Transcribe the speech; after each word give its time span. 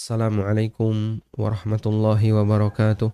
Assalamualaikum 0.00 1.20
warahmatullahi 1.36 2.32
wabarakatuh. 2.32 3.12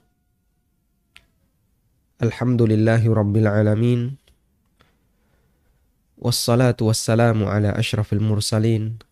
Alhamdulillahi 2.23 3.11
rabbil 3.11 3.51
alamin. 3.51 4.15
Wassalatu 6.15 6.87
wassalamu 6.87 7.51
ala 7.51 7.75
ashrafil 7.75 8.23
mursalin. 8.23 9.03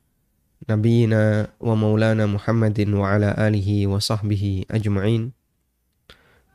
Nabiina 0.71 1.51
wa 1.59 1.75
maulana 1.75 2.31
Muhammadin 2.31 2.95
wa 2.95 3.11
ala 3.11 3.35
alihi 3.35 3.91
wa 3.91 3.99
sahbihi 3.99 4.71
ajma'in. 4.71 5.35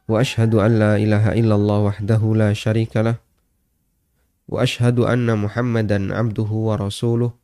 Wa 0.08 0.24
ashhadu 0.24 0.64
an 0.64 0.80
la 0.80 0.96
ilaha 0.96 1.36
illallah 1.36 2.00
wahdahu 2.00 2.40
la 2.40 2.56
sharika 2.56 3.04
lah. 3.04 3.20
Wa 4.48 4.64
ashhadu 4.64 5.04
anna 5.04 5.36
Muhammadan 5.36 6.16
abduhu 6.16 6.72
wa 6.72 6.80
rasuluh. 6.80 7.36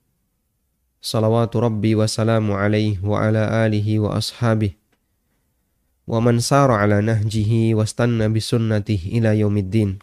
Salawatu 1.05 1.61
Rabbi 1.61 1.93
wa 1.93 2.09
salamu 2.09 2.57
alaihi 2.57 2.97
wa 2.97 3.21
ala 3.21 3.61
alihi 3.61 4.01
wa 4.01 4.17
ashabih 4.17 4.73
wa 6.09 6.17
man 6.17 6.41
sara 6.41 6.81
ala 6.81 6.97
nahjihi 6.97 7.77
wa 7.77 7.85
stanna 7.85 8.25
bisunnatih 8.25 9.13
ila 9.13 9.37
yaumiddin 9.37 10.01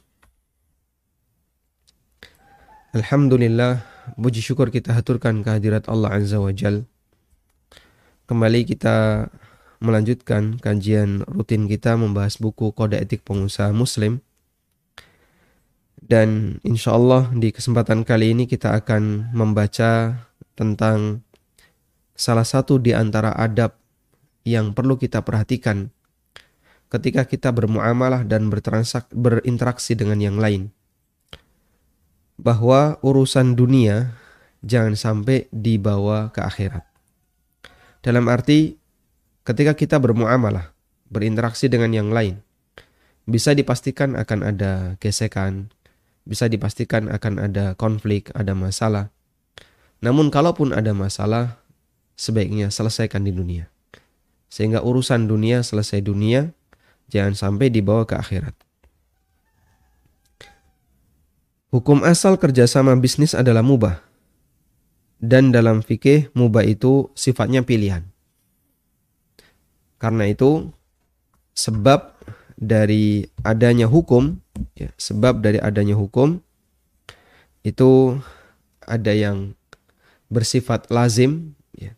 Alhamdulillah 2.95 3.83
puji 4.15 4.46
syukur 4.46 4.70
kita 4.70 4.95
haturkan 4.95 5.43
kehadirat 5.43 5.91
Allah 5.91 6.23
Azza 6.23 6.38
wa 6.38 6.55
Jal. 6.55 6.87
Kembali 8.30 8.62
kita 8.62 9.27
melanjutkan 9.82 10.62
kajian 10.62 11.27
rutin 11.27 11.66
kita 11.66 11.98
membahas 11.98 12.38
buku 12.38 12.71
Kode 12.71 13.02
Etik 13.02 13.27
Pengusaha 13.27 13.74
Muslim. 13.74 14.23
Dan 15.98 16.60
insya 16.62 16.95
Allah 16.95 17.27
di 17.34 17.51
kesempatan 17.51 18.07
kali 18.07 18.38
ini 18.38 18.46
kita 18.46 18.77
akan 18.77 19.34
membaca 19.34 20.21
tentang 20.55 21.24
salah 22.12 22.47
satu 22.47 22.79
di 22.79 22.93
antara 22.93 23.33
adab 23.34 23.77
yang 24.43 24.74
perlu 24.74 24.98
kita 24.98 25.23
perhatikan 25.23 25.90
ketika 26.93 27.24
kita 27.24 27.49
bermuamalah 27.49 28.27
dan 28.29 28.52
berinteraksi 29.12 29.96
dengan 29.96 30.21
yang 30.21 30.37
lain. 30.37 30.68
Bahwa 32.37 33.01
urusan 33.01 33.57
dunia 33.57 34.12
jangan 34.60 34.93
sampai 34.99 35.49
dibawa 35.49 36.29
ke 36.35 36.45
akhirat. 36.45 36.84
Dalam 38.02 38.27
arti 38.29 38.77
ketika 39.46 39.73
kita 39.73 39.96
bermuamalah, 40.02 40.74
berinteraksi 41.09 41.71
dengan 41.71 41.95
yang 41.95 42.10
lain, 42.10 42.43
bisa 43.24 43.55
dipastikan 43.55 44.18
akan 44.18 44.40
ada 44.43 44.99
gesekan, 44.99 45.71
bisa 46.27 46.51
dipastikan 46.51 47.07
akan 47.09 47.38
ada 47.38 47.79
konflik, 47.79 48.34
ada 48.34 48.52
masalah. 48.59 49.15
Namun 50.03 50.35
kalaupun 50.35 50.75
ada 50.75 50.91
masalah, 50.91 51.63
sebaiknya 52.19 52.75
selesaikan 52.75 53.23
di 53.23 53.31
dunia. 53.31 53.71
Sehingga 54.51 54.83
urusan 54.83 55.31
dunia 55.31 55.63
selesai 55.63 56.03
dunia, 56.03 56.51
jangan 57.09 57.39
sampai 57.39 57.71
dibawa 57.71 58.05
ke 58.05 58.19
akhirat. 58.19 58.53
Hukum 61.73 62.05
asal 62.05 62.37
kerjasama 62.37 62.93
bisnis 63.01 63.33
adalah 63.33 63.65
mubah. 63.65 64.05
Dan 65.23 65.55
dalam 65.55 65.81
fikih, 65.81 66.34
mubah 66.37 66.67
itu 66.67 67.09
sifatnya 67.15 67.65
pilihan. 67.65 68.05
Karena 69.97 70.27
itu, 70.27 70.69
sebab 71.55 72.12
dari 72.59 73.25
adanya 73.47 73.87
hukum, 73.87 74.37
ya, 74.75 74.91
sebab 74.99 75.41
dari 75.41 75.62
adanya 75.62 75.95
hukum, 75.95 76.43
itu 77.62 78.19
ada 78.84 79.15
yang 79.15 79.55
bersifat 80.33 80.88
lazim, 80.88 81.53
ya. 81.77 81.93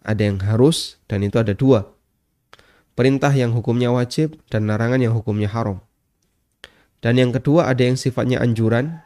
ada 0.00 0.24
yang 0.24 0.40
harus, 0.40 0.96
dan 1.12 1.20
itu 1.20 1.36
ada 1.36 1.52
dua. 1.52 1.92
Perintah 2.96 3.28
yang 3.36 3.52
hukumnya 3.52 3.92
wajib 3.92 4.40
dan 4.48 4.64
larangan 4.64 5.04
yang 5.04 5.12
hukumnya 5.12 5.52
haram. 5.52 5.84
Dan 7.04 7.20
yang 7.20 7.36
kedua 7.36 7.68
ada 7.68 7.84
yang 7.84 8.00
sifatnya 8.00 8.40
anjuran, 8.40 9.04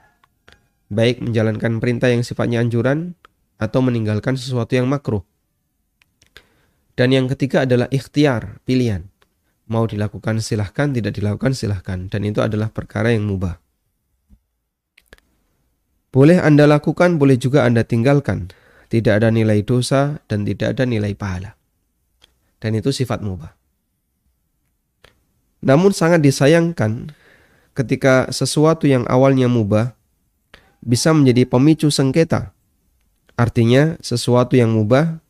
baik 0.87 1.19
menjalankan 1.19 1.83
perintah 1.83 2.07
yang 2.07 2.23
sifatnya 2.23 2.63
anjuran 2.63 3.19
atau 3.59 3.83
meninggalkan 3.83 4.39
sesuatu 4.39 4.79
yang 4.79 4.87
makruh. 4.87 5.27
Dan 6.95 7.11
yang 7.11 7.27
ketiga 7.27 7.67
adalah 7.67 7.91
ikhtiar, 7.91 8.63
pilihan. 8.63 9.11
Mau 9.67 9.91
dilakukan 9.91 10.39
silahkan, 10.39 10.95
tidak 10.95 11.19
dilakukan 11.19 11.55
silahkan. 11.55 12.07
Dan 12.07 12.27
itu 12.27 12.43
adalah 12.43 12.71
perkara 12.71 13.11
yang 13.11 13.27
mubah. 13.27 13.59
Boleh 16.11 16.43
Anda 16.43 16.67
lakukan, 16.67 17.23
boleh 17.23 17.39
juga 17.39 17.63
Anda 17.63 17.87
tinggalkan 17.87 18.51
tidak 18.91 19.23
ada 19.23 19.31
nilai 19.31 19.63
dosa 19.63 20.19
dan 20.27 20.43
tidak 20.43 20.75
ada 20.75 20.83
nilai 20.83 21.15
pahala. 21.15 21.55
Dan 22.59 22.75
itu 22.75 22.91
sifat 22.91 23.23
mubah. 23.23 23.55
Namun 25.63 25.95
sangat 25.95 26.21
disayangkan 26.27 27.15
ketika 27.79 28.29
sesuatu 28.35 28.91
yang 28.91 29.07
awalnya 29.07 29.47
mubah 29.47 29.95
bisa 30.83 31.15
menjadi 31.15 31.47
pemicu 31.47 31.89
sengketa. 31.89 32.51
Artinya 33.39 33.97
sesuatu 34.05 34.59
yang 34.59 34.75
mubah 34.75 35.23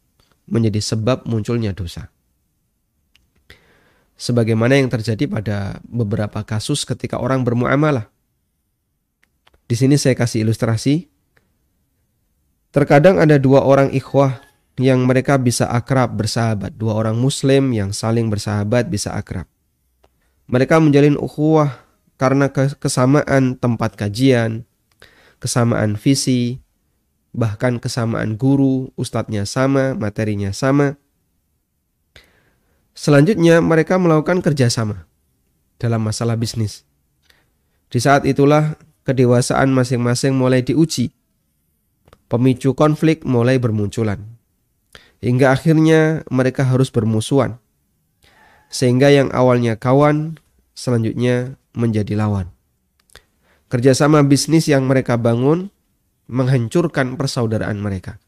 menjadi 0.50 0.81
sebab 0.82 1.28
munculnya 1.28 1.76
dosa. 1.76 2.10
Sebagaimana 4.19 4.81
yang 4.81 4.91
terjadi 4.91 5.31
pada 5.31 5.78
beberapa 5.87 6.43
kasus 6.43 6.82
ketika 6.82 7.22
orang 7.22 7.47
bermuamalah. 7.47 8.10
Di 9.70 9.78
sini 9.78 9.94
saya 9.94 10.19
kasih 10.19 10.43
ilustrasi 10.43 11.06
Terkadang 12.70 13.19
ada 13.19 13.34
dua 13.34 13.66
orang 13.66 13.91
ikhwah 13.91 14.38
yang 14.78 15.03
mereka 15.03 15.34
bisa 15.42 15.66
akrab 15.66 16.14
bersahabat. 16.14 16.78
Dua 16.78 16.94
orang 16.94 17.19
muslim 17.19 17.75
yang 17.75 17.91
saling 17.91 18.31
bersahabat 18.31 18.86
bisa 18.86 19.10
akrab. 19.10 19.50
Mereka 20.47 20.78
menjalin 20.78 21.19
ukhuwah 21.19 21.82
karena 22.14 22.47
kesamaan 22.54 23.58
tempat 23.58 23.98
kajian, 23.98 24.62
kesamaan 25.42 25.98
visi, 25.98 26.62
bahkan 27.34 27.82
kesamaan 27.82 28.38
guru, 28.38 28.94
ustadznya 28.94 29.47
sama, 29.50 29.98
materinya 29.98 30.54
sama. 30.54 30.94
Selanjutnya 32.94 33.58
mereka 33.58 33.98
melakukan 33.98 34.47
kerjasama 34.47 35.10
dalam 35.82 36.06
masalah 36.06 36.38
bisnis. 36.38 36.87
Di 37.91 37.98
saat 37.98 38.22
itulah 38.31 38.78
kedewasaan 39.02 39.75
masing-masing 39.75 40.38
mulai 40.38 40.62
diuji 40.62 41.10
pemicu 42.30 42.78
konflik 42.78 43.26
mulai 43.26 43.58
bermunculan. 43.58 44.22
Hingga 45.20 45.52
akhirnya 45.52 46.22
mereka 46.30 46.64
harus 46.64 46.88
bermusuhan. 46.88 47.58
Sehingga 48.70 49.10
yang 49.10 49.28
awalnya 49.34 49.76
kawan, 49.76 50.38
selanjutnya 50.72 51.58
menjadi 51.74 52.14
lawan. 52.14 52.48
Kerjasama 53.69 54.22
bisnis 54.24 54.70
yang 54.70 54.86
mereka 54.86 55.19
bangun 55.19 55.69
menghancurkan 56.30 57.19
persaudaraan 57.19 57.82
mereka. 57.82 58.22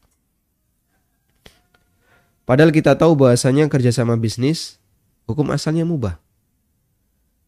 Padahal 2.43 2.75
kita 2.75 2.99
tahu 2.99 3.15
bahasanya 3.15 3.71
kerjasama 3.71 4.19
bisnis, 4.19 4.83
hukum 5.25 5.47
asalnya 5.55 5.87
mubah. 5.87 6.19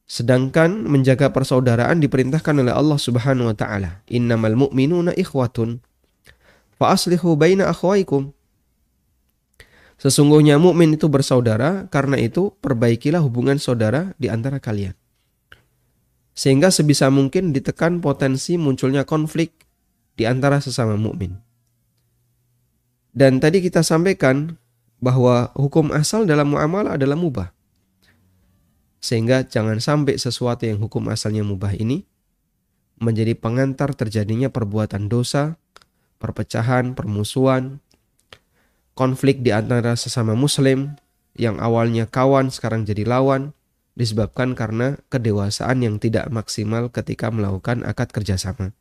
Sedangkan 0.07 0.88
menjaga 0.88 1.35
persaudaraan 1.35 1.99
diperintahkan 1.99 2.55
oleh 2.63 2.71
Allah 2.71 2.95
Subhanahu 2.95 3.51
wa 3.51 3.55
taala. 3.57 4.05
Innamal 4.07 4.55
mu'minuna 4.55 5.11
ikhwatun 5.11 5.83
Fa 6.75 6.91
aslihu 6.91 7.40
baina 7.40 7.72
akhwaikum. 7.72 8.36
Sesungguhnya 9.96 10.59
mukmin 10.59 11.00
itu 11.00 11.08
bersaudara, 11.08 11.88
karena 11.88 12.19
itu 12.19 12.52
perbaikilah 12.59 13.24
hubungan 13.24 13.56
saudara 13.56 14.12
di 14.19 14.28
antara 14.28 14.59
kalian. 14.59 14.91
Sehingga 16.36 16.68
sebisa 16.68 17.08
mungkin 17.08 17.56
ditekan 17.56 18.03
potensi 18.03 18.59
munculnya 18.59 19.08
konflik 19.08 19.56
di 20.19 20.28
antara 20.28 20.59
sesama 20.59 21.00
mukmin. 21.00 21.40
Dan 23.16 23.40
tadi 23.40 23.63
kita 23.63 23.80
sampaikan 23.80 24.60
bahwa 25.00 25.56
hukum 25.56 25.95
asal 25.95 26.28
dalam 26.28 26.51
muamalah 26.51 27.00
adalah 27.00 27.16
mubah. 27.16 27.56
Sehingga 29.00 29.48
jangan 29.48 29.80
sampai 29.80 30.19
sesuatu 30.19 30.68
yang 30.68 30.83
hukum 30.83 31.07
asalnya 31.07 31.48
mubah 31.48 31.71
ini 31.71 32.04
menjadi 33.00 33.31
pengantar 33.39 33.95
terjadinya 33.95 34.51
perbuatan 34.51 35.07
dosa 35.07 35.56
perpecahan, 36.17 36.95
permusuhan, 36.95 37.83
konflik 38.95 39.44
di 39.44 39.51
antara 39.51 39.94
sesama 40.00 40.33
muslim 40.33 40.95
yang 41.35 41.59
awalnya 41.59 42.07
kawan 42.07 42.47
sekarang 42.47 42.88
jadi 42.88 43.03
lawan 43.03 43.51
disebabkan 43.95 44.56
karena 44.56 45.00
kedewasaan 45.12 45.83
yang 45.83 45.95
tidak 46.00 46.27
maksimal 46.31 46.91
ketika 46.91 47.31
melakukan 47.31 47.83
akad 47.83 48.12
kerjasama. 48.12 48.75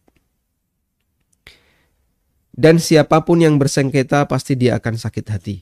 Dan 2.55 2.79
siapa 2.79 3.27
pun 3.27 3.43
yang 3.43 3.59
bersengketa 3.59 4.31
pasti 4.31 4.55
dia 4.55 4.79
akan 4.79 4.95
sakit 4.95 5.27
hati. 5.27 5.57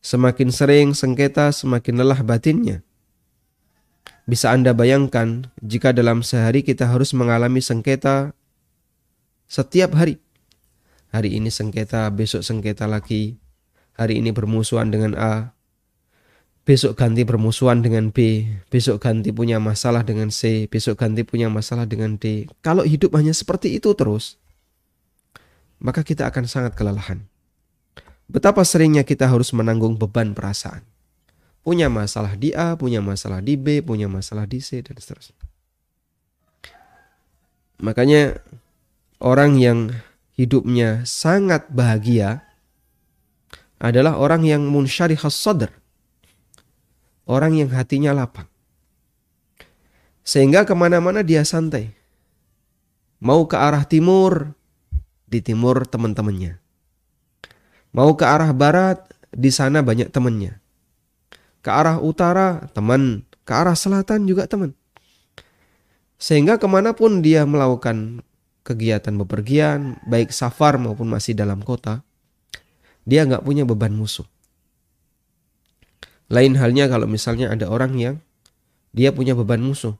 Semakin 0.00 0.48
sering 0.48 0.96
sengketa, 0.96 1.52
semakin 1.52 2.00
lelah 2.00 2.24
batinnya. 2.24 2.80
Bisa 4.24 4.56
Anda 4.56 4.72
bayangkan 4.72 5.52
jika 5.60 5.92
dalam 5.92 6.24
sehari 6.24 6.64
kita 6.64 6.88
harus 6.88 7.12
mengalami 7.12 7.60
sengketa 7.60 8.32
setiap 9.44 9.92
hari. 9.92 10.23
Hari 11.14 11.38
ini 11.38 11.46
sengketa, 11.46 12.10
besok 12.10 12.42
sengketa 12.42 12.90
lagi. 12.90 13.38
hari 13.94 14.18
ini 14.18 14.34
bermusuhan 14.34 14.90
dengan 14.90 15.14
A, 15.14 15.54
besok 16.66 16.98
ganti 16.98 17.22
bermusuhan 17.22 17.78
dengan 17.78 18.10
B, 18.10 18.42
besok 18.66 19.06
ganti 19.06 19.30
punya 19.30 19.62
masalah 19.62 20.02
dengan 20.02 20.34
C, 20.34 20.66
besok 20.66 20.98
ganti 20.98 21.22
punya 21.22 21.46
masalah 21.46 21.86
dengan 21.86 22.18
D. 22.18 22.50
Kalau 22.58 22.82
hidup 22.82 23.14
hanya 23.14 23.30
seperti 23.30 23.78
itu 23.78 23.94
terus, 23.94 24.42
maka 25.78 26.02
kita 26.02 26.26
akan 26.26 26.50
sangat 26.50 26.74
kelelahan. 26.74 27.22
Betapa 28.26 28.66
seringnya 28.66 29.06
kita 29.06 29.30
harus 29.30 29.54
menanggung 29.54 29.94
beban 29.94 30.34
perasaan. 30.34 30.82
Punya 31.62 31.86
masalah 31.86 32.34
di 32.34 32.50
A, 32.50 32.74
punya 32.74 32.98
masalah 32.98 33.38
di 33.38 33.54
B, 33.54 33.78
punya 33.78 34.10
masalah 34.10 34.50
di 34.50 34.58
C, 34.58 34.82
dan 34.82 34.98
seterusnya. 34.98 35.38
Makanya 37.78 38.42
orang 39.22 39.54
yang 39.60 39.94
hidupnya 40.34 41.06
sangat 41.06 41.70
bahagia 41.70 42.42
adalah 43.78 44.18
orang 44.18 44.46
yang 44.46 44.62
munsyarihas 44.66 45.34
sadr. 45.34 45.70
Orang 47.24 47.56
yang 47.56 47.72
hatinya 47.72 48.12
lapang. 48.12 48.44
Sehingga 50.20 50.68
ke 50.68 50.76
mana-mana 50.76 51.24
dia 51.24 51.40
santai. 51.40 51.96
Mau 53.24 53.48
ke 53.48 53.56
arah 53.56 53.88
timur, 53.88 54.52
di 55.24 55.40
timur 55.40 55.88
teman-temannya. 55.88 56.60
Mau 57.96 58.12
ke 58.12 58.28
arah 58.28 58.52
barat, 58.52 59.00
di 59.32 59.48
sana 59.48 59.80
banyak 59.80 60.12
temannya. 60.12 60.60
Ke 61.64 61.72
arah 61.72 61.96
utara, 61.96 62.68
teman. 62.76 63.24
Ke 63.48 63.52
arah 63.56 63.76
selatan 63.76 64.28
juga 64.28 64.44
teman. 64.44 64.76
Sehingga 66.20 66.60
ke 66.60 66.68
mana 66.68 66.92
pun 66.92 67.24
dia 67.24 67.48
melakukan 67.48 68.20
kegiatan 68.64 69.12
bepergian, 69.20 70.00
baik 70.08 70.32
safar 70.32 70.80
maupun 70.80 71.06
masih 71.12 71.36
dalam 71.36 71.60
kota, 71.60 72.00
dia 73.04 73.28
nggak 73.28 73.44
punya 73.44 73.68
beban 73.68 73.92
musuh. 73.92 74.24
Lain 76.32 76.56
halnya 76.56 76.88
kalau 76.88 77.04
misalnya 77.04 77.52
ada 77.52 77.68
orang 77.68 77.92
yang 78.00 78.16
dia 78.96 79.12
punya 79.12 79.36
beban 79.36 79.60
musuh. 79.60 79.94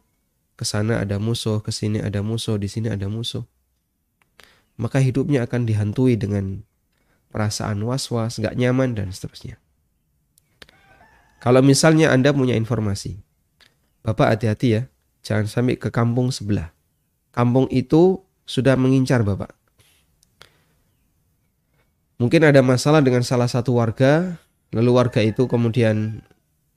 Ke 0.56 0.64
sana 0.64 1.04
ada 1.04 1.20
musuh, 1.20 1.60
ke 1.60 1.68
sini 1.68 2.00
ada 2.00 2.24
musuh, 2.24 2.56
di 2.56 2.70
sini 2.70 2.88
ada 2.88 3.04
musuh. 3.10 3.44
Maka 4.80 4.98
hidupnya 5.04 5.44
akan 5.44 5.68
dihantui 5.68 6.16
dengan 6.16 6.64
perasaan 7.28 7.82
was-was, 7.84 8.40
gak 8.40 8.56
nyaman, 8.56 8.96
dan 8.96 9.12
seterusnya. 9.12 9.60
Kalau 11.44 11.60
misalnya 11.60 12.08
Anda 12.14 12.32
punya 12.32 12.56
informasi, 12.56 13.20
Bapak 14.00 14.36
hati-hati 14.36 14.68
ya, 14.68 14.82
jangan 15.20 15.44
sampai 15.50 15.76
ke 15.76 15.92
kampung 15.92 16.32
sebelah. 16.32 16.72
Kampung 17.34 17.68
itu 17.68 18.23
sudah 18.44 18.76
mengincar 18.76 19.24
Bapak. 19.24 19.52
Mungkin 22.20 22.46
ada 22.46 22.62
masalah 22.62 23.02
dengan 23.02 23.26
salah 23.26 23.50
satu 23.50 23.74
warga, 23.76 24.38
lalu 24.70 24.90
warga 24.94 25.20
itu 25.20 25.50
kemudian 25.50 26.22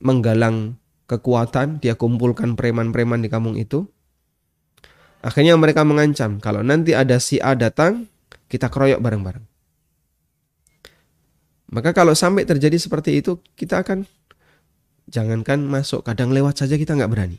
menggalang 0.02 0.76
kekuatan, 1.06 1.78
dia 1.78 1.94
kumpulkan 1.94 2.58
preman-preman 2.58 3.22
di 3.22 3.30
kampung 3.30 3.54
itu. 3.54 3.86
Akhirnya 5.22 5.54
mereka 5.58 5.82
mengancam, 5.82 6.38
kalau 6.38 6.62
nanti 6.62 6.94
ada 6.94 7.18
si 7.18 7.38
A 7.38 7.54
datang, 7.54 8.06
kita 8.50 8.70
keroyok 8.70 9.02
bareng-bareng. 9.02 9.46
Maka 11.68 11.92
kalau 11.92 12.16
sampai 12.16 12.48
terjadi 12.48 12.80
seperti 12.80 13.20
itu, 13.20 13.38
kita 13.54 13.84
akan 13.84 14.08
jangankan 15.08 15.64
masuk, 15.64 16.04
kadang 16.04 16.32
lewat 16.32 16.60
saja 16.64 16.80
kita 16.80 16.96
nggak 16.96 17.10
berani. 17.10 17.38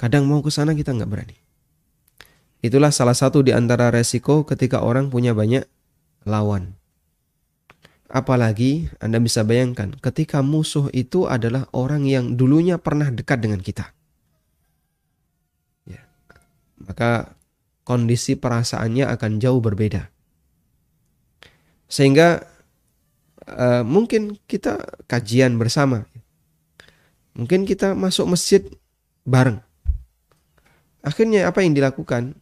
Kadang 0.00 0.24
mau 0.24 0.40
ke 0.40 0.48
sana 0.48 0.72
kita 0.72 0.96
nggak 0.96 1.10
berani. 1.10 1.36
Itulah 2.60 2.92
salah 2.92 3.16
satu 3.16 3.40
di 3.40 3.56
antara 3.56 3.88
resiko 3.88 4.44
ketika 4.44 4.84
orang 4.84 5.08
punya 5.08 5.32
banyak 5.32 5.64
lawan. 6.28 6.76
Apalagi 8.10 8.90
Anda 8.98 9.22
bisa 9.22 9.46
bayangkan 9.46 9.94
ketika 10.02 10.42
musuh 10.42 10.90
itu 10.92 11.30
adalah 11.30 11.70
orang 11.72 12.04
yang 12.04 12.34
dulunya 12.34 12.76
pernah 12.76 13.08
dekat 13.08 13.38
dengan 13.40 13.62
kita. 13.62 13.94
Ya. 15.86 16.02
Maka 16.82 17.32
kondisi 17.86 18.34
perasaannya 18.34 19.06
akan 19.08 19.40
jauh 19.40 19.62
berbeda. 19.62 20.10
Sehingga 21.86 22.44
uh, 23.46 23.82
mungkin 23.86 24.36
kita 24.50 24.84
kajian 25.06 25.56
bersama. 25.56 26.06
Mungkin 27.38 27.62
kita 27.62 27.94
masuk 27.94 28.26
masjid 28.26 28.66
bareng. 29.22 29.62
Akhirnya 31.00 31.48
apa 31.48 31.64
yang 31.64 31.72
dilakukan? 31.72 32.36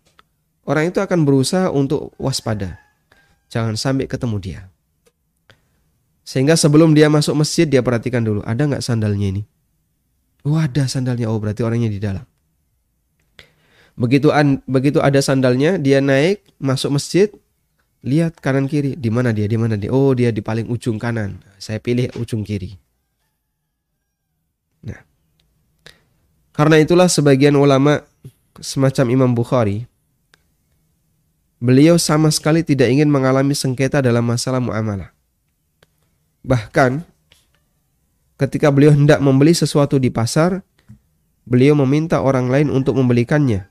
Orang 0.69 0.93
itu 0.93 1.01
akan 1.01 1.25
berusaha 1.25 1.73
untuk 1.73 2.13
waspada 2.21 2.77
Jangan 3.49 3.75
sampai 3.81 4.05
ketemu 4.05 4.37
dia. 4.39 4.61
Sehingga 6.21 6.61
sebelum 6.61 6.93
dia 6.93 7.09
masuk 7.09 7.41
masjid 7.41 7.65
dia 7.65 7.81
perhatikan 7.81 8.21
dulu, 8.21 8.45
ada 8.45 8.69
nggak 8.69 8.85
sandalnya 8.85 9.33
ini? 9.33 9.43
Oh 10.45 10.61
ada 10.61 10.85
sandalnya, 10.85 11.33
oh 11.33 11.41
berarti 11.41 11.65
orangnya 11.65 11.89
di 11.89 11.97
dalam. 11.97 12.25
Begitu 13.97 14.29
an, 14.29 14.61
begitu 14.69 15.01
ada 15.01 15.19
sandalnya, 15.25 15.81
dia 15.81 16.05
naik 16.05 16.45
masuk 16.61 17.01
masjid, 17.01 17.33
lihat 18.05 18.37
kanan 18.45 18.69
kiri, 18.69 18.95
di 18.95 19.09
mana 19.09 19.33
dia, 19.33 19.49
di 19.49 19.57
mana 19.57 19.81
dia? 19.81 19.89
Oh 19.89 20.13
dia 20.13 20.29
di 20.29 20.45
paling 20.45 20.69
ujung 20.69 21.01
kanan. 21.01 21.41
Saya 21.57 21.81
pilih 21.81 22.13
ujung 22.21 22.45
kiri. 22.45 22.77
Nah, 24.85 25.01
karena 26.53 26.77
itulah 26.77 27.09
sebagian 27.09 27.57
ulama 27.57 28.05
semacam 28.61 29.07
Imam 29.09 29.33
Bukhari 29.33 29.89
Beliau 31.59 31.99
sama 31.99 32.31
sekali 32.31 32.63
tidak 32.63 32.87
ingin 32.87 33.11
mengalami 33.11 33.55
sengketa 33.55 33.99
dalam 33.99 34.23
masalah 34.23 34.63
muamalah. 34.63 35.11
Bahkan 36.47 37.03
ketika 38.39 38.71
beliau 38.71 38.95
hendak 38.95 39.19
membeli 39.19 39.51
sesuatu 39.51 39.99
di 39.99 40.09
pasar, 40.09 40.63
beliau 41.43 41.75
meminta 41.75 42.23
orang 42.23 42.47
lain 42.47 42.71
untuk 42.71 42.95
membelikannya. 42.95 43.67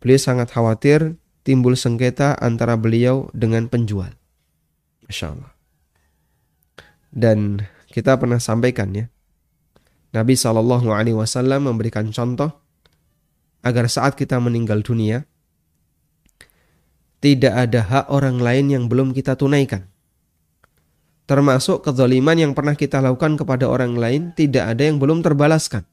Beliau 0.00 0.16
sangat 0.16 0.48
khawatir 0.48 1.20
timbul 1.44 1.76
sengketa 1.76 2.40
antara 2.40 2.80
beliau 2.80 3.28
dengan 3.36 3.68
penjual. 3.68 4.16
Masya 5.04 5.26
Allah. 5.36 5.52
Dan 7.12 7.68
kita 7.92 8.16
pernah 8.16 8.40
sampaikan 8.40 8.94
ya, 8.96 9.10
Nabi 10.10 10.34
Shallallahu 10.34 10.90
Alaihi 10.90 11.18
Wasallam 11.18 11.70
memberikan 11.70 12.10
contoh 12.10 12.50
agar 13.60 13.86
saat 13.86 14.16
kita 14.16 14.38
meninggal 14.40 14.82
dunia, 14.82 15.26
tidak 17.20 17.52
ada 17.52 17.80
hak 17.84 18.06
orang 18.08 18.40
lain 18.40 18.66
yang 18.72 18.84
belum 18.88 19.12
kita 19.12 19.36
tunaikan. 19.36 19.84
Termasuk 21.28 21.86
kezaliman 21.86 22.34
yang 22.34 22.52
pernah 22.56 22.74
kita 22.74 22.98
lakukan 22.98 23.38
kepada 23.38 23.70
orang 23.70 23.94
lain 23.94 24.34
tidak 24.34 24.74
ada 24.74 24.82
yang 24.82 24.98
belum 24.98 25.22
terbalaskan. 25.22 25.86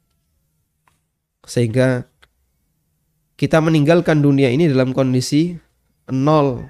Sehingga 1.46 2.10
kita 3.38 3.62
meninggalkan 3.62 4.18
dunia 4.18 4.50
ini 4.50 4.66
dalam 4.66 4.98
kondisi 4.98 5.54
nol 6.10 6.66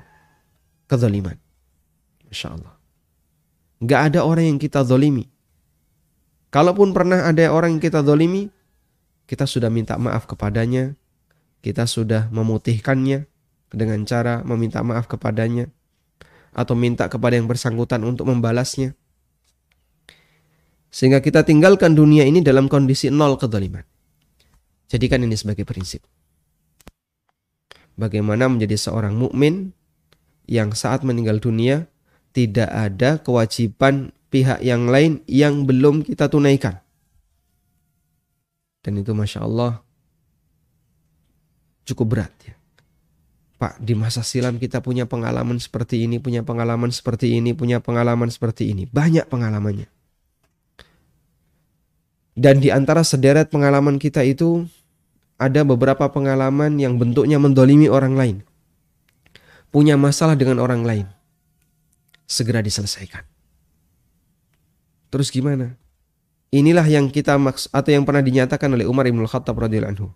kezaliman. 0.91 1.39
Masya 2.27 2.60
Allah. 2.60 2.75
Gak 3.88 4.01
ada 4.12 4.27
orang 4.27 4.51
yang 4.51 4.60
kita 4.60 4.84
zolimi. 4.84 5.31
Kalaupun 6.51 6.91
pernah 6.91 7.24
ada 7.24 7.48
orang 7.53 7.77
yang 7.77 7.84
kita 7.84 8.03
zolimi, 8.03 8.51
kita 9.29 9.48
sudah 9.48 9.72
minta 9.72 9.96
maaf 9.96 10.27
kepadanya, 10.27 10.98
kita 11.62 11.88
sudah 11.88 12.27
memutihkannya, 12.34 13.29
dengan 13.71 14.03
cara 14.07 14.41
meminta 14.43 14.79
maaf 14.83 15.07
kepadanya 15.07 15.67
atau 16.57 16.74
minta 16.74 17.05
kepada 17.05 17.38
yang 17.38 17.45
bersangkutan 17.45 18.01
untuk 18.01 18.25
membalasnya. 18.25 18.97
Sehingga 20.89 21.21
kita 21.21 21.45
tinggalkan 21.45 21.93
dunia 21.93 22.25
ini 22.25 22.41
dalam 22.41 22.65
kondisi 22.65 23.13
nol 23.13 23.38
kedoliman. 23.38 23.86
Jadikan 24.89 25.21
ini 25.21 25.38
sebagai 25.38 25.67
prinsip. 25.67 26.01
Bagaimana 27.93 28.50
menjadi 28.50 28.74
seorang 28.79 29.13
mukmin 29.13 29.75
yang 30.50 30.74
saat 30.74 31.05
meninggal 31.05 31.38
dunia 31.38 31.86
tidak 32.33 32.71
ada 32.71 33.21
kewajiban 33.21 34.15
pihak 34.33 34.63
yang 34.65 34.89
lain 34.89 35.21
yang 35.29 35.69
belum 35.69 36.01
kita 36.07 36.31
tunaikan. 36.31 36.81
Dan 38.81 39.03
itu 39.03 39.12
Masya 39.12 39.43
Allah 39.43 39.83
cukup 41.86 42.17
berat 42.17 42.33
ya. 42.47 42.56
Pak, 43.57 43.81
di 43.81 43.97
masa 43.97 44.21
silam 44.21 44.61
kita 44.61 44.85
punya 44.85 45.09
pengalaman 45.09 45.57
seperti 45.57 46.05
ini, 46.05 46.21
punya 46.21 46.45
pengalaman 46.45 46.93
seperti 46.93 47.41
ini, 47.41 47.57
punya 47.57 47.81
pengalaman 47.81 48.29
seperti 48.29 48.69
ini. 48.69 48.85
Banyak 48.85 49.25
pengalamannya. 49.33 49.89
Dan 52.37 52.61
di 52.61 52.69
antara 52.69 53.01
sederet 53.01 53.49
pengalaman 53.49 53.97
kita 53.97 54.21
itu, 54.21 54.69
ada 55.41 55.65
beberapa 55.65 56.05
pengalaman 56.05 56.77
yang 56.77 57.01
bentuknya 57.01 57.41
mendolimi 57.41 57.89
orang 57.89 58.13
lain. 58.13 58.37
Punya 59.73 59.97
masalah 59.97 60.37
dengan 60.37 60.61
orang 60.61 60.85
lain. 60.85 61.09
Segera 62.29 62.61
diselesaikan. 62.61 63.25
Terus 65.09 65.33
gimana? 65.33 65.81
Inilah 66.53 66.85
yang 66.85 67.09
kita 67.09 67.41
maks 67.41 67.73
atau 67.73 67.89
yang 67.89 68.05
pernah 68.05 68.21
dinyatakan 68.21 68.69
oleh 68.69 68.85
Umar 68.85 69.09
Ibn 69.09 69.25
Khattab 69.25 69.57
radhiyallahu 69.57 69.93
anhu. 69.97 70.07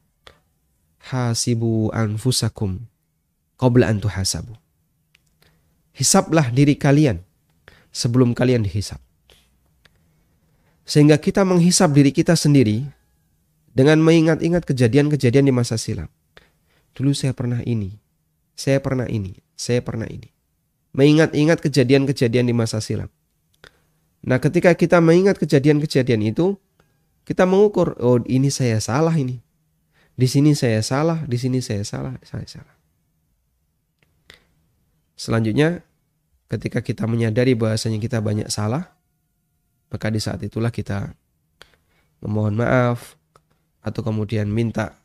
Hasibu 1.02 1.90
anfusakum 1.90 2.91
qabla 3.62 3.94
an 3.94 4.02
tuhasabu. 4.02 4.58
Hisablah 5.94 6.50
diri 6.50 6.74
kalian 6.74 7.22
sebelum 7.94 8.34
kalian 8.34 8.66
dihisap. 8.66 8.98
Sehingga 10.82 11.22
kita 11.22 11.46
menghisap 11.46 11.94
diri 11.94 12.10
kita 12.10 12.34
sendiri 12.34 12.90
dengan 13.72 14.02
mengingat-ingat 14.02 14.66
kejadian-kejadian 14.66 15.46
di 15.46 15.54
masa 15.54 15.78
silam. 15.78 16.10
Dulu 16.98 17.14
saya 17.14 17.38
pernah 17.38 17.62
ini, 17.64 17.96
saya 18.58 18.82
pernah 18.84 19.06
ini, 19.08 19.38
saya 19.56 19.80
pernah 19.80 20.10
ini. 20.10 20.28
Mengingat-ingat 20.92 21.64
kejadian-kejadian 21.64 22.50
di 22.50 22.56
masa 22.58 22.84
silam. 22.84 23.08
Nah, 24.28 24.44
ketika 24.44 24.76
kita 24.76 25.00
mengingat 25.00 25.40
kejadian-kejadian 25.40 26.36
itu, 26.36 26.60
kita 27.24 27.48
mengukur, 27.48 27.96
oh 28.04 28.20
ini 28.28 28.52
saya 28.52 28.82
salah 28.84 29.16
ini. 29.16 29.40
Di 30.20 30.28
sini 30.28 30.52
saya 30.52 30.84
salah, 30.84 31.24
di 31.24 31.40
sini 31.40 31.64
saya 31.64 31.88
salah, 31.88 32.20
saya 32.28 32.44
salah. 32.44 32.71
Selanjutnya, 35.22 35.86
ketika 36.50 36.82
kita 36.82 37.06
menyadari 37.06 37.54
bahwasanya 37.54 38.02
kita 38.02 38.18
banyak 38.26 38.50
salah, 38.50 38.90
maka 39.94 40.10
di 40.10 40.18
saat 40.18 40.42
itulah 40.42 40.74
kita 40.74 41.14
memohon 42.26 42.58
maaf 42.58 43.22
atau 43.86 44.02
kemudian 44.02 44.50
minta 44.50 44.98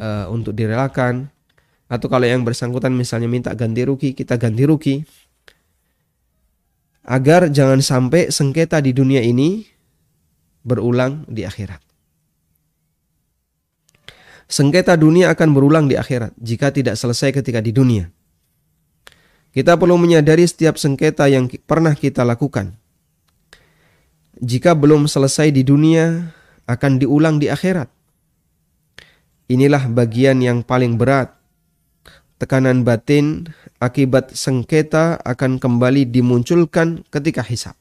uh, 0.00 0.24
untuk 0.32 0.56
direlakan 0.56 1.28
atau 1.84 2.08
kalau 2.08 2.24
yang 2.24 2.48
bersangkutan 2.48 2.96
misalnya 2.96 3.28
minta 3.28 3.52
ganti 3.52 3.84
rugi, 3.84 4.16
kita 4.16 4.40
ganti 4.40 4.64
rugi 4.64 5.04
agar 7.04 7.52
jangan 7.52 7.84
sampai 7.84 8.32
sengketa 8.32 8.80
di 8.80 8.96
dunia 8.96 9.20
ini 9.20 9.68
berulang 10.64 11.28
di 11.28 11.44
akhirat. 11.44 11.84
Sengketa 14.48 14.96
dunia 14.96 15.28
akan 15.28 15.48
berulang 15.52 15.92
di 15.92 16.00
akhirat 16.00 16.32
jika 16.40 16.72
tidak 16.72 16.96
selesai 16.96 17.36
ketika 17.36 17.60
di 17.60 17.76
dunia. 17.76 18.08
Kita 19.52 19.76
perlu 19.76 20.00
menyadari 20.00 20.48
setiap 20.48 20.80
sengketa 20.80 21.28
yang 21.28 21.44
pernah 21.68 21.92
kita 21.92 22.24
lakukan. 22.24 22.72
Jika 24.40 24.72
belum 24.72 25.04
selesai 25.04 25.52
di 25.52 25.60
dunia, 25.60 26.32
akan 26.64 26.96
diulang 26.96 27.36
di 27.36 27.52
akhirat. 27.52 27.92
Inilah 29.52 29.92
bagian 29.92 30.40
yang 30.40 30.64
paling 30.64 30.96
berat. 30.96 31.36
Tekanan 32.40 32.82
batin 32.82 33.52
akibat 33.78 34.34
sengketa 34.34 35.20
akan 35.20 35.60
kembali 35.60 36.08
dimunculkan 36.08 37.04
ketika 37.12 37.44
hisap. 37.44 37.76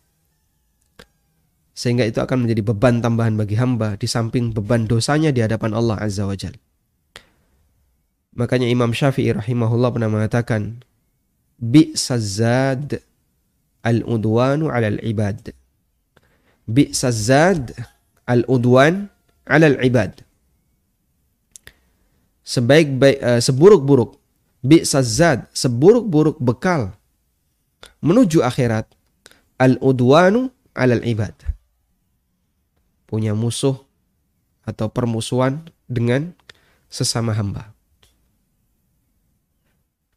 Sehingga 1.72 2.04
itu 2.04 2.20
akan 2.20 2.46
menjadi 2.46 2.62
beban 2.68 3.00
tambahan 3.00 3.40
bagi 3.40 3.56
hamba 3.58 3.96
di 3.96 4.06
samping 4.06 4.51
beban 4.51 4.86
dosanya 4.86 5.32
di 5.32 5.40
hadapan 5.40 5.72
Allah 5.72 5.98
Azza 5.98 6.28
wa 6.28 6.36
Jal. 6.36 6.54
Makanya 8.36 8.68
Imam 8.68 8.92
Syafi'i 8.92 9.34
rahimahullah 9.34 9.90
pernah 9.96 10.12
mengatakan, 10.12 10.84
bi'sazad 11.62 12.98
al-udwanu 13.86 14.74
al 14.74 14.98
ibad. 15.06 15.53
Bi'sazad 16.65 17.77
al-udwan 18.25 19.06
al 19.46 19.77
ibad. 19.86 20.25
Sebaik-baik 22.41 23.18
uh, 23.22 23.39
seburuk-buruk 23.39 24.18
bi'sazad 24.65 25.46
seburuk-buruk 25.53 26.41
bekal 26.41 26.98
menuju 28.01 28.41
akhirat 28.41 28.89
al-udwanu 29.62 30.50
al 30.74 30.98
ibad. 31.06 31.38
Punya 33.06 33.38
musuh 33.38 33.77
atau 34.65 34.89
permusuhan 34.89 35.62
dengan 35.86 36.34
sesama 36.88 37.36
hamba 37.36 37.71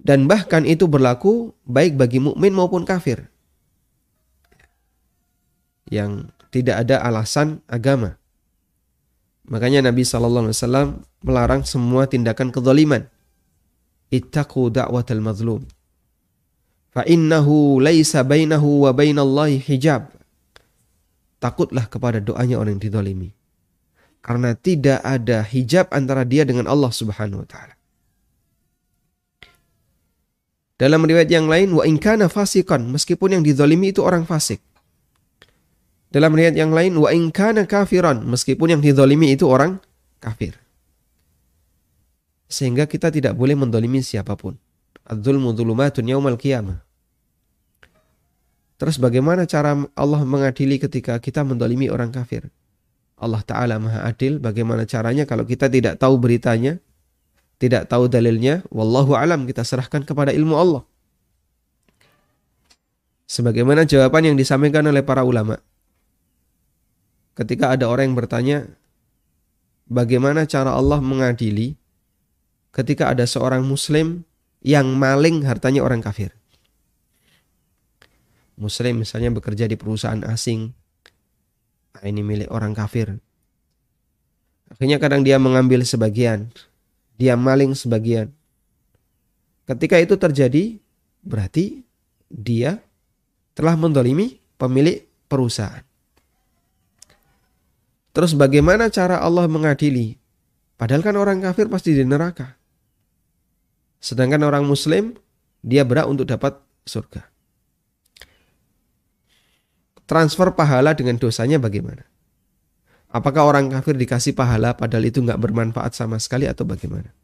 dan 0.04 0.28
bahkan 0.28 0.68
itu 0.68 0.84
berlaku 0.84 1.56
baik 1.64 1.96
bagi 1.96 2.20
mukmin 2.20 2.52
maupun 2.52 2.84
kafir 2.84 3.32
yang 5.88 6.28
tidak 6.52 6.86
ada 6.86 7.00
alasan 7.02 7.64
agama. 7.66 8.20
Makanya 9.48 9.90
Nabi 9.90 10.06
Shallallahu 10.06 10.48
Alaihi 10.48 10.56
Wasallam 10.60 10.88
melarang 11.20 11.62
semua 11.66 12.08
tindakan 12.08 12.48
kezaliman. 12.48 13.04
Ittaqu 14.08 14.72
da'watal 14.72 15.20
mazlum. 15.20 15.66
Fa 16.94 17.02
innahu 17.04 17.82
laisa 17.82 18.22
bainahu 18.22 18.88
wa 18.88 18.94
bainallahi 18.94 19.58
hijab. 19.60 20.08
Takutlah 21.42 21.90
kepada 21.90 22.22
doanya 22.22 22.56
orang 22.56 22.78
yang 22.78 22.84
didolimi. 22.88 23.36
Karena 24.24 24.56
tidak 24.56 25.04
ada 25.04 25.44
hijab 25.44 25.92
antara 25.92 26.24
dia 26.24 26.48
dengan 26.48 26.64
Allah 26.64 26.88
Subhanahu 26.88 27.44
wa 27.44 27.48
taala. 27.48 27.73
Dalam 30.84 31.00
riwayat 31.00 31.32
yang 31.32 31.48
lain, 31.48 31.72
wa 31.72 31.88
inkana 31.88 32.28
fasikan, 32.28 32.84
meskipun 32.92 33.40
yang 33.40 33.42
dizalimi 33.42 33.88
itu 33.88 34.04
orang 34.04 34.28
fasik. 34.28 34.60
Dalam 36.12 36.36
riwayat 36.36 36.60
yang 36.60 36.76
lain, 36.76 36.92
wa 37.00 37.08
inkana 37.08 37.64
kafiran, 37.64 38.20
meskipun 38.20 38.76
yang 38.76 38.82
dizalimi 38.84 39.32
itu 39.32 39.48
orang 39.48 39.80
kafir. 40.20 40.60
Sehingga 42.52 42.84
kita 42.84 43.08
tidak 43.08 43.32
boleh 43.32 43.56
mendolimi 43.56 44.04
siapa 44.04 44.36
pun. 44.36 44.60
Adzulmu 45.08 45.56
yaumal 45.56 46.36
qiyamah. 46.36 46.84
Terus 48.76 49.00
bagaimana 49.00 49.48
cara 49.48 49.88
Allah 49.96 50.20
mengadili 50.20 50.76
ketika 50.76 51.16
kita 51.16 51.48
mendolimi 51.48 51.88
orang 51.88 52.12
kafir? 52.12 52.52
Allah 53.16 53.40
Ta'ala 53.40 53.80
maha 53.80 54.04
adil, 54.04 54.36
bagaimana 54.36 54.84
caranya 54.84 55.24
kalau 55.24 55.48
kita 55.48 55.72
tidak 55.72 55.96
tahu 55.96 56.20
beritanya, 56.20 56.76
tidak 57.58 57.86
tahu 57.86 58.10
dalilnya, 58.10 58.66
wallahu 58.68 59.14
alam 59.14 59.46
kita 59.46 59.62
serahkan 59.62 60.02
kepada 60.02 60.34
ilmu 60.34 60.54
Allah. 60.58 60.82
Sebagaimana 63.24 63.88
jawaban 63.88 64.34
yang 64.34 64.36
disampaikan 64.36 64.84
oleh 64.84 65.00
para 65.00 65.24
ulama. 65.24 65.58
Ketika 67.34 67.74
ada 67.74 67.90
orang 67.90 68.12
yang 68.12 68.18
bertanya, 68.18 68.58
bagaimana 69.90 70.46
cara 70.46 70.74
Allah 70.76 71.02
mengadili 71.02 71.74
ketika 72.74 73.10
ada 73.10 73.26
seorang 73.26 73.62
muslim 73.62 74.26
yang 74.62 74.94
maling 74.94 75.46
hartanya 75.46 75.82
orang 75.82 76.02
kafir. 76.02 76.34
Muslim 78.54 79.02
misalnya 79.02 79.34
bekerja 79.34 79.66
di 79.66 79.74
perusahaan 79.74 80.22
asing, 80.30 80.70
nah 81.94 82.04
ini 82.06 82.22
milik 82.22 82.48
orang 82.54 82.70
kafir. 82.70 83.18
Akhirnya 84.70 85.02
kadang 85.02 85.26
dia 85.26 85.42
mengambil 85.42 85.82
sebagian, 85.82 86.50
dia 87.14 87.38
maling 87.38 87.72
sebagian. 87.76 88.30
Ketika 89.64 89.96
itu 89.96 90.14
terjadi, 90.18 90.76
berarti 91.24 91.82
dia 92.28 92.82
telah 93.56 93.78
mendolimi 93.78 94.42
pemilik 94.60 95.06
perusahaan. 95.30 95.82
Terus 98.14 98.30
bagaimana 98.36 98.86
cara 98.92 99.18
Allah 99.18 99.50
mengadili? 99.50 100.14
Padahal 100.78 101.02
kan 101.02 101.16
orang 101.18 101.42
kafir 101.42 101.66
pasti 101.66 101.94
di 101.94 102.06
neraka. 102.06 102.54
Sedangkan 103.98 104.44
orang 104.46 104.62
muslim, 104.68 105.16
dia 105.64 105.82
berat 105.82 106.06
untuk 106.06 106.28
dapat 106.28 106.60
surga. 106.84 107.26
Transfer 110.04 110.52
pahala 110.52 110.92
dengan 110.92 111.16
dosanya 111.16 111.56
bagaimana? 111.56 112.04
Apakah 113.14 113.46
orang 113.46 113.70
kafir 113.70 113.94
dikasih 113.94 114.34
pahala 114.34 114.74
padahal 114.74 115.06
itu 115.06 115.22
nggak 115.22 115.38
bermanfaat 115.38 115.94
sama 115.94 116.18
sekali 116.18 116.50
atau 116.50 116.66
bagaimana? 116.66 117.14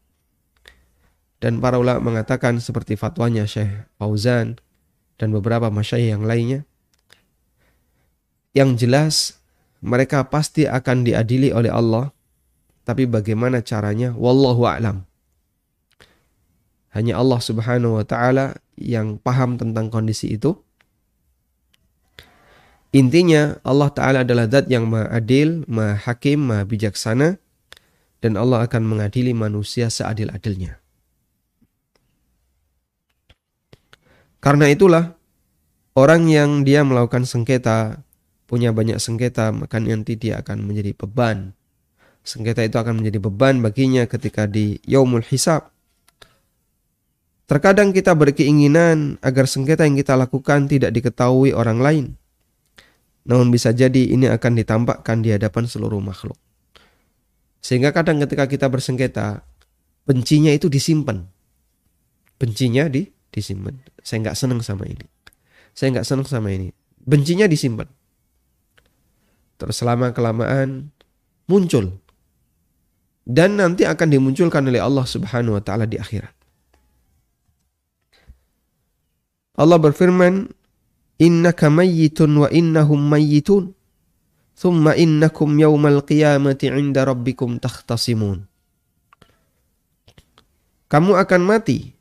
Dan 1.43 1.59
para 1.59 1.75
ulama 1.75 1.99
mengatakan 2.15 2.63
seperti 2.63 2.95
fatwanya 2.95 3.43
Syekh 3.43 3.91
Fauzan 3.99 4.55
dan 5.19 5.35
beberapa 5.35 5.67
masyayikh 5.67 6.15
yang 6.15 6.23
lainnya. 6.23 6.63
Yang 8.55 8.87
jelas 8.87 9.15
mereka 9.83 10.31
pasti 10.31 10.63
akan 10.63 11.03
diadili 11.03 11.51
oleh 11.51 11.67
Allah. 11.67 12.15
Tapi 12.87 13.09
bagaimana 13.11 13.59
caranya? 13.59 14.15
Wallahu 14.15 14.63
a'lam. 14.63 15.03
Hanya 16.95 17.19
Allah 17.19 17.39
Subhanahu 17.43 17.99
wa 17.99 18.05
taala 18.07 18.55
yang 18.79 19.19
paham 19.19 19.59
tentang 19.59 19.91
kondisi 19.91 20.39
itu 20.39 20.55
Intinya 22.91 23.55
Allah 23.63 23.87
Ta'ala 23.87 24.27
adalah 24.27 24.51
zat 24.51 24.67
yang 24.67 24.91
maha 24.91 25.07
adil, 25.15 25.63
maha 25.71 25.95
hakim, 25.95 26.43
maha 26.43 26.67
bijaksana. 26.67 27.39
Dan 28.21 28.37
Allah 28.37 28.67
akan 28.67 28.85
mengadili 28.85 29.33
manusia 29.33 29.89
seadil-adilnya. 29.89 30.77
Karena 34.37 34.69
itulah 34.69 35.17
orang 35.97 36.29
yang 36.29 36.61
dia 36.61 36.85
melakukan 36.85 37.25
sengketa, 37.25 38.05
punya 38.45 38.69
banyak 38.69 39.01
sengketa, 39.01 39.49
maka 39.49 39.81
nanti 39.81 40.19
dia 40.19 40.37
akan 40.37 40.69
menjadi 40.69 40.93
beban. 40.93 41.57
Sengketa 42.21 42.61
itu 42.61 42.77
akan 42.77 43.01
menjadi 43.01 43.17
beban 43.17 43.57
baginya 43.65 44.05
ketika 44.05 44.45
di 44.45 44.77
yaumul 44.85 45.25
hisab. 45.25 45.73
Terkadang 47.49 47.89
kita 47.89 48.13
berkeinginan 48.13 49.17
agar 49.25 49.49
sengketa 49.49 49.89
yang 49.89 49.97
kita 49.97 50.13
lakukan 50.13 50.69
tidak 50.69 50.93
diketahui 50.93 51.57
orang 51.57 51.81
lain. 51.81 52.05
Namun 53.25 53.53
bisa 53.53 53.69
jadi 53.69 54.11
ini 54.11 54.25
akan 54.29 54.57
ditampakkan 54.57 55.21
di 55.21 55.33
hadapan 55.33 55.69
seluruh 55.69 56.01
makhluk. 56.01 56.37
Sehingga 57.61 57.93
kadang 57.93 58.17
ketika 58.25 58.49
kita 58.49 58.65
bersengketa, 58.65 59.45
bencinya 60.09 60.49
itu 60.49 60.65
disimpan. 60.65 61.29
Bencinya 62.41 62.89
di 62.89 63.05
disimpan. 63.29 63.77
Saya 64.01 64.25
nggak 64.25 64.37
senang 64.37 64.61
sama 64.65 64.89
ini. 64.89 65.05
Saya 65.77 65.93
nggak 65.97 66.07
senang 66.07 66.27
sama 66.27 66.49
ini. 66.51 66.73
bencinya 67.01 67.49
disimpan. 67.49 67.89
Terus 69.57 69.73
selama 69.73 70.13
kelamaan 70.13 70.93
muncul 71.49 71.97
dan 73.25 73.57
nanti 73.57 73.85
akan 73.85 74.07
dimunculkan 74.09 74.65
oleh 74.65 74.81
Allah 74.81 75.05
Subhanahu 75.05 75.57
wa 75.57 75.63
taala 75.63 75.85
di 75.85 75.97
akhirat. 75.97 76.33
Allah 79.57 79.77
berfirman, 79.77 80.49
"Innaka 81.21 81.69
mayyitun 81.69 82.33
wa 82.33 82.49
innahum 82.49 82.97
mayyitun, 82.97 83.77
thumma 84.57 84.97
innakum 84.97 85.53
yawmal 85.53 86.01
qiyamati 86.01 86.73
'inda 86.73 87.05
rabbikum 87.05 87.61
takhtasimun." 87.61 88.49
Kamu 90.89 91.13
akan 91.15 91.41
mati 91.45 91.93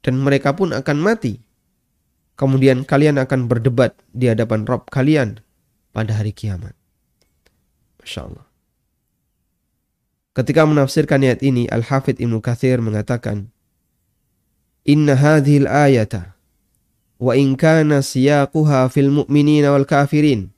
dan 0.00 0.18
mereka 0.18 0.56
pun 0.56 0.72
akan 0.72 0.98
mati. 0.98 1.38
Kemudian 2.36 2.84
kalian 2.84 3.16
akan 3.16 3.48
berdebat 3.48 3.96
di 4.12 4.28
hadapan 4.28 4.64
Rabb 4.68 4.88
kalian 4.92 5.40
pada 5.94 6.20
hari 6.20 6.36
kiamat. 6.36 6.76
Masya 8.02 8.28
Allah. 8.28 8.46
Ketika 10.36 10.68
menafsirkan 10.68 11.24
ayat 11.24 11.40
ini, 11.40 11.64
Al-Hafidh 11.64 12.20
Ibnu 12.20 12.44
Kathir 12.44 12.84
mengatakan, 12.84 13.48
Inna 14.84 15.16
hadhil 15.16 15.64
ayata 15.64 16.35
wa 17.16 17.32
in 17.36 17.56
kana 17.56 18.04
siyaquha 18.04 18.88
fil 18.92 19.12
mu'minina 19.12 19.72
wal 19.72 19.88
kafirin. 19.88 20.52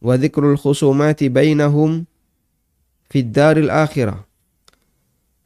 Wa 0.00 0.16
dhikrul 0.16 0.56
khusumati 0.56 1.28
bainahum 1.28 2.06
fid 3.10 3.34
daril 3.34 3.68
akhirah. 3.68 4.24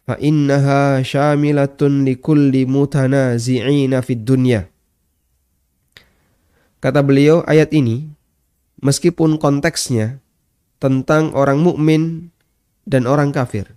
Fa 0.04 0.20
innaha 0.20 1.00
syamilatun 1.00 2.04
likulli 2.04 2.68
mutanazi'ina 2.68 4.04
fid 4.04 4.23
dunya. 4.23 4.68
Kata 6.84 7.00
beliau 7.00 7.40
ayat 7.49 7.73
ini 7.73 8.12
meskipun 8.84 9.40
konteksnya 9.40 10.20
tentang 10.76 11.32
orang 11.32 11.64
mukmin 11.64 12.28
dan 12.84 13.08
orang 13.08 13.32
kafir 13.32 13.73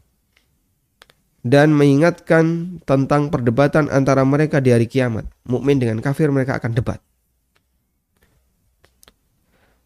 dan 1.48 1.72
mengingatkan 1.72 2.78
tentang 2.84 3.32
perdebatan 3.32 3.88
antara 3.88 4.28
mereka 4.28 4.60
di 4.60 4.76
hari 4.76 4.86
kiamat. 4.86 5.24
Mukmin 5.48 5.80
dengan 5.80 6.04
kafir 6.04 6.28
mereka 6.28 6.60
akan 6.60 6.76
debat. 6.76 7.00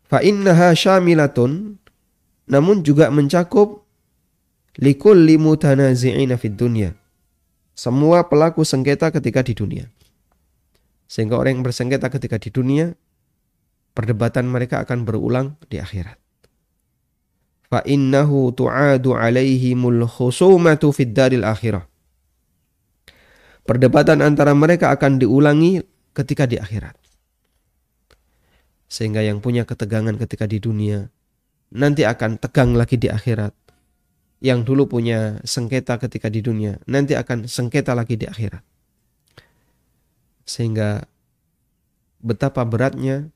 Fa 0.09 0.19
innaha 0.25 0.73
syamilatun 0.73 1.77
namun 2.49 2.83
juga 2.83 3.07
mencakup 3.13 3.85
likulli 4.81 5.39
mutanazi'ina 5.39 6.35
fid 6.35 6.57
dunya. 6.57 6.91
Semua 7.77 8.27
pelaku 8.27 8.67
sengketa 8.67 9.13
ketika 9.13 9.45
di 9.45 9.55
dunia. 9.55 9.85
Sehingga 11.07 11.39
orang 11.39 11.59
yang 11.59 11.63
bersengketa 11.63 12.11
ketika 12.11 12.35
di 12.39 12.51
dunia, 12.51 12.91
perdebatan 13.95 14.47
mereka 14.47 14.83
akan 14.83 15.07
berulang 15.07 15.55
di 15.71 15.79
akhirat 15.79 16.20
fa 17.71 17.79
innahu 17.87 18.51
tu'adu 18.51 19.15
alaihimul 19.15 20.03
khusumatu 20.03 20.91
fid 20.91 21.15
daril 21.15 21.47
akhirah. 21.47 21.87
Perdebatan 23.63 24.19
antara 24.19 24.51
mereka 24.51 24.91
akan 24.91 25.23
diulangi 25.23 25.79
ketika 26.11 26.43
di 26.43 26.59
akhirat. 26.59 26.99
Sehingga 28.91 29.23
yang 29.23 29.39
punya 29.39 29.63
ketegangan 29.63 30.19
ketika 30.19 30.43
di 30.43 30.59
dunia 30.59 31.07
nanti 31.71 32.03
akan 32.03 32.35
tegang 32.35 32.75
lagi 32.75 32.99
di 32.99 33.07
akhirat. 33.07 33.55
Yang 34.41 34.73
dulu 34.73 34.99
punya 34.99 35.39
sengketa 35.45 36.01
ketika 36.01 36.27
di 36.27 36.43
dunia 36.43 36.75
nanti 36.89 37.15
akan 37.15 37.47
sengketa 37.47 37.95
lagi 37.95 38.19
di 38.19 38.27
akhirat. 38.27 38.65
Sehingga 40.43 41.07
betapa 42.19 42.67
beratnya 42.67 43.31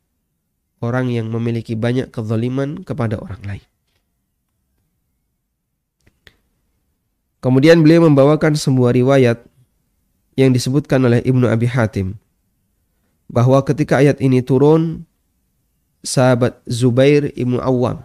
orang 0.83 1.13
yang 1.13 1.31
memiliki 1.31 1.77
banyak 1.77 2.11
kezaliman 2.11 2.83
kepada 2.83 3.21
orang 3.21 3.39
lain. 3.45 3.65
Kemudian 7.45 7.85
beliau 7.85 8.09
membawakan 8.09 8.57
sebuah 8.57 8.97
riwayat 8.97 9.37
yang 10.33 10.49
disebutkan 10.49 10.97
oleh 11.05 11.21
Ibnu 11.21 11.45
Abi 11.45 11.69
Hatim 11.69 12.17
bahwa 13.29 13.61
ketika 13.61 14.01
ayat 14.01 14.17
ini 14.17 14.41
turun 14.41 15.05
sahabat 16.01 16.57
Zubair 16.65 17.29
Ibnu 17.37 17.61
Awam 17.61 18.01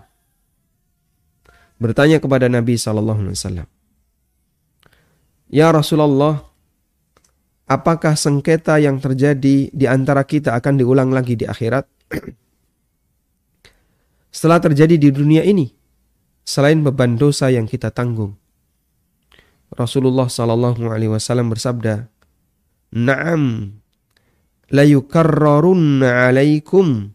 bertanya 1.81 2.21
kepada 2.21 2.53
Nabi 2.53 2.77
sallallahu 2.77 3.25
alaihi 3.25 3.37
wasallam 3.41 3.69
Ya 5.49 5.73
Rasulullah 5.73 6.45
apakah 7.65 8.21
sengketa 8.21 8.77
yang 8.77 9.01
terjadi 9.01 9.73
di 9.73 9.87
antara 9.89 10.21
kita 10.21 10.53
akan 10.53 10.85
diulang 10.85 11.17
lagi 11.17 11.41
di 11.41 11.49
akhirat? 11.49 11.89
Setelah 14.37 14.61
terjadi 14.61 15.01
di 15.01 15.09
dunia 15.09 15.49
ini 15.49 15.73
selain 16.45 16.85
beban 16.85 17.17
dosa 17.17 17.49
yang 17.49 17.65
kita 17.65 17.89
tanggung 17.89 18.40
Rasulullah 19.75 20.27
Sallallahu 20.27 20.91
Alaihi 20.91 21.15
Wasallam 21.15 21.51
bersabda, 21.55 22.11
"Naam, 22.91 23.75
la 24.71 24.83
yukarrarunna 24.83 26.31
alaikum 26.31 27.15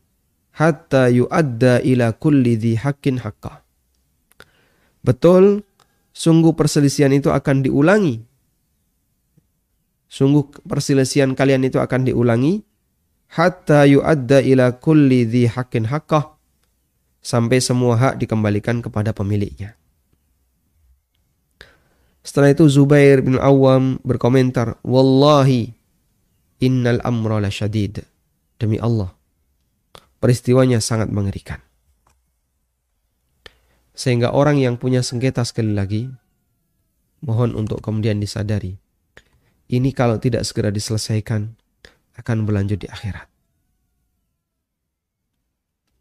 hatta 0.55 1.11
yuadda 1.11 1.83
ila 1.83 2.15
kulli 2.15 2.55
dhi 2.55 2.79
haqqin 2.79 3.19
haqqa." 3.19 3.63
Betul, 5.03 5.67
sungguh 6.15 6.55
perselisihan 6.55 7.11
itu 7.11 7.27
akan 7.27 7.67
diulangi. 7.67 8.23
Sungguh 10.07 10.63
perselisihan 10.63 11.35
kalian 11.35 11.67
itu 11.67 11.77
akan 11.77 12.07
diulangi 12.07 12.63
hatta 13.35 13.83
yuadda 13.83 14.39
ila 14.39 14.79
kulli 14.79 15.27
dhi 15.27 15.43
haqqin 15.51 15.91
haqqah 15.91 16.39
sampai 17.19 17.59
semua 17.59 17.99
hak 17.99 18.23
dikembalikan 18.23 18.79
kepada 18.79 19.11
pemiliknya. 19.11 19.75
Setelah 22.25 22.57
itu 22.57 22.65
Zubair 22.65 23.21
bin 23.21 23.37
Awam 23.37 24.01
berkomentar, 24.01 24.81
Wallahi 24.81 25.69
innal 26.57 26.97
amra 27.05 27.37
la 27.37 27.53
syadid. 27.53 28.01
Demi 28.57 28.81
Allah, 28.81 29.13
peristiwanya 30.17 30.81
sangat 30.81 31.13
mengerikan. 31.13 31.61
Sehingga 33.93 34.31
orang 34.33 34.57
yang 34.57 34.79
punya 34.79 35.03
sengketa 35.05 35.45
sekali 35.45 35.75
lagi, 35.75 36.07
mohon 37.21 37.53
untuk 37.53 37.83
kemudian 37.83 38.17
disadari. 38.17 38.73
Ini 39.69 39.91
kalau 39.91 40.17
tidak 40.17 40.47
segera 40.47 40.71
diselesaikan, 40.71 41.51
akan 42.15 42.37
berlanjut 42.47 42.79
di 42.79 42.87
akhirat. 42.87 43.27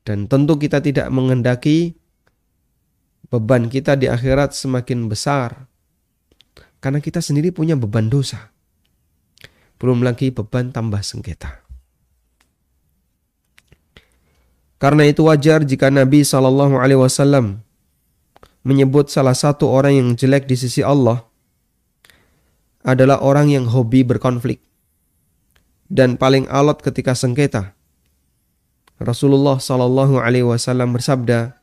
Dan 0.06 0.30
tentu 0.30 0.56
kita 0.56 0.78
tidak 0.78 1.10
mengendaki 1.10 1.98
beban 3.34 3.66
kita 3.66 3.98
di 3.98 4.06
akhirat 4.06 4.54
semakin 4.54 5.10
besar 5.10 5.73
karena 6.84 7.00
kita 7.00 7.24
sendiri 7.24 7.48
punya 7.48 7.80
beban 7.80 8.12
dosa. 8.12 8.52
Belum 9.80 10.04
lagi 10.04 10.28
beban 10.28 10.68
tambah 10.68 11.00
sengketa. 11.00 11.64
Karena 14.76 15.08
itu 15.08 15.24
wajar 15.24 15.64
jika 15.64 15.88
Nabi 15.88 16.28
Shallallahu 16.28 16.76
Alaihi 16.76 17.00
Wasallam 17.00 17.64
menyebut 18.68 19.08
salah 19.08 19.32
satu 19.32 19.64
orang 19.72 19.96
yang 19.96 20.08
jelek 20.12 20.44
di 20.44 20.60
sisi 20.60 20.84
Allah 20.84 21.24
adalah 22.84 23.24
orang 23.24 23.48
yang 23.48 23.64
hobi 23.64 24.04
berkonflik 24.04 24.60
dan 25.88 26.20
paling 26.20 26.44
alot 26.52 26.84
ketika 26.84 27.16
sengketa. 27.16 27.72
Rasulullah 29.00 29.56
Shallallahu 29.56 30.20
Alaihi 30.20 30.44
Wasallam 30.44 30.92
bersabda, 30.92 31.56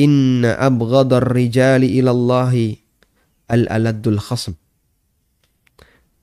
Inna 0.00 0.56
abghadar 0.56 1.28
rijali 1.28 1.92
ilallahi 2.00 2.87
al-aladul 3.48 4.20
khasm. 4.20 4.54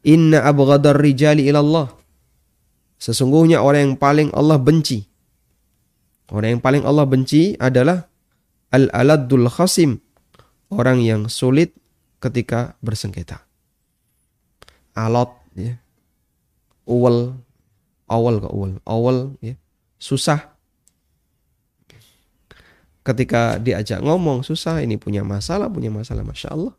Inna 0.05 0.45
abghadar 0.45 0.95
rijali 0.95 1.49
ilallah. 1.49 1.89
Sesungguhnya 3.01 3.59
orang 3.59 3.93
yang 3.93 3.95
paling 3.97 4.29
Allah 4.31 4.61
benci. 4.61 5.03
Orang 6.29 6.57
yang 6.57 6.61
paling 6.63 6.85
Allah 6.85 7.05
benci 7.05 7.57
adalah 7.57 8.05
al-aladul 8.73 9.49
khasim. 9.49 10.01
Orang 10.69 11.01
yang 11.01 11.29
sulit 11.29 11.73
ketika 12.21 12.77
bersengketa. 12.81 13.41
Alot 14.97 15.33
ya. 15.53 15.77
Uwel, 16.85 17.33
awal 18.05 18.38
ke 18.38 18.49
uwel, 18.49 18.77
awal 18.85 19.33
ya. 19.41 19.57
Susah 19.97 20.55
ketika 23.05 23.61
diajak 23.61 24.01
ngomong 24.01 24.41
susah 24.41 24.81
ini 24.81 24.97
punya 24.97 25.21
masalah 25.21 25.69
punya 25.69 25.93
masalah 25.93 26.25
masya 26.25 26.49
Allah 26.57 26.73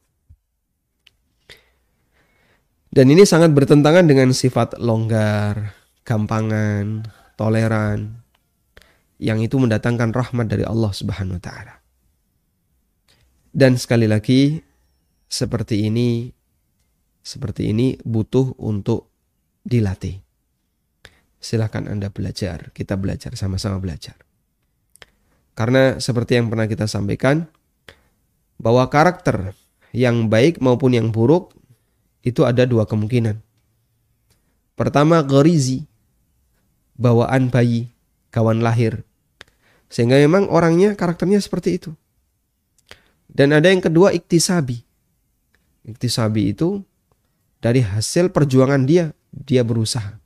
dan 2.97 3.13
ini 3.13 3.29
sangat 3.29 3.53
bertentangan 3.53 4.09
dengan 4.09 4.33
sifat 4.33 4.81
longgar, 4.81 5.77
gampangan, 6.01 7.05
toleran 7.37 8.25
yang 9.21 9.37
itu 9.45 9.61
mendatangkan 9.61 10.17
rahmat 10.17 10.49
dari 10.49 10.65
Allah 10.65 10.97
Subhanahu 10.97 11.37
wa 11.37 11.45
taala. 11.45 11.75
Dan 13.53 13.77
sekali 13.77 14.09
lagi 14.09 14.65
seperti 15.29 15.85
ini 15.85 16.33
seperti 17.21 17.69
ini 17.69 18.01
butuh 18.01 18.57
untuk 18.65 19.13
dilatih. 19.67 20.23
silahkan 21.37 21.87
Anda 21.87 22.11
belajar. 22.11 22.75
Kita 22.75 22.99
belajar, 22.99 23.35
sama-sama 23.39 23.79
belajar. 23.79 24.19
Karena 25.55 25.99
seperti 26.03 26.39
yang 26.39 26.51
pernah 26.51 26.67
kita 26.67 26.91
sampaikan, 26.91 27.47
bahwa 28.59 28.87
karakter 28.91 29.55
yang 29.95 30.27
baik 30.27 30.59
maupun 30.59 30.97
yang 30.97 31.15
buruk 31.15 31.56
itu 32.27 32.43
ada 32.43 32.67
dua 32.67 32.91
kemungkinan. 32.91 33.39
Pertama, 34.75 35.23
gorizi, 35.23 35.87
bawaan 36.99 37.47
bayi, 37.55 37.87
kawan 38.35 38.67
lahir. 38.67 39.07
Sehingga 39.87 40.19
memang 40.19 40.51
orangnya 40.51 40.99
karakternya 40.99 41.39
seperti 41.39 41.79
itu. 41.79 41.95
Dan 43.31 43.55
ada 43.55 43.71
yang 43.71 43.79
kedua, 43.79 44.11
iktisabi. 44.11 44.83
Iktisabi 45.87 46.51
itu 46.51 46.83
dari 47.63 47.87
hasil 47.87 48.35
perjuangan 48.35 48.83
dia, 48.83 49.15
dia 49.31 49.63
berusaha. 49.63 50.19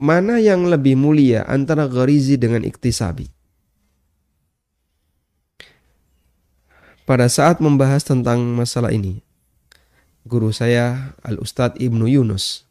Mana 0.00 0.42
yang 0.42 0.66
lebih 0.66 0.98
mulia 0.98 1.46
antara 1.46 1.86
gharizi 1.86 2.40
dengan 2.40 2.66
iktisabi? 2.66 3.30
Pada 7.04 7.28
saat 7.28 7.60
membahas 7.60 8.00
tentang 8.02 8.40
masalah 8.40 8.90
ini, 8.94 9.20
guru 10.24 10.52
saya 10.54 11.16
Al-Ustadz 11.24 11.80
Ibnu 11.80 12.06
Yunus, 12.06 12.68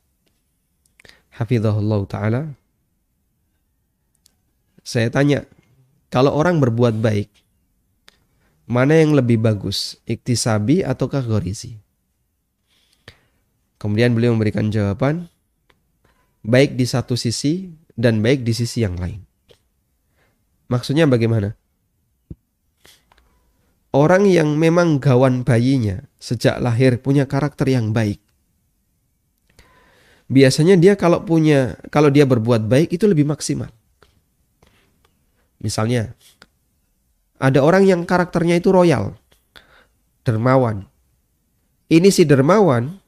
Hafizahullah 1.35 2.01
Ta'ala, 2.09 2.41
saya 4.85 5.13
tanya, 5.13 5.45
kalau 6.09 6.33
orang 6.33 6.57
berbuat 6.57 6.97
baik, 6.97 7.29
mana 8.65 8.97
yang 8.97 9.13
lebih 9.13 9.37
bagus, 9.37 9.99
iktisabi 10.09 10.81
ataukah 10.81 11.21
gharizi? 11.21 11.77
Kemudian 13.77 14.17
beliau 14.17 14.33
memberikan 14.33 14.69
jawaban, 14.73 15.29
baik 16.41 16.79
di 16.79 16.87
satu 16.87 17.19
sisi 17.19 17.69
dan 17.99 18.23
baik 18.23 18.47
di 18.47 18.55
sisi 18.55 18.81
yang 18.83 18.95
lain. 18.95 19.23
Maksudnya 20.71 21.03
bagaimana? 21.09 21.58
Orang 23.89 24.29
yang 24.29 24.53
memang 24.53 25.01
gawan 25.01 25.41
bayinya 25.41 26.05
sejak 26.21 26.61
lahir 26.61 27.01
punya 27.01 27.25
karakter 27.25 27.73
yang 27.73 27.89
baik. 27.89 28.21
Biasanya 30.29 30.77
dia 30.77 30.93
kalau 30.93 31.25
punya 31.25 31.73
kalau 31.89 32.13
dia 32.13 32.29
berbuat 32.29 32.69
baik 32.69 32.93
itu 32.93 33.09
lebih 33.09 33.25
maksimal. 33.25 33.73
Misalnya 35.57 36.13
ada 37.41 37.65
orang 37.65 37.89
yang 37.89 38.05
karakternya 38.05 38.61
itu 38.61 38.69
royal, 38.69 39.17
dermawan. 40.21 40.85
Ini 41.89 42.13
si 42.13 42.29
dermawan 42.29 43.01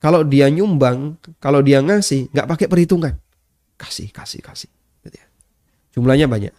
kalau 0.00 0.24
dia 0.24 0.48
nyumbang, 0.48 1.20
kalau 1.36 1.60
dia 1.60 1.84
ngasih, 1.84 2.32
nggak 2.32 2.48
pakai 2.48 2.66
perhitungan. 2.70 3.18
Kasih, 3.76 4.08
kasih, 4.14 4.40
kasih. 4.40 4.70
Gitu 5.04 5.20
ya. 5.20 5.26
Jumlahnya 5.92 6.30
banyak. 6.30 6.54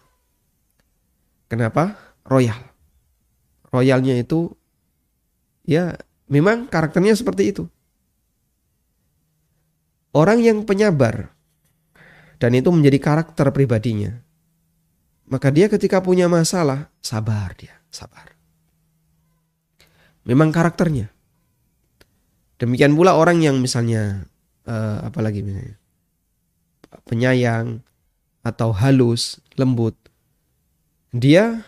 Kenapa? 1.50 1.98
Royal. 2.28 2.69
Royalnya 3.70 4.18
itu, 4.18 4.54
ya 5.66 5.94
memang 6.26 6.66
karakternya 6.66 7.14
seperti 7.14 7.54
itu. 7.54 7.64
Orang 10.10 10.42
yang 10.42 10.66
penyabar, 10.66 11.30
dan 12.42 12.58
itu 12.58 12.74
menjadi 12.74 12.98
karakter 12.98 13.46
pribadinya, 13.54 14.18
maka 15.30 15.54
dia 15.54 15.70
ketika 15.70 16.02
punya 16.02 16.26
masalah, 16.26 16.90
sabar 16.98 17.54
dia, 17.54 17.78
sabar. 17.94 18.34
Memang 20.26 20.50
karakternya. 20.50 21.14
Demikian 22.58 22.98
pula 22.98 23.16
orang 23.16 23.40
yang 23.40 23.62
misalnya 23.62 24.26
uh, 24.66 25.06
apalagi 25.06 25.46
misalnya 25.46 25.78
penyayang 27.06 27.86
atau 28.42 28.74
halus, 28.74 29.38
lembut. 29.56 29.94
Dia 31.14 31.66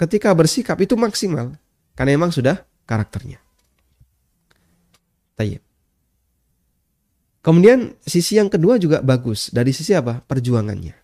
ketika 0.00 0.32
bersikap 0.32 0.80
itu 0.80 0.96
maksimal 0.96 1.52
karena 1.92 2.16
memang 2.16 2.32
sudah 2.32 2.64
karakternya. 2.88 3.36
Tayyip. 5.36 5.60
Kemudian 7.44 7.96
sisi 8.04 8.40
yang 8.40 8.48
kedua 8.48 8.80
juga 8.80 9.04
bagus 9.04 9.52
dari 9.52 9.72
sisi 9.76 9.92
apa? 9.92 10.24
Perjuangannya. 10.24 10.96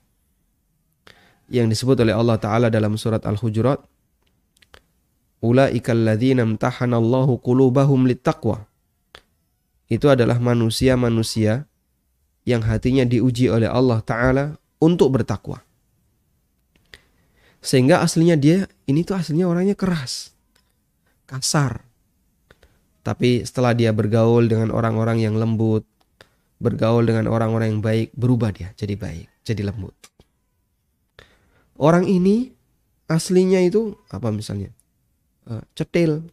Yang 1.52 1.66
disebut 1.76 1.96
oleh 2.04 2.16
Allah 2.16 2.36
Ta'ala 2.40 2.68
dalam 2.72 2.96
surat 2.96 3.24
Al-Hujurat. 3.24 3.80
Ula'ikal 5.44 6.00
ladhina 6.00 6.42
amtahanallahu 6.48 7.38
qulubahum 7.44 8.08
littaqwa 8.08 8.64
itu 9.86 10.10
adalah 10.10 10.42
manusia-manusia 10.42 11.70
yang 12.42 12.62
hatinya 12.66 13.06
diuji 13.06 13.46
oleh 13.46 13.70
Allah 13.70 14.02
Ta'ala 14.02 14.58
untuk 14.82 15.14
bertakwa. 15.14 15.62
Sehingga 17.62 18.02
aslinya 18.02 18.34
dia, 18.38 18.66
ini 18.86 19.02
tuh 19.02 19.18
aslinya 19.18 19.50
orangnya 19.50 19.74
keras, 19.74 20.30
kasar. 21.26 21.82
Tapi 23.02 23.46
setelah 23.46 23.74
dia 23.74 23.94
bergaul 23.94 24.50
dengan 24.50 24.74
orang-orang 24.74 25.22
yang 25.22 25.38
lembut, 25.38 25.86
bergaul 26.58 27.06
dengan 27.06 27.30
orang-orang 27.30 27.78
yang 27.78 27.82
baik, 27.82 28.10
berubah 28.14 28.50
dia 28.50 28.74
jadi 28.74 28.98
baik, 28.98 29.26
jadi 29.46 29.62
lembut. 29.70 29.94
Orang 31.76 32.08
ini 32.08 32.50
aslinya 33.06 33.62
itu 33.62 33.94
apa 34.10 34.32
misalnya? 34.32 34.72
Uh, 35.46 35.62
cetil. 35.78 36.26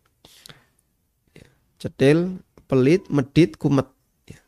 Ya, 1.38 1.46
cetil 1.78 2.42
pelit, 2.66 3.06
medit, 3.14 3.60
kumet. 3.62 3.86
Ya. 4.26 4.42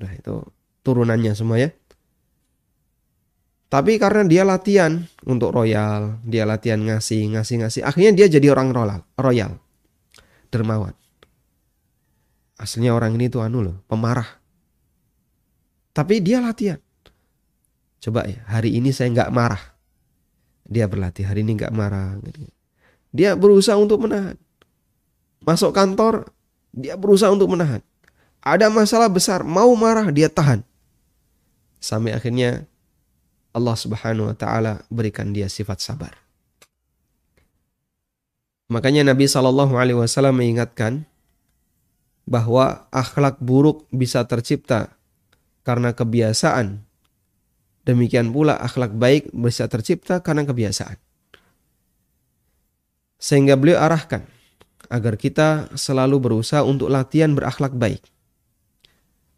Nah 0.00 0.10
itu 0.16 0.48
turunannya 0.80 1.36
semua 1.36 1.60
ya. 1.60 1.70
Tapi 3.66 3.98
karena 3.98 4.22
dia 4.22 4.46
latihan 4.46 5.02
untuk 5.26 5.50
royal, 5.50 6.22
dia 6.22 6.46
latihan 6.46 6.78
ngasih, 6.78 7.34
ngasih, 7.34 7.66
ngasih. 7.66 7.82
Akhirnya 7.82 8.14
dia 8.14 8.26
jadi 8.30 8.54
orang 8.54 8.70
royal, 8.70 9.02
royal, 9.18 9.58
dermawan. 10.54 10.94
Aslinya 12.56 12.94
orang 12.94 13.18
ini 13.18 13.26
tuh 13.26 13.42
anu 13.42 13.66
loh, 13.66 13.76
pemarah. 13.90 14.38
Tapi 15.90 16.22
dia 16.22 16.38
latihan. 16.38 16.78
Coba 17.98 18.22
ya, 18.30 18.38
hari 18.46 18.78
ini 18.78 18.94
saya 18.94 19.10
nggak 19.10 19.34
marah. 19.34 19.62
Dia 20.62 20.86
berlatih, 20.86 21.26
hari 21.26 21.42
ini 21.42 21.58
nggak 21.58 21.74
marah. 21.74 22.22
Dia 23.10 23.34
berusaha 23.34 23.74
untuk 23.74 24.06
menahan. 24.06 24.38
Masuk 25.42 25.74
kantor, 25.74 26.30
dia 26.70 26.94
berusaha 26.94 27.34
untuk 27.34 27.50
menahan. 27.50 27.82
Ada 28.46 28.70
masalah 28.70 29.10
besar, 29.10 29.42
mau 29.42 29.74
marah 29.74 30.06
dia 30.14 30.30
tahan. 30.30 30.62
Sampai 31.82 32.14
akhirnya 32.14 32.70
Allah 33.56 33.72
Subhanahu 33.72 34.28
wa 34.28 34.36
taala 34.36 34.84
berikan 34.92 35.32
dia 35.32 35.48
sifat 35.48 35.80
sabar. 35.80 36.12
Makanya 38.68 39.08
Nabi 39.08 39.24
Shallallahu 39.24 39.80
alaihi 39.80 39.96
wasallam 39.96 40.36
mengingatkan 40.36 41.08
bahwa 42.28 42.84
akhlak 42.92 43.40
buruk 43.40 43.88
bisa 43.88 44.20
tercipta 44.28 44.92
karena 45.64 45.96
kebiasaan. 45.96 46.84
Demikian 47.86 48.34
pula 48.34 48.58
akhlak 48.58 48.92
baik 48.92 49.30
bisa 49.30 49.70
tercipta 49.70 50.20
karena 50.20 50.42
kebiasaan. 50.44 50.98
Sehingga 53.16 53.56
beliau 53.56 53.80
arahkan 53.80 54.26
agar 54.90 55.14
kita 55.16 55.70
selalu 55.78 56.18
berusaha 56.18 56.66
untuk 56.66 56.90
latihan 56.90 57.32
berakhlak 57.32 57.72
baik. 57.78 58.02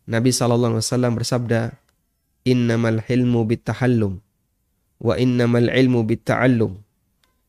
Nabi 0.09 0.33
SAW 0.33 0.81
bersabda, 1.13 1.77
Innamal 2.49 3.05
hilmu 3.05 3.45
bittahallum 3.45 4.25
wa 4.99 5.15
innamal 5.15 5.71
ilmu 5.71 6.05
bitta'allum. 6.05 6.79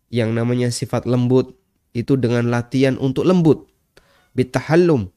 Yang 0.09 0.29
namanya 0.33 0.69
sifat 0.73 1.05
lembut 1.05 1.53
itu 1.93 2.17
dengan 2.17 2.49
latihan 2.49 2.97
untuk 2.97 3.25
lembut. 3.29 3.69
Bittahallum. 4.33 5.09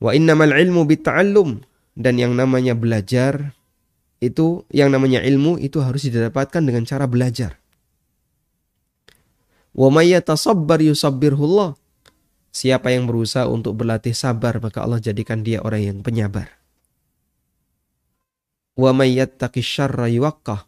Wa 0.00 0.16
innamal 0.16 0.52
ilmu 0.52 0.88
bitta'allum. 0.88 1.64
Dan 1.94 2.18
yang 2.18 2.34
namanya 2.34 2.74
belajar 2.74 3.54
itu, 4.18 4.66
yang 4.72 4.90
namanya 4.90 5.22
ilmu 5.22 5.60
itu 5.60 5.78
harus 5.84 6.08
didapatkan 6.08 6.58
dengan 6.64 6.82
cara 6.88 7.06
belajar. 7.06 7.60
Wa 9.74 9.88
may 9.92 10.10
yatasabbar 10.16 10.80
yusabbirhullah. 10.80 11.76
Siapa 12.54 12.94
yang 12.94 13.10
berusaha 13.10 13.50
untuk 13.50 13.78
berlatih 13.78 14.14
sabar, 14.14 14.62
maka 14.62 14.82
Allah 14.86 15.02
jadikan 15.02 15.42
dia 15.42 15.58
orang 15.62 15.82
yang 15.82 15.98
penyabar. 16.06 16.63
Wa 18.74 18.90
may 18.90 19.14
yuwaqqah. 19.14 20.66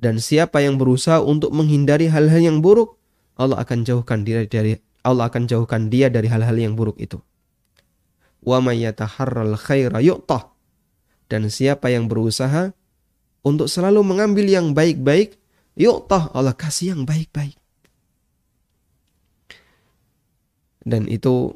Dan 0.00 0.16
siapa 0.16 0.64
yang 0.64 0.80
berusaha 0.80 1.20
untuk 1.20 1.52
menghindari 1.52 2.08
hal-hal 2.08 2.40
yang 2.40 2.58
buruk, 2.64 2.96
Allah 3.36 3.60
akan 3.60 3.84
jauhkan 3.84 4.24
dia 4.24 4.48
dari 4.48 4.80
Allah 5.04 5.28
akan 5.28 5.48
jauhkan 5.48 5.88
dia 5.88 6.08
dari 6.08 6.28
hal-hal 6.28 6.56
yang 6.56 6.74
buruk 6.76 6.96
itu. 7.00 7.20
Wa 8.40 8.58
may 8.64 8.80
yataharral. 8.80 9.56
Dan 11.30 11.42
siapa 11.46 11.92
yang 11.92 12.10
berusaha 12.10 12.72
untuk 13.44 13.70
selalu 13.70 14.00
mengambil 14.02 14.48
yang 14.48 14.72
baik-baik, 14.74 15.38
yu'tah 15.78 16.32
Allah 16.34 16.56
kasih 16.56 16.96
yang 16.96 17.02
baik-baik. 17.06 17.60
dan 20.84 21.06
itu 21.08 21.54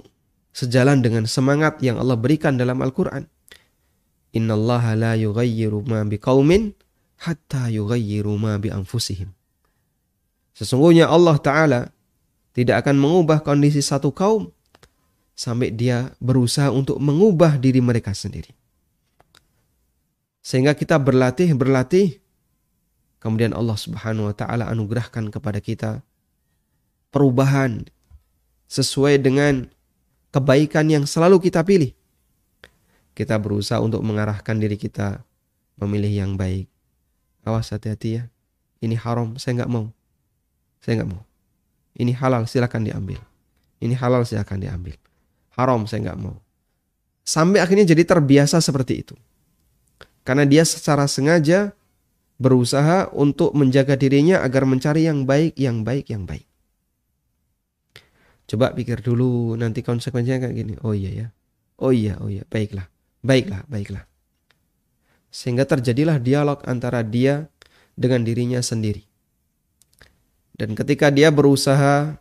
sejalan 0.55 1.01
dengan 1.01 1.25
semangat 1.25 1.81
yang 1.81 1.99
Allah 1.99 2.15
berikan 2.15 2.55
dalam 2.55 2.81
Al-Quran. 2.85 3.27
Innallaha 4.35 4.99
la 4.99 5.13
yughayyiru 5.15 5.87
ma 5.87 6.03
biqaumin 6.03 6.75
hatta 7.23 7.71
yughayyiru 7.71 8.35
ma 8.35 8.59
bi 8.59 8.75
anfusihim. 8.75 9.31
Sesungguhnya 10.59 11.07
Allah 11.07 11.39
taala 11.39 11.81
tidak 12.55 12.83
akan 12.87 12.99
mengubah 12.99 13.43
kondisi 13.47 13.79
satu 13.79 14.11
kaum 14.11 14.51
sampai 15.35 15.71
dia 15.75 16.15
berusaha 16.19 16.71
untuk 16.71 16.99
mengubah 16.99 17.59
diri 17.59 17.79
mereka 17.79 18.15
sendiri. 18.15 18.55
Sehingga 20.45 20.75
kita 20.77 20.99
berlatih, 20.99 21.55
berlatih, 21.55 22.19
kemudian 23.23 23.55
Allah 23.55 23.79
Subhanahu 23.79 24.31
wa 24.31 24.35
taala 24.35 24.71
anugerahkan 24.71 25.31
kepada 25.31 25.59
kita 25.59 26.03
perubahan 27.15 27.87
sesuai 28.67 29.23
dengan 29.23 29.71
kebaikan 30.35 30.91
yang 30.91 31.07
selalu 31.07 31.39
kita 31.39 31.63
pilih 31.63 31.95
kita 33.15 33.39
berusaha 33.39 33.79
untuk 33.79 34.03
mengarahkan 34.03 34.59
diri 34.59 34.75
kita 34.75 35.23
memilih 35.79 36.11
yang 36.11 36.33
baik. 36.35 36.67
Awas 37.47 37.71
hati-hati 37.71 38.21
ya. 38.21 38.25
Ini 38.83 38.99
haram, 38.99 39.39
saya 39.39 39.63
nggak 39.63 39.71
mau. 39.71 39.89
Saya 40.83 41.01
nggak 41.01 41.11
mau. 41.15 41.23
Ini 41.95 42.13
halal, 42.19 42.45
silakan 42.51 42.85
diambil. 42.85 43.23
Ini 43.79 43.95
halal, 43.95 44.27
silakan 44.27 44.61
diambil. 44.61 44.99
Haram, 45.55 45.87
saya 45.87 46.11
nggak 46.11 46.21
mau. 46.21 46.37
Sampai 47.25 47.63
akhirnya 47.63 47.89
jadi 47.89 48.05
terbiasa 48.05 48.59
seperti 48.59 49.07
itu. 49.07 49.17
Karena 50.27 50.45
dia 50.45 50.67
secara 50.67 51.07
sengaja 51.07 51.73
berusaha 52.37 53.09
untuk 53.15 53.55
menjaga 53.55 53.95
dirinya 53.95 54.43
agar 54.43 54.67
mencari 54.67 55.07
yang 55.07 55.25
baik, 55.25 55.55
yang 55.57 55.87
baik, 55.87 56.11
yang 56.11 56.27
baik. 56.27 56.45
Coba 58.45 58.77
pikir 58.77 59.01
dulu 59.01 59.57
nanti 59.57 59.81
konsekuensinya 59.81 60.45
kayak 60.45 60.55
gini. 60.57 60.75
Oh 60.85 60.93
iya 60.93 61.11
ya. 61.13 61.27
Oh 61.81 61.91
iya, 61.91 62.21
oh 62.21 62.29
iya, 62.29 62.45
baiklah. 62.47 62.94
Baiklah, 63.25 63.65
baiklah. 63.65 64.05
Sehingga 65.33 65.65
terjadilah 65.65 66.21
dialog 66.21 66.61
antara 66.69 67.01
dia 67.01 67.49
dengan 67.97 68.21
dirinya 68.21 68.61
sendiri. 68.61 69.09
Dan 70.55 70.77
ketika 70.77 71.09
dia 71.09 71.33
berusaha 71.33 72.21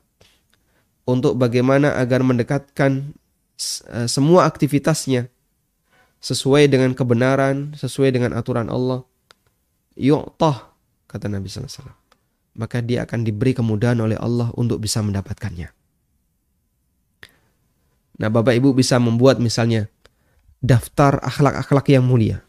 untuk 1.04 1.36
bagaimana 1.36 2.00
agar 2.00 2.24
mendekatkan 2.24 3.14
eh, 3.94 4.08
semua 4.08 4.48
aktivitasnya 4.48 5.28
sesuai 6.24 6.72
dengan 6.72 6.96
kebenaran, 6.96 7.76
sesuai 7.76 8.16
dengan 8.16 8.32
aturan 8.34 8.72
Allah, 8.72 9.04
yu'tah, 10.00 10.72
kata 11.12 11.28
Nabi 11.28 11.52
SAW. 11.52 11.94
Maka 12.56 12.80
dia 12.80 13.04
akan 13.04 13.28
diberi 13.28 13.52
kemudahan 13.52 14.00
oleh 14.00 14.16
Allah 14.16 14.50
untuk 14.56 14.80
bisa 14.80 15.04
mendapatkannya. 15.04 15.68
Nah 18.24 18.30
Bapak 18.30 18.56
Ibu 18.56 18.78
bisa 18.78 19.02
membuat 19.02 19.42
misalnya 19.42 19.90
daftar 20.64 21.20
akhlak-akhlak 21.20 21.92
yang 21.92 22.08
mulia. 22.08 22.40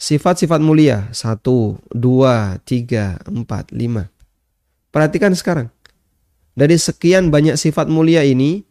Sifat-sifat 0.00 0.64
mulia, 0.64 1.12
satu, 1.12 1.76
dua, 1.92 2.56
tiga, 2.64 3.20
empat, 3.28 3.68
lima. 3.76 4.08
Perhatikan 4.88 5.36
sekarang. 5.36 5.68
Dari 6.56 6.74
sekian 6.80 7.28
banyak 7.28 7.60
sifat 7.60 7.86
mulia 7.92 8.24
ini, 8.24 8.64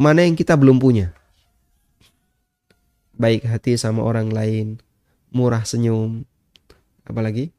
mana 0.00 0.24
yang 0.24 0.34
kita 0.34 0.56
belum 0.56 0.80
punya? 0.80 1.12
Baik 3.18 3.44
hati 3.44 3.76
sama 3.76 4.00
orang 4.00 4.32
lain, 4.32 4.80
murah 5.30 5.62
senyum, 5.62 6.24
apalagi 7.04 7.50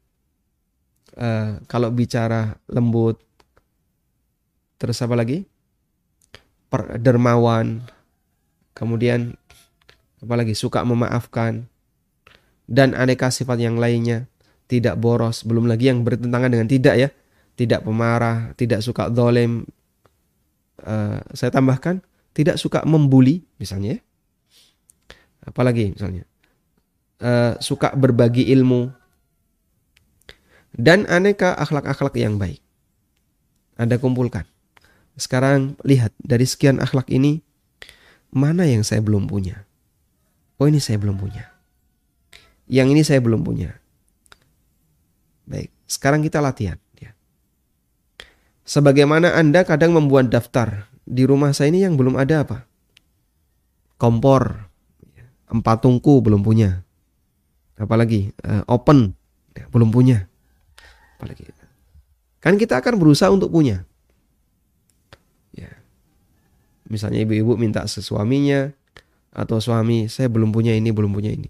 uh, 1.16 1.60
kalau 1.68 1.92
bicara 1.92 2.56
lembut, 2.68 3.20
terus 4.80 5.00
apa 5.04 5.16
lagi? 5.16 5.44
Per, 6.72 7.00
dermawan, 7.02 7.84
kemudian 8.72 9.39
apalagi 10.20 10.56
suka 10.56 10.84
memaafkan. 10.84 11.66
Dan 12.70 12.94
aneka 12.94 13.34
sifat 13.34 13.58
yang 13.58 13.76
lainnya. 13.82 14.30
Tidak 14.70 14.94
boros. 14.94 15.42
Belum 15.42 15.66
lagi 15.66 15.90
yang 15.90 16.06
bertentangan 16.06 16.48
dengan 16.52 16.70
tidak 16.70 16.94
ya. 16.94 17.08
Tidak 17.58 17.82
pemarah 17.84 18.54
tidak 18.56 18.80
suka 18.80 19.12
dolem 19.12 19.68
uh, 20.84 21.20
saya 21.36 21.52
tambahkan 21.52 22.00
tidak 22.32 22.56
suka 22.56 22.86
membuli 22.86 23.44
misalnya 23.60 23.98
ya. 23.98 24.00
apalagi 25.44 25.92
misalnya. 25.92 26.24
Uh, 27.20 27.52
suka 27.60 27.92
berbagi 27.92 28.48
ilmu. 28.48 28.88
Dan 30.70 31.04
aneka 31.10 31.52
akhlak-akhlak 31.58 32.16
yang 32.16 32.40
baik. 32.40 32.62
Anda 33.76 34.00
kumpulkan. 34.00 34.46
Sekarang 35.18 35.76
lihat 35.84 36.14
dari 36.22 36.46
sekian 36.48 36.80
akhlak 36.80 37.10
ini 37.12 37.44
mana 38.30 38.64
yang 38.64 38.86
saya 38.86 39.02
belum 39.02 39.26
punya 39.26 39.66
Oh 40.60 40.68
ini 40.68 40.76
saya 40.76 41.00
belum 41.00 41.16
punya. 41.16 41.48
Yang 42.68 42.88
ini 42.92 43.02
saya 43.02 43.24
belum 43.24 43.40
punya. 43.40 43.80
Baik, 45.48 45.72
sekarang 45.88 46.20
kita 46.20 46.44
latihan. 46.44 46.76
Ya. 47.00 47.16
Sebagaimana 48.68 49.34
Anda 49.40 49.64
kadang 49.64 49.96
membuat 49.96 50.28
daftar 50.28 50.86
di 51.08 51.24
rumah 51.24 51.56
saya 51.56 51.72
ini 51.72 51.82
yang 51.82 51.96
belum 51.96 52.20
ada 52.20 52.44
apa? 52.44 52.68
Kompor, 53.96 54.70
empat 55.48 55.80
tungku 55.80 56.20
belum 56.20 56.44
punya. 56.44 56.84
Apalagi 57.80 58.30
uh, 58.44 58.62
open 58.68 59.16
ya, 59.56 59.64
belum 59.72 59.88
punya. 59.88 60.28
Apalagi 61.16 61.50
kan 62.40 62.56
kita 62.60 62.80
akan 62.80 63.00
berusaha 63.00 63.32
untuk 63.32 63.48
punya. 63.48 63.84
Ya. 65.56 65.72
Misalnya 66.86 67.24
ibu-ibu 67.24 67.56
minta 67.56 67.84
sesuaminya, 67.88 68.72
atau 69.30 69.62
suami, 69.62 70.10
saya 70.10 70.26
belum 70.26 70.50
punya 70.50 70.74
ini, 70.74 70.90
belum 70.90 71.14
punya 71.14 71.30
ini. 71.30 71.48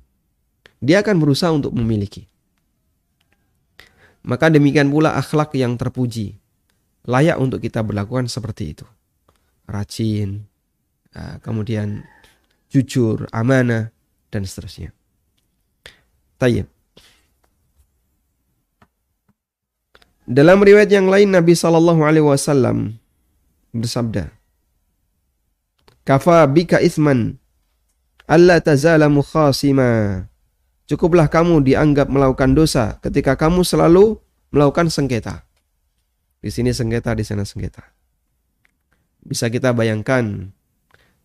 Dia 0.81 1.01
akan 1.05 1.16
berusaha 1.21 1.53
untuk 1.53 1.73
memiliki. 1.77 2.29
Maka 4.21 4.53
demikian 4.53 4.93
pula 4.93 5.16
akhlak 5.16 5.57
yang 5.57 5.81
terpuji. 5.81 6.37
Layak 7.09 7.40
untuk 7.40 7.64
kita 7.64 7.81
berlakukan 7.81 8.29
seperti 8.29 8.77
itu. 8.77 8.87
Rajin, 9.64 10.45
ah, 11.16 11.40
kemudian 11.40 12.05
jujur, 12.69 13.25
amanah, 13.33 13.88
dan 14.29 14.45
seterusnya. 14.45 14.93
Tayyib. 16.37 16.69
Dalam 20.31 20.62
riwayat 20.62 20.93
yang 20.93 21.11
lain 21.11 21.35
Nabi 21.35 21.59
Shallallahu 21.59 22.07
Alaihi 22.07 22.23
Wasallam 22.23 23.03
bersabda, 23.75 24.31
"Kafa 26.07 26.47
bika 26.47 26.79
isman 26.79 27.39
Allah 28.31 28.62
tazala 28.62 29.11
mukhasima. 29.11 30.23
Cukuplah 30.87 31.27
kamu 31.27 31.66
dianggap 31.66 32.07
melakukan 32.07 32.55
dosa 32.55 33.03
ketika 33.03 33.35
kamu 33.35 33.66
selalu 33.66 34.23
melakukan 34.55 34.87
sengketa. 34.87 35.43
Di 36.38 36.55
sini 36.55 36.71
sengketa, 36.71 37.11
di 37.19 37.27
sana 37.27 37.43
sengketa. 37.43 37.90
Bisa 39.27 39.51
kita 39.51 39.75
bayangkan 39.75 40.55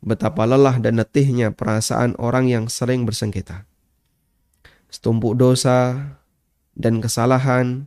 betapa 0.02 0.50
lelah 0.50 0.82
dan 0.82 0.98
letihnya 0.98 1.54
perasaan 1.54 2.18
orang 2.18 2.50
yang 2.50 2.66
sering 2.74 3.06
bersengketa. 3.06 3.70
Setumpuk 4.90 5.38
dosa 5.38 6.10
dan 6.74 7.06
kesalahan 7.06 7.86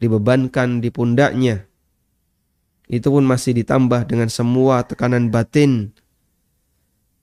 dibebankan 0.00 0.80
di 0.80 0.88
pundaknya. 0.88 1.68
Itu 2.88 3.12
pun 3.12 3.28
masih 3.28 3.60
ditambah 3.60 4.08
dengan 4.08 4.32
semua 4.32 4.88
tekanan 4.88 5.28
batin 5.28 5.92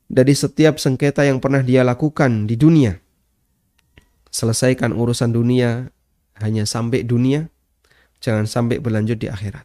dari 0.05 0.33
setiap 0.37 0.77
sengketa 0.77 1.25
yang 1.25 1.41
pernah 1.41 1.65
dia 1.65 1.81
lakukan 1.81 2.45
di 2.45 2.55
dunia. 2.55 2.97
Selesaikan 4.29 4.91
urusan 4.91 5.31
dunia 5.31 5.89
hanya 6.43 6.67
sampai 6.67 7.07
dunia, 7.07 7.47
jangan 8.19 8.45
sampai 8.45 8.83
berlanjut 8.83 9.17
di 9.17 9.31
akhirat. 9.31 9.63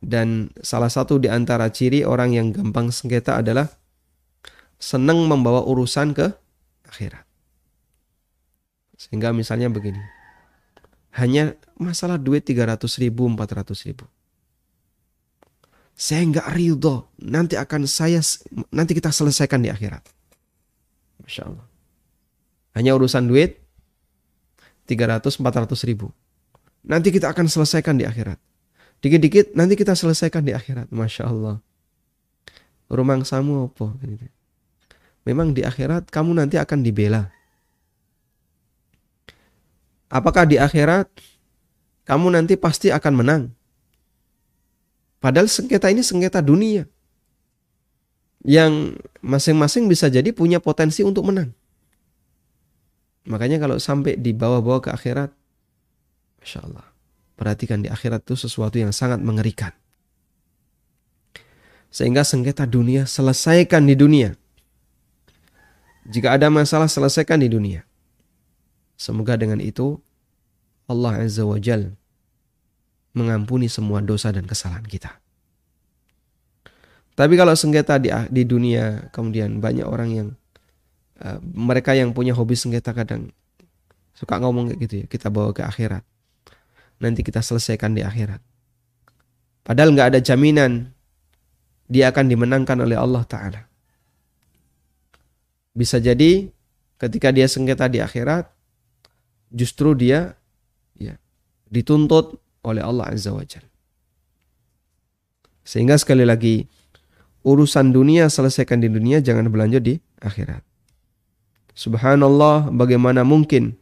Dan 0.00 0.52
salah 0.60 0.88
satu 0.88 1.20
di 1.20 1.28
antara 1.28 1.68
ciri 1.68 2.04
orang 2.04 2.32
yang 2.32 2.52
gampang 2.52 2.88
sengketa 2.88 3.40
adalah 3.40 3.68
senang 4.80 5.28
membawa 5.28 5.64
urusan 5.64 6.16
ke 6.16 6.32
akhirat. 6.88 7.24
Sehingga 8.96 9.32
misalnya 9.32 9.72
begini, 9.72 10.00
hanya 11.16 11.56
masalah 11.80 12.20
duit 12.20 12.44
300 12.44 12.84
ribu, 13.00 13.28
400 13.28 13.72
ribu 13.88 14.04
saya 16.00 16.24
nggak 16.24 16.48
ridho. 16.56 17.12
Nanti 17.20 17.60
akan 17.60 17.84
saya, 17.84 18.24
nanti 18.72 18.96
kita 18.96 19.12
selesaikan 19.12 19.60
di 19.60 19.68
akhirat. 19.68 20.00
Masya 21.20 21.44
Allah. 21.44 21.66
Hanya 22.72 22.96
urusan 22.96 23.28
duit 23.28 23.60
300-400 24.88 25.68
ribu. 25.84 26.08
Nanti 26.88 27.12
kita 27.12 27.28
akan 27.28 27.44
selesaikan 27.52 28.00
di 28.00 28.08
akhirat. 28.08 28.40
Dikit-dikit 29.04 29.52
nanti 29.52 29.76
kita 29.76 29.92
selesaikan 29.92 30.40
di 30.40 30.56
akhirat. 30.56 30.88
Masya 30.88 31.28
Allah. 31.28 31.60
Rumang 32.88 33.28
samu 33.28 33.68
apa? 33.68 33.92
Memang 35.28 35.52
di 35.52 35.68
akhirat 35.68 36.08
kamu 36.08 36.32
nanti 36.32 36.56
akan 36.56 36.80
dibela. 36.80 37.28
Apakah 40.08 40.48
di 40.48 40.56
akhirat 40.56 41.12
kamu 42.08 42.40
nanti 42.40 42.56
pasti 42.56 42.88
akan 42.88 43.14
menang? 43.20 43.42
Padahal 45.20 45.46
sengketa 45.52 45.92
ini 45.92 46.00
sengketa 46.00 46.40
dunia. 46.40 46.88
Yang 48.40 48.96
masing-masing 49.20 49.84
bisa 49.84 50.08
jadi 50.08 50.32
punya 50.32 50.64
potensi 50.64 51.04
untuk 51.04 51.28
menang. 51.28 51.52
Makanya 53.28 53.60
kalau 53.60 53.76
sampai 53.76 54.16
dibawa-bawa 54.16 54.80
ke 54.80 54.88
akhirat, 54.88 55.28
Masya 56.40 56.64
Allah. 56.64 56.88
Perhatikan 57.36 57.84
di 57.84 57.92
akhirat 57.92 58.24
itu 58.24 58.36
sesuatu 58.36 58.80
yang 58.80 58.96
sangat 58.96 59.20
mengerikan. 59.20 59.76
Sehingga 61.92 62.24
sengketa 62.24 62.64
dunia 62.64 63.04
selesaikan 63.04 63.84
di 63.84 63.92
dunia. 63.92 64.32
Jika 66.08 66.40
ada 66.40 66.48
masalah 66.48 66.88
selesaikan 66.88 67.44
di 67.44 67.52
dunia. 67.52 67.84
Semoga 68.96 69.36
dengan 69.36 69.60
itu 69.60 70.00
Allah 70.88 71.24
Azza 71.24 71.44
wa 71.44 71.60
Jal 71.60 71.99
mengampuni 73.16 73.66
semua 73.66 73.98
dosa 74.04 74.30
dan 74.30 74.46
kesalahan 74.46 74.86
kita. 74.86 75.18
Tapi 77.18 77.34
kalau 77.36 77.52
sengketa 77.52 78.00
di, 78.00 78.08
di 78.32 78.42
dunia, 78.46 79.10
kemudian 79.12 79.60
banyak 79.60 79.84
orang 79.84 80.10
yang 80.14 80.28
uh, 81.20 81.38
mereka 81.42 81.92
yang 81.92 82.16
punya 82.16 82.32
hobi 82.32 82.56
sengketa 82.56 82.96
kadang 82.96 83.28
suka 84.14 84.40
ngomong 84.40 84.72
kayak 84.72 84.78
gitu 84.84 84.94
ya, 85.04 85.06
kita 85.10 85.28
bawa 85.28 85.52
ke 85.52 85.64
akhirat 85.64 86.04
nanti 87.00 87.24
kita 87.24 87.40
selesaikan 87.40 87.96
di 87.96 88.04
akhirat. 88.04 88.38
Padahal 89.64 89.96
nggak 89.96 90.08
ada 90.14 90.20
jaminan 90.20 90.92
dia 91.88 92.12
akan 92.12 92.28
dimenangkan 92.28 92.78
oleh 92.84 92.94
Allah 92.94 93.24
Ta'ala. 93.24 93.60
Bisa 95.74 95.96
jadi 95.98 96.52
ketika 97.00 97.32
dia 97.32 97.48
sengketa 97.48 97.88
di 97.88 97.98
akhirat, 98.04 98.46
justru 99.50 99.96
dia 99.96 100.36
ya, 100.94 101.16
dituntut 101.72 102.38
oleh 102.64 102.84
Allah 102.84 103.08
Azza 103.08 103.32
wa 103.32 103.44
Jal. 103.44 103.64
Sehingga 105.64 105.96
sekali 105.96 106.26
lagi, 106.26 106.66
urusan 107.46 107.94
dunia 107.94 108.26
selesaikan 108.26 108.82
di 108.82 108.88
dunia, 108.90 109.22
jangan 109.22 109.48
berlanjut 109.48 109.82
di 109.84 109.94
akhirat. 110.20 110.64
Subhanallah, 111.72 112.68
bagaimana 112.74 113.24
mungkin 113.24 113.80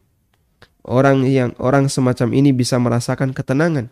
orang 0.87 1.27
yang 1.27 1.51
orang 1.59 1.91
semacam 1.91 2.31
ini 2.31 2.55
bisa 2.55 2.79
merasakan 2.79 3.35
ketenangan. 3.35 3.91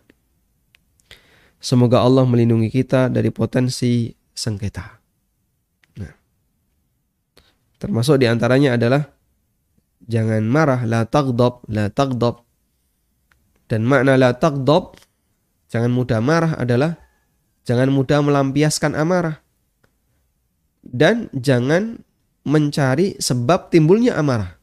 Semoga 1.58 2.00
Allah 2.06 2.22
melindungi 2.24 2.70
kita 2.70 3.10
dari 3.10 3.34
potensi 3.34 4.14
sengketa. 4.30 4.86
Nah, 5.98 6.14
termasuk 7.82 8.22
di 8.22 8.30
antaranya 8.30 8.78
adalah 8.78 9.02
jangan 10.06 10.46
marah, 10.46 10.86
la 10.86 11.02
tagdob, 11.04 11.66
la 11.68 11.90
tagdob. 11.90 12.47
Dan 13.68 13.84
makna 13.84 14.16
la 14.16 14.32
tagdob, 14.32 14.96
jangan 15.68 15.92
mudah 15.92 16.24
marah 16.24 16.56
adalah 16.56 16.96
jangan 17.68 17.92
mudah 17.92 18.24
melampiaskan 18.24 18.96
amarah. 18.96 19.44
Dan 20.80 21.28
jangan 21.36 22.00
mencari 22.48 23.20
sebab 23.20 23.68
timbulnya 23.68 24.16
amarah. 24.16 24.56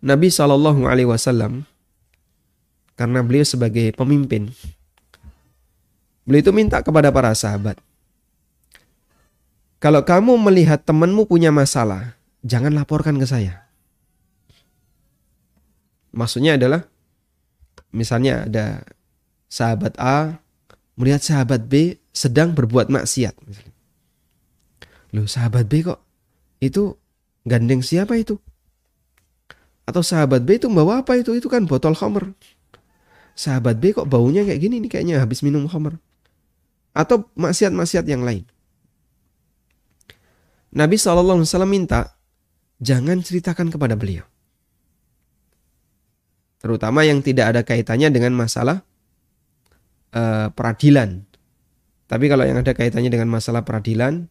Nabi 0.00 0.32
Shallallahu 0.32 0.88
Alaihi 0.88 1.10
Wasallam 1.10 1.66
karena 2.96 3.20
beliau 3.20 3.44
sebagai 3.44 3.92
pemimpin, 3.92 4.48
beliau 6.24 6.40
itu 6.40 6.52
minta 6.56 6.80
kepada 6.80 7.12
para 7.12 7.36
sahabat, 7.36 7.76
kalau 9.76 10.00
kamu 10.00 10.40
melihat 10.40 10.80
temanmu 10.80 11.28
punya 11.28 11.52
masalah, 11.52 12.16
jangan 12.40 12.72
laporkan 12.72 13.20
ke 13.20 13.28
saya. 13.28 13.65
Maksudnya 16.16 16.56
adalah, 16.56 16.88
misalnya 17.92 18.48
ada 18.48 18.80
sahabat 19.52 19.92
A 20.00 20.40
melihat 20.96 21.20
sahabat 21.20 21.68
B 21.68 22.00
sedang 22.16 22.56
berbuat 22.56 22.88
maksiat. 22.88 23.36
Loh 25.12 25.28
sahabat 25.28 25.68
B 25.68 25.84
kok 25.84 26.00
itu 26.64 26.96
gandeng 27.44 27.84
siapa 27.84 28.16
itu? 28.16 28.40
Atau 29.84 30.00
sahabat 30.00 30.42
B 30.42 30.56
itu 30.56 30.66
membawa 30.72 31.04
apa 31.04 31.20
itu? 31.20 31.36
Itu 31.36 31.52
kan 31.52 31.68
botol 31.68 31.92
khamr. 31.92 32.32
Sahabat 33.36 33.76
B 33.76 33.92
kok 33.92 34.08
baunya 34.08 34.42
kayak 34.42 34.58
gini 34.64 34.80
nih 34.80 34.90
kayaknya 34.90 35.20
habis 35.20 35.44
minum 35.44 35.68
khamr. 35.68 36.00
Atau 36.96 37.28
maksiat-maksiat 37.36 38.08
yang 38.08 38.24
lain. 38.24 38.48
Nabi 40.72 40.96
SAW 40.96 41.44
minta 41.68 42.16
jangan 42.80 43.20
ceritakan 43.20 43.68
kepada 43.68 43.94
beliau. 43.94 44.24
Terutama 46.66 47.06
yang 47.06 47.22
tidak 47.22 47.54
ada 47.54 47.62
kaitannya 47.62 48.10
dengan 48.10 48.34
masalah 48.34 48.82
uh, 50.10 50.50
peradilan. 50.50 51.22
Tapi 52.10 52.26
kalau 52.26 52.42
yang 52.42 52.58
ada 52.58 52.74
kaitannya 52.74 53.06
dengan 53.06 53.30
masalah 53.30 53.62
peradilan, 53.62 54.26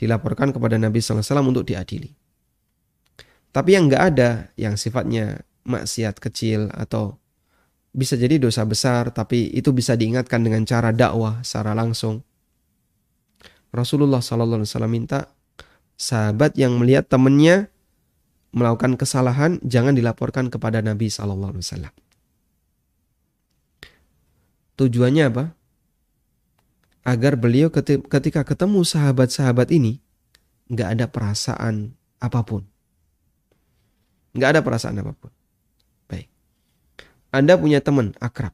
dilaporkan 0.00 0.56
kepada 0.56 0.80
Nabi 0.80 1.04
SAW 1.04 1.44
untuk 1.44 1.68
diadili. 1.68 2.16
Tapi 3.52 3.76
yang 3.76 3.92
nggak 3.92 4.02
ada 4.16 4.48
yang 4.56 4.80
sifatnya 4.80 5.44
maksiat 5.68 6.16
kecil 6.16 6.72
atau 6.72 7.20
bisa 7.92 8.16
jadi 8.16 8.40
dosa 8.40 8.64
besar 8.64 9.12
tapi 9.12 9.52
itu 9.52 9.68
bisa 9.76 9.92
diingatkan 9.92 10.40
dengan 10.40 10.64
cara 10.64 10.88
dakwah 10.88 11.44
secara 11.44 11.76
langsung. 11.76 12.24
Rasulullah 13.68 14.24
Wasallam 14.24 14.88
minta 14.88 15.28
sahabat 16.00 16.56
yang 16.56 16.80
melihat 16.80 17.04
temannya 17.12 17.68
melakukan 18.54 18.96
kesalahan 18.96 19.60
jangan 19.64 19.92
dilaporkan 19.92 20.48
kepada 20.48 20.80
Nabi 20.80 21.12
Sallallahu 21.12 21.52
Alaihi 21.56 21.64
Wasallam. 21.64 21.94
Tujuannya 24.78 25.24
apa? 25.28 25.44
Agar 27.04 27.40
beliau 27.40 27.72
ketika 27.72 28.44
ketemu 28.44 28.84
sahabat-sahabat 28.84 29.72
ini 29.72 29.98
nggak 30.68 30.88
ada 30.98 31.06
perasaan 31.08 31.96
apa 32.20 32.44
pun 32.44 32.68
Nggak 34.38 34.50
ada 34.54 34.60
perasaan 34.62 35.00
apa 35.00 35.12
pun. 35.18 35.32
Baik. 36.06 36.28
Anda 37.34 37.56
punya 37.56 37.82
teman 37.82 38.12
akrab, 38.22 38.52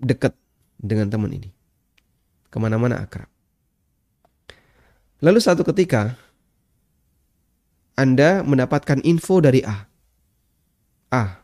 dekat 0.00 0.32
dengan 0.78 1.10
teman 1.10 1.28
ini. 1.34 1.50
Ke 2.48 2.56
mana-mana 2.56 3.02
akrab. 3.02 3.28
Lalu 5.20 5.40
satu 5.40 5.60
ketika, 5.60 6.16
Anda 7.96 8.44
mendapatkan 8.44 9.00
info 9.02 9.40
dari 9.40 9.64
A. 9.64 9.88
A, 11.10 11.40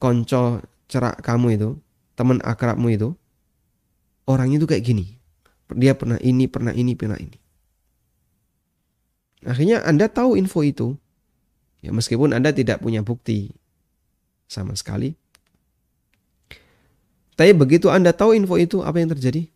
konco 0.00 0.64
cerak 0.88 1.20
kamu 1.20 1.46
itu, 1.60 1.70
teman 2.16 2.40
akrabmu 2.40 2.88
itu, 2.88 3.12
orangnya 4.24 4.64
itu 4.64 4.68
kayak 4.68 4.84
gini. 4.84 5.20
Dia 5.76 5.94
pernah 5.94 6.18
ini, 6.18 6.48
pernah 6.48 6.72
ini, 6.72 6.92
pernah 6.96 7.20
ini. 7.20 7.38
Akhirnya 9.44 9.84
Anda 9.84 10.08
tahu 10.08 10.34
info 10.40 10.64
itu, 10.64 10.96
Ya, 11.80 11.90
meskipun 11.96 12.36
Anda 12.36 12.52
tidak 12.52 12.84
punya 12.84 13.00
bukti 13.00 13.56
sama 14.44 14.76
sekali. 14.76 15.16
Tapi 17.40 17.56
begitu 17.56 17.88
Anda 17.88 18.12
tahu 18.12 18.36
info 18.36 18.60
itu, 18.60 18.84
apa 18.84 19.00
yang 19.00 19.16
terjadi? 19.16 19.48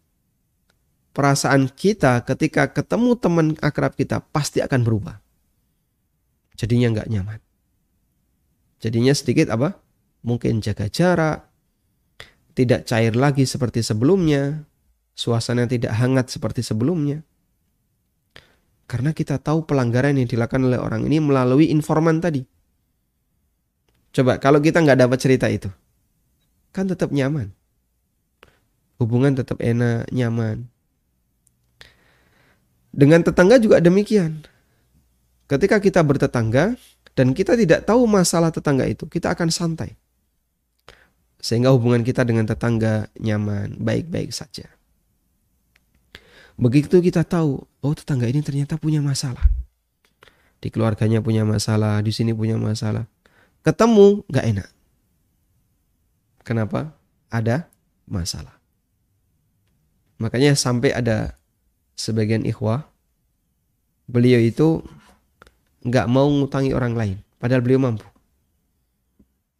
Perasaan 1.12 1.68
kita 1.68 2.24
ketika 2.24 2.72
ketemu 2.72 3.10
teman 3.20 3.46
akrab 3.60 3.92
kita 3.92 4.24
pasti 4.32 4.64
akan 4.64 4.80
berubah. 4.82 5.20
Jadinya 6.54 6.94
nggak 6.94 7.10
nyaman. 7.10 7.40
Jadinya 8.78 9.14
sedikit 9.16 9.50
apa? 9.50 9.80
Mungkin 10.24 10.64
jaga 10.64 10.88
jarak, 10.88 11.48
tidak 12.54 12.86
cair 12.86 13.12
lagi 13.12 13.44
seperti 13.44 13.82
sebelumnya, 13.82 14.64
suasana 15.12 15.66
tidak 15.66 15.92
hangat 15.98 16.30
seperti 16.30 16.62
sebelumnya. 16.62 17.26
Karena 18.86 19.10
kita 19.16 19.40
tahu 19.40 19.64
pelanggaran 19.64 20.16
yang 20.20 20.28
dilakukan 20.28 20.62
oleh 20.62 20.78
orang 20.78 21.04
ini 21.08 21.18
melalui 21.18 21.72
informan 21.72 22.20
tadi. 22.22 22.44
Coba 24.14 24.38
kalau 24.38 24.62
kita 24.62 24.78
nggak 24.78 25.00
dapat 25.02 25.18
cerita 25.18 25.50
itu, 25.50 25.66
kan 26.70 26.86
tetap 26.86 27.10
nyaman. 27.10 27.50
Hubungan 29.02 29.34
tetap 29.34 29.58
enak, 29.58 30.06
nyaman. 30.14 30.70
Dengan 32.94 33.26
tetangga 33.26 33.58
juga 33.58 33.82
demikian. 33.82 34.46
Ketika 35.44 35.76
kita 35.76 36.00
bertetangga 36.00 36.76
dan 37.12 37.36
kita 37.36 37.54
tidak 37.54 37.84
tahu 37.84 38.08
masalah 38.08 38.48
tetangga 38.48 38.88
itu, 38.88 39.04
kita 39.04 39.36
akan 39.36 39.52
santai. 39.52 39.94
Sehingga 41.44 41.68
hubungan 41.76 42.00
kita 42.00 42.24
dengan 42.24 42.48
tetangga 42.48 43.12
nyaman, 43.20 43.76
baik-baik 43.76 44.32
saja. 44.32 44.64
Begitu 46.56 47.04
kita 47.04 47.26
tahu, 47.26 47.60
oh 47.60 47.94
tetangga 47.94 48.24
ini 48.24 48.40
ternyata 48.40 48.80
punya 48.80 49.04
masalah. 49.04 49.44
Di 50.64 50.72
keluarganya 50.72 51.20
punya 51.20 51.44
masalah, 51.44 52.00
di 52.00 52.08
sini 52.08 52.32
punya 52.32 52.56
masalah. 52.56 53.04
Ketemu 53.60 54.24
nggak 54.24 54.46
enak. 54.56 54.70
Kenapa? 56.40 56.96
Ada 57.28 57.68
masalah. 58.08 58.56
Makanya 60.16 60.56
sampai 60.56 60.96
ada 60.96 61.36
sebagian 61.98 62.48
ikhwah, 62.48 62.88
beliau 64.08 64.40
itu 64.40 64.80
nggak 65.84 66.06
mau 66.08 66.26
ngutangi 66.26 66.72
orang 66.72 66.96
lain, 66.96 67.16
padahal 67.36 67.60
beliau 67.60 67.80
mampu. 67.80 68.08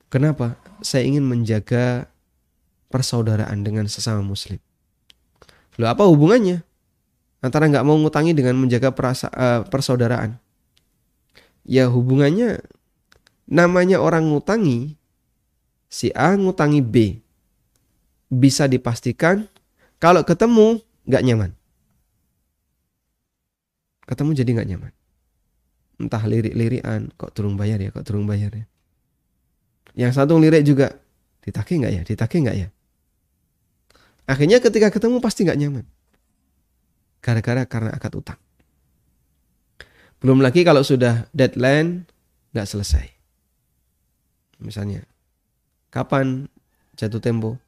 Kenapa? 0.09 0.57
Saya 0.81 1.05
ingin 1.05 1.25
menjaga 1.25 2.09
persaudaraan 2.89 3.61
dengan 3.63 3.85
sesama 3.91 4.23
muslim. 4.25 4.59
Loh 5.77 5.91
apa 5.91 6.07
hubungannya? 6.07 6.63
antara 7.45 7.69
nggak 7.69 7.85
mau 7.85 8.01
ngutangi 8.01 8.33
dengan 8.33 8.57
menjaga 8.57 8.97
perasa, 8.97 9.29
uh, 9.29 9.69
persaudaraan. 9.69 10.41
Ya 11.69 11.93
hubungannya 11.93 12.65
namanya 13.45 14.01
orang 14.01 14.33
ngutangi 14.33 14.97
si 15.93 16.09
A 16.17 16.33
ngutangi 16.41 16.81
B 16.81 17.21
bisa 18.33 18.65
dipastikan 18.65 19.45
kalau 20.01 20.25
ketemu 20.25 20.81
nggak 21.05 21.25
nyaman. 21.29 21.51
Ketemu 24.09 24.31
jadi 24.33 24.51
nggak 24.57 24.69
nyaman. 24.73 24.93
Entah 25.95 26.23
lirik-lirian, 26.27 27.15
kok 27.15 27.31
turun 27.35 27.55
bayar 27.55 27.79
ya, 27.79 27.95
kok 27.95 28.03
turun 28.03 28.27
bayar 28.27 28.51
ya. 28.51 28.67
Yang 29.95 30.19
satu 30.19 30.35
lirik 30.43 30.67
juga, 30.67 30.99
ditagih 31.47 31.87
nggak 31.87 31.93
ya, 31.95 32.03
ditagih 32.03 32.39
nggak 32.43 32.57
ya. 32.59 32.69
Akhirnya 34.27 34.59
ketika 34.59 34.91
ketemu 34.91 35.23
pasti 35.23 35.47
nggak 35.47 35.59
nyaman. 35.61 35.87
Gara-gara 37.23 37.63
karena 37.69 37.95
akad 37.95 38.13
utang. 38.19 38.41
Belum 40.19 40.41
lagi 40.41 40.65
kalau 40.65 40.81
sudah 40.81 41.29
deadline 41.31 42.09
nggak 42.57 42.69
selesai. 42.69 43.07
Misalnya, 44.59 45.05
kapan 45.93 46.49
jatuh 46.97 47.21
tempo? 47.21 47.61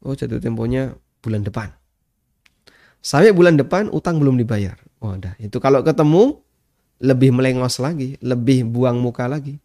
Oh 0.00 0.16
jatuh 0.16 0.40
temponya 0.40 0.96
bulan 1.20 1.44
depan. 1.44 1.74
Sampai 3.00 3.32
bulan 3.32 3.56
depan 3.56 3.88
utang 3.92 4.20
belum 4.20 4.40
dibayar. 4.40 4.76
Oh 5.00 5.16
dah, 5.16 5.36
itu 5.40 5.56
kalau 5.60 5.80
ketemu 5.80 6.40
lebih 7.00 7.32
melengos 7.32 7.80
lagi, 7.80 8.20
lebih 8.20 8.68
buang 8.68 9.00
muka 9.00 9.24
lagi. 9.24 9.56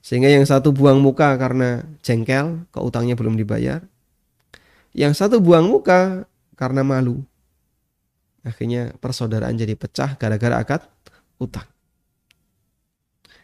Sehingga 0.00 0.32
yang 0.32 0.48
satu 0.48 0.72
buang 0.72 0.96
muka 0.98 1.36
karena 1.36 1.84
jengkel, 2.00 2.64
kok 2.72 2.82
utangnya 2.82 3.14
belum 3.14 3.36
dibayar. 3.36 3.84
Yang 4.96 5.20
satu 5.20 5.38
buang 5.38 5.68
muka 5.68 6.24
karena 6.56 6.80
malu. 6.80 7.20
Akhirnya 8.40 8.96
persaudaraan 8.96 9.54
jadi 9.60 9.76
pecah 9.76 10.16
gara-gara 10.16 10.56
akad 10.56 10.80
utang. 11.36 11.68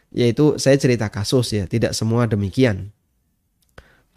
Yaitu 0.09 0.57
saya 0.57 0.81
cerita 0.81 1.13
kasus 1.13 1.53
ya, 1.53 1.69
tidak 1.69 1.93
semua 1.93 2.25
demikian. 2.25 2.89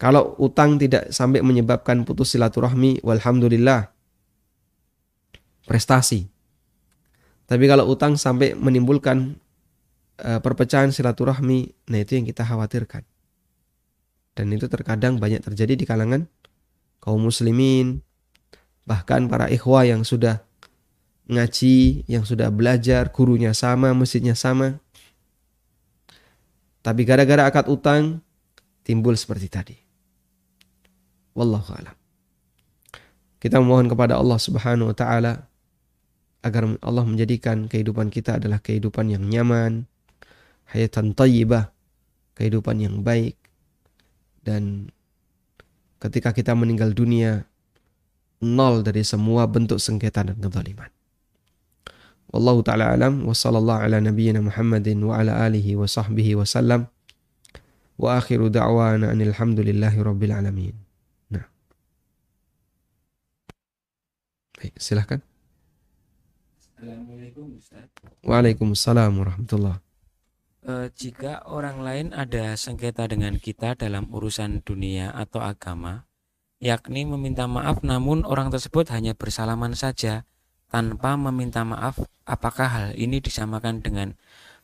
Kalau 0.01 0.33
utang 0.41 0.81
tidak 0.81 1.13
sampai 1.13 1.45
menyebabkan 1.45 2.01
putus 2.01 2.33
silaturahmi, 2.33 3.05
walhamdulillah. 3.05 3.93
Prestasi. 5.69 6.30
Tapi 7.51 7.67
kalau 7.67 7.91
utang 7.91 8.15
sampai 8.15 8.55
menimbulkan 8.55 9.35
uh, 10.23 10.39
perpecahan 10.39 10.95
silaturahmi, 10.95 11.91
nah 11.91 11.99
itu 11.99 12.15
yang 12.15 12.23
kita 12.23 12.47
khawatirkan. 12.47 13.03
Dan 14.31 14.55
itu 14.55 14.71
terkadang 14.71 15.19
banyak 15.19 15.43
terjadi 15.43 15.75
di 15.75 15.83
kalangan 15.83 16.31
kaum 17.03 17.19
muslimin, 17.19 17.99
bahkan 18.87 19.27
para 19.27 19.51
ikhwah 19.51 19.83
yang 19.83 20.07
sudah 20.07 20.39
ngaji, 21.27 22.07
yang 22.07 22.23
sudah 22.23 22.47
belajar, 22.47 23.11
gurunya 23.11 23.51
sama, 23.51 23.91
masjidnya 23.91 24.31
sama. 24.31 24.79
Tapi 26.79 27.03
gara-gara 27.03 27.51
akad 27.51 27.67
utang 27.67 28.23
timbul 28.87 29.19
seperti 29.19 29.51
tadi. 29.51 29.75
Wallahu 31.35 31.67
a'lam. 31.75 31.99
Kita 33.43 33.59
memohon 33.59 33.91
kepada 33.91 34.15
Allah 34.15 34.39
Subhanahu 34.39 34.87
wa 34.87 34.95
taala 34.95 35.50
agar 36.41 36.65
Allah 36.81 37.05
menjadikan 37.05 37.69
kehidupan 37.69 38.09
kita 38.09 38.41
adalah 38.41 38.57
kehidupan 38.57 39.13
yang 39.13 39.23
nyaman, 39.25 39.85
hayatan 40.73 41.13
thayyibah, 41.13 41.69
kehidupan 42.33 42.81
yang 42.81 43.05
baik 43.05 43.37
dan 44.41 44.89
ketika 46.01 46.33
kita 46.33 46.57
meninggal 46.57 46.97
dunia 46.97 47.45
nol 48.41 48.81
dari 48.81 49.05
semua 49.05 49.45
bentuk 49.45 49.77
sengketa 49.77 50.25
dan 50.25 50.41
kezaliman. 50.41 50.89
Wallahu 52.33 52.65
taala 52.65 52.95
alam 52.95 53.27
wa 53.27 53.35
sallallahu 53.35 53.85
ala 53.85 54.01
nabiyyina 54.01 54.41
Muhammadin 54.41 54.97
wa 55.05 55.21
ala 55.21 55.45
alihi 55.45 55.77
wa 55.77 55.85
sahbihi 55.85 56.33
wa 56.39 56.47
sallam. 56.47 56.89
Wa 58.01 58.17
akhiru 58.17 58.49
da'wana 58.49 59.13
anil 59.13 59.35
hamdulillahi 59.37 60.01
rabbil 60.01 60.33
alamin. 60.33 60.73
Nah. 61.29 61.45
Baik, 64.57 64.73
silahkan. 64.81 65.21
Assalamualaikum 66.81 67.61
Ustaz. 67.61 67.93
Waalaikumsalam 68.25 69.13
warahmatullah. 69.13 69.77
E, 70.65 70.89
jika 70.97 71.45
orang 71.45 71.85
lain 71.85 72.07
ada 72.09 72.57
sengketa 72.57 73.05
dengan 73.05 73.37
kita 73.37 73.77
dalam 73.77 74.09
urusan 74.09 74.65
dunia 74.65 75.13
atau 75.13 75.45
agama, 75.45 76.09
yakni 76.57 77.05
meminta 77.05 77.45
maaf 77.45 77.85
namun 77.85 78.25
orang 78.25 78.49
tersebut 78.49 78.89
hanya 78.89 79.13
bersalaman 79.13 79.77
saja 79.77 80.25
tanpa 80.73 81.13
meminta 81.21 81.61
maaf, 81.61 82.01
apakah 82.25 82.65
hal 82.65 82.87
ini 82.97 83.21
disamakan 83.21 83.85
dengan 83.85 84.17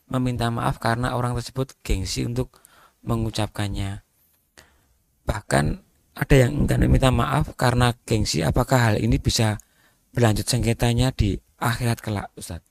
meminta 0.10 0.50
maaf 0.50 0.82
karena 0.82 1.14
orang 1.14 1.38
tersebut 1.38 1.78
gengsi 1.86 2.26
untuk 2.26 2.66
mengucapkannya? 3.06 4.02
Bahkan 5.22 5.66
ada 6.18 6.34
yang 6.34 6.66
enggan 6.66 6.82
meminta 6.82 7.14
maaf 7.14 7.54
karena 7.54 7.94
gengsi, 8.10 8.42
apakah 8.42 8.90
hal 8.90 8.96
ini 8.98 9.22
bisa 9.22 9.62
berlanjut 10.18 10.50
sengketanya 10.50 11.14
di 11.14 11.38
akhirat 11.58 12.00
kelak, 12.02 12.30
Ustaz? 12.38 12.62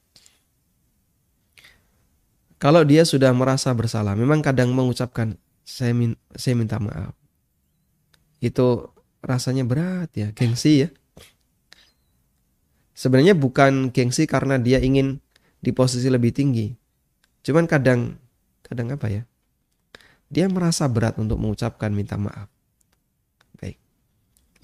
Kalau 2.57 2.83
dia 2.89 3.05
sudah 3.05 3.37
merasa 3.37 3.69
bersalah, 3.77 4.17
memang 4.17 4.41
kadang 4.41 4.73
mengucapkan 4.73 5.37
saya 5.61 5.93
min 5.93 6.17
saya 6.33 6.57
minta 6.57 6.81
maaf. 6.81 7.13
Itu 8.41 8.97
rasanya 9.21 9.69
berat 9.69 10.09
ya, 10.17 10.33
gengsi 10.33 10.87
ya. 10.87 10.89
Sebenarnya 12.97 13.37
bukan 13.37 13.93
gengsi 13.93 14.25
karena 14.25 14.57
dia 14.57 14.81
ingin 14.81 15.21
di 15.61 15.69
posisi 15.75 16.09
lebih 16.09 16.33
tinggi. 16.33 16.73
Cuman 17.45 17.69
kadang 17.69 18.17
kadang 18.65 18.89
apa 18.89 19.13
ya? 19.13 19.23
Dia 20.33 20.49
merasa 20.49 20.89
berat 20.89 21.21
untuk 21.21 21.37
mengucapkan 21.37 21.93
minta 21.93 22.17
maaf. 22.17 22.49
Baik. 23.61 23.77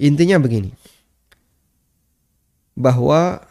Intinya 0.00 0.40
begini. 0.40 0.72
Bahwa 2.72 3.44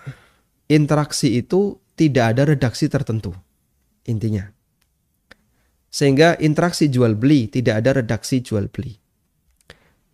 interaksi 0.72 1.36
itu 1.44 1.76
tidak 2.00 2.36
ada 2.38 2.56
redaksi 2.56 2.88
tertentu. 2.88 3.36
Intinya. 4.08 4.48
Sehingga 5.92 6.40
interaksi 6.40 6.88
jual 6.88 7.20
beli 7.20 7.52
tidak 7.52 7.84
ada 7.84 8.00
redaksi 8.00 8.40
jual 8.40 8.72
beli. 8.72 8.96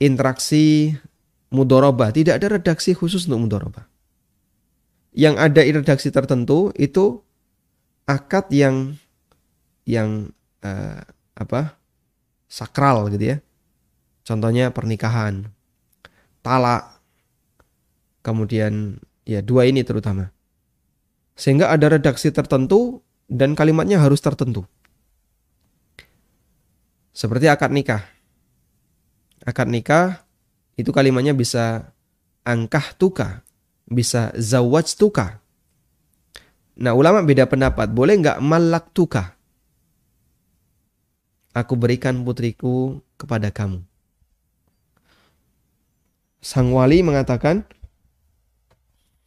Interaksi 0.01 0.89
mudoroba 1.53 2.11
tidak 2.11 2.43
ada 2.43 2.59
redaksi 2.59 2.91
khusus 2.91 3.29
untuk 3.29 3.47
mudoroba 3.47 3.87
yang 5.17 5.39
ada 5.41 5.65
redaksi 5.65 6.13
tertentu 6.13 6.69
itu 6.77 7.23
akad 8.05 8.51
yang 8.53 8.93
yang 9.87 10.29
uh, 10.61 11.01
apa 11.33 11.79
sakral 12.45 13.09
gitu 13.09 13.33
ya 13.33 13.37
contohnya 14.27 14.69
pernikahan 14.69 15.49
talak 16.45 17.01
kemudian 18.21 19.01
ya 19.25 19.41
dua 19.41 19.65
ini 19.65 19.81
terutama 19.81 20.29
sehingga 21.37 21.69
ada 21.69 21.93
redaksi 21.93 22.33
tertentu 22.33 23.05
dan 23.29 23.53
kalimatnya 23.53 24.01
harus 24.01 24.19
tertentu 24.19 24.65
seperti 27.13 27.45
akad 27.47 27.69
nikah 27.69 28.01
akad 29.45 29.69
nikah 29.69 30.25
itu 30.75 30.89
kalimatnya 30.89 31.37
bisa 31.37 31.93
angkah 32.41 32.91
tuka 32.97 33.47
bisa 33.87 34.35
zawaj 34.35 34.99
tuka. 34.99 35.39
Nah 36.77 36.93
ulama 36.93 37.23
beda 37.23 37.47
pendapat, 37.49 37.89
boleh 37.89 38.19
nggak 38.21 38.43
malak 38.43 38.91
tuka? 38.93 39.33
Aku 41.55 41.73
berikan 41.73 42.21
putriku 42.21 43.01
kepada 43.17 43.49
kamu. 43.49 43.81
Sang 46.37 46.69
wali 46.69 47.01
mengatakan 47.01 47.65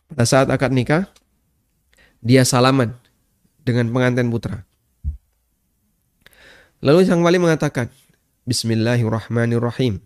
pada 0.06 0.22
saat 0.22 0.46
akad 0.46 0.70
nikah 0.70 1.10
dia 2.20 2.44
salaman 2.44 2.96
dengan 3.64 3.88
pengantin 3.92 4.32
putra. 4.32 4.64
Lalu 6.80 7.04
sang 7.04 7.20
wali 7.20 7.36
mengatakan, 7.36 7.92
Bismillahirrahmanirrahim. 8.48 10.00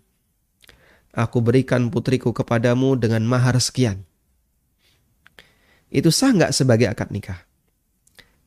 Aku 1.15 1.39
berikan 1.39 1.87
putriku 1.87 2.35
kepadamu 2.35 2.99
dengan 2.99 3.23
mahar 3.23 3.55
sekian 3.63 4.03
itu 5.95 6.11
sah 6.11 6.35
nggak 6.35 6.51
sebagai 6.51 6.91
akad 6.91 7.07
nikah? 7.07 7.39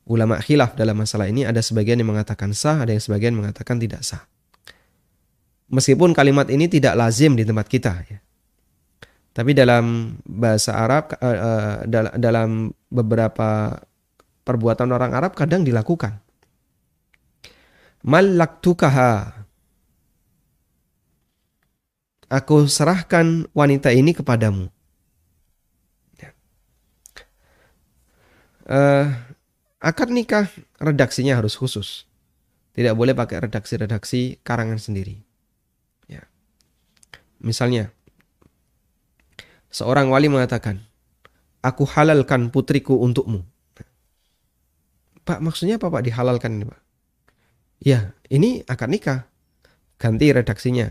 Ulama 0.05 0.37
khilaf 0.37 0.77
dalam 0.77 1.01
masalah 1.01 1.25
ini 1.29 1.49
ada 1.49 1.61
sebagian 1.65 1.97
yang 1.97 2.13
mengatakan 2.13 2.53
sah, 2.53 2.85
ada 2.85 2.93
yang 2.93 3.01
sebagian 3.01 3.33
mengatakan 3.33 3.81
tidak 3.81 4.05
sah. 4.05 4.21
Meskipun 5.69 6.13
kalimat 6.13 6.45
ini 6.53 6.69
tidak 6.69 6.93
lazim 6.93 7.33
di 7.33 7.45
tempat 7.45 7.65
kita 7.65 8.05
ya. 8.05 8.21
Tapi 9.29 9.51
dalam 9.53 10.17
bahasa 10.25 10.75
Arab 10.75 11.15
uh, 11.21 11.37
uh, 11.37 11.75
dalam 12.17 12.73
beberapa 12.89 13.77
perbuatan 14.43 14.89
orang 14.89 15.13
Arab 15.13 15.37
kadang 15.37 15.61
dilakukan. 15.61 16.17
Malaktukaha. 18.03 19.45
Aku 22.29 22.69
serahkan 22.69 23.49
wanita 23.57 23.89
ini 23.89 24.13
kepadamu. 24.13 24.69
uh, 28.69 29.05
akad 29.81 30.13
nikah 30.13 30.47
redaksinya 30.77 31.35
harus 31.35 31.57
khusus. 31.57 32.05
Tidak 32.77 32.93
boleh 32.93 33.17
pakai 33.17 33.49
redaksi-redaksi 33.49 34.39
karangan 34.45 34.79
sendiri. 34.79 35.19
Ya. 36.05 36.29
Misalnya, 37.41 37.91
seorang 39.69 40.09
wali 40.09 40.29
mengatakan, 40.29 40.81
aku 41.61 41.85
halalkan 41.85 42.49
putriku 42.53 42.97
untukmu. 42.99 43.45
Pak, 45.25 45.39
maksudnya 45.45 45.77
apa 45.77 45.93
Pak 45.93 46.03
dihalalkan 46.03 46.57
ini 46.57 46.65
Pak? 46.65 46.81
Ya, 47.79 48.11
ini 48.33 48.65
akad 48.65 48.89
nikah. 48.89 49.29
Ganti 50.01 50.33
redaksinya. 50.33 50.89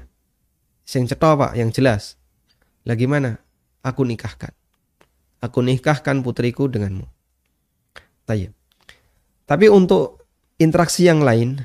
Yang 0.89 1.17
cetok 1.17 1.35
Pak, 1.43 1.53
yang 1.59 1.75
jelas. 1.75 2.17
Lagi 2.87 3.05
mana? 3.05 3.43
Aku 3.83 4.07
nikahkan. 4.07 4.55
Aku 5.43 5.61
nikahkan 5.61 6.23
putriku 6.23 6.71
denganmu. 6.71 7.05
Tayyip. 8.25 8.53
Tapi 9.49 9.67
untuk 9.73 10.29
interaksi 10.61 11.09
yang 11.09 11.25
lain, 11.25 11.63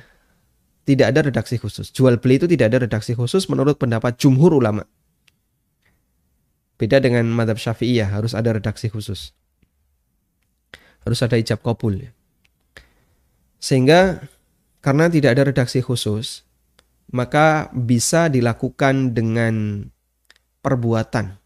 tidak 0.84 1.16
ada 1.16 1.20
redaksi 1.28 1.56
khusus. 1.60 1.92
Jual 1.92 2.20
beli 2.20 2.40
itu 2.40 2.48
tidak 2.48 2.72
ada 2.72 2.88
redaksi 2.88 3.16
khusus 3.16 3.48
menurut 3.48 3.80
pendapat 3.80 4.16
jumhur 4.20 4.56
ulama. 4.56 4.84
Beda 6.76 6.98
dengan 7.00 7.30
madhab 7.30 7.62
syafi'iyah, 7.62 8.10
harus 8.10 8.34
ada 8.34 8.52
redaksi 8.54 8.90
khusus. 8.90 9.32
Harus 11.06 11.20
ada 11.22 11.38
ijab 11.38 11.62
kabul. 11.62 12.12
Sehingga 13.64 14.28
karena 14.84 15.08
tidak 15.08 15.40
ada 15.40 15.44
redaksi 15.48 15.80
khusus, 15.80 16.44
maka 17.14 17.72
bisa 17.72 18.28
dilakukan 18.28 19.16
dengan 19.16 19.88
perbuatan 20.60 21.40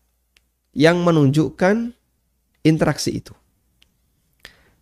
yang 0.74 1.06
menunjukkan 1.06 1.94
interaksi 2.64 3.22
itu. 3.22 3.36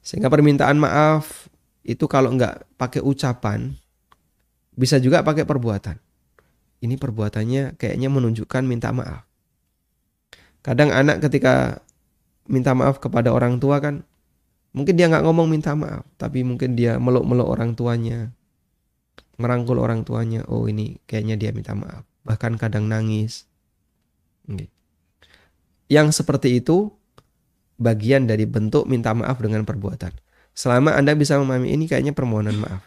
Sehingga 0.06 0.30
permintaan 0.30 0.78
maaf 0.78 1.50
itu 1.82 2.06
kalau 2.06 2.32
nggak 2.38 2.78
pakai 2.80 3.02
ucapan, 3.02 3.74
bisa 4.78 5.02
juga 5.02 5.26
pakai 5.26 5.44
perbuatan. 5.44 5.98
Ini 6.80 6.96
perbuatannya 6.96 7.76
kayaknya 7.76 8.10
menunjukkan 8.14 8.64
minta 8.64 8.94
maaf. 8.94 9.25
Kadang 10.66 10.90
anak 10.90 11.22
ketika 11.22 11.86
minta 12.50 12.74
maaf 12.74 12.98
kepada 12.98 13.30
orang 13.30 13.62
tua 13.62 13.78
kan 13.78 14.02
Mungkin 14.76 15.00
dia 15.00 15.08
nggak 15.08 15.24
ngomong 15.24 15.48
minta 15.48 15.72
maaf, 15.72 16.04
tapi 16.20 16.44
mungkin 16.44 16.76
dia 16.76 17.00
meluk-meluk 17.00 17.48
orang 17.48 17.80
tuanya, 17.80 18.36
merangkul 19.40 19.80
orang 19.80 20.04
tuanya. 20.04 20.44
Oh 20.52 20.68
ini 20.68 21.00
kayaknya 21.08 21.40
dia 21.40 21.56
minta 21.56 21.72
maaf. 21.72 22.04
Bahkan 22.28 22.60
kadang 22.60 22.92
nangis. 22.92 23.48
Yang 25.88 26.20
seperti 26.20 26.60
itu 26.60 26.92
bagian 27.80 28.28
dari 28.28 28.44
bentuk 28.44 28.84
minta 28.84 29.16
maaf 29.16 29.40
dengan 29.40 29.64
perbuatan. 29.64 30.12
Selama 30.52 30.92
Anda 31.00 31.16
bisa 31.16 31.40
memahami 31.40 31.72
ini 31.72 31.88
kayaknya 31.88 32.12
permohonan 32.12 32.60
maaf. 32.60 32.84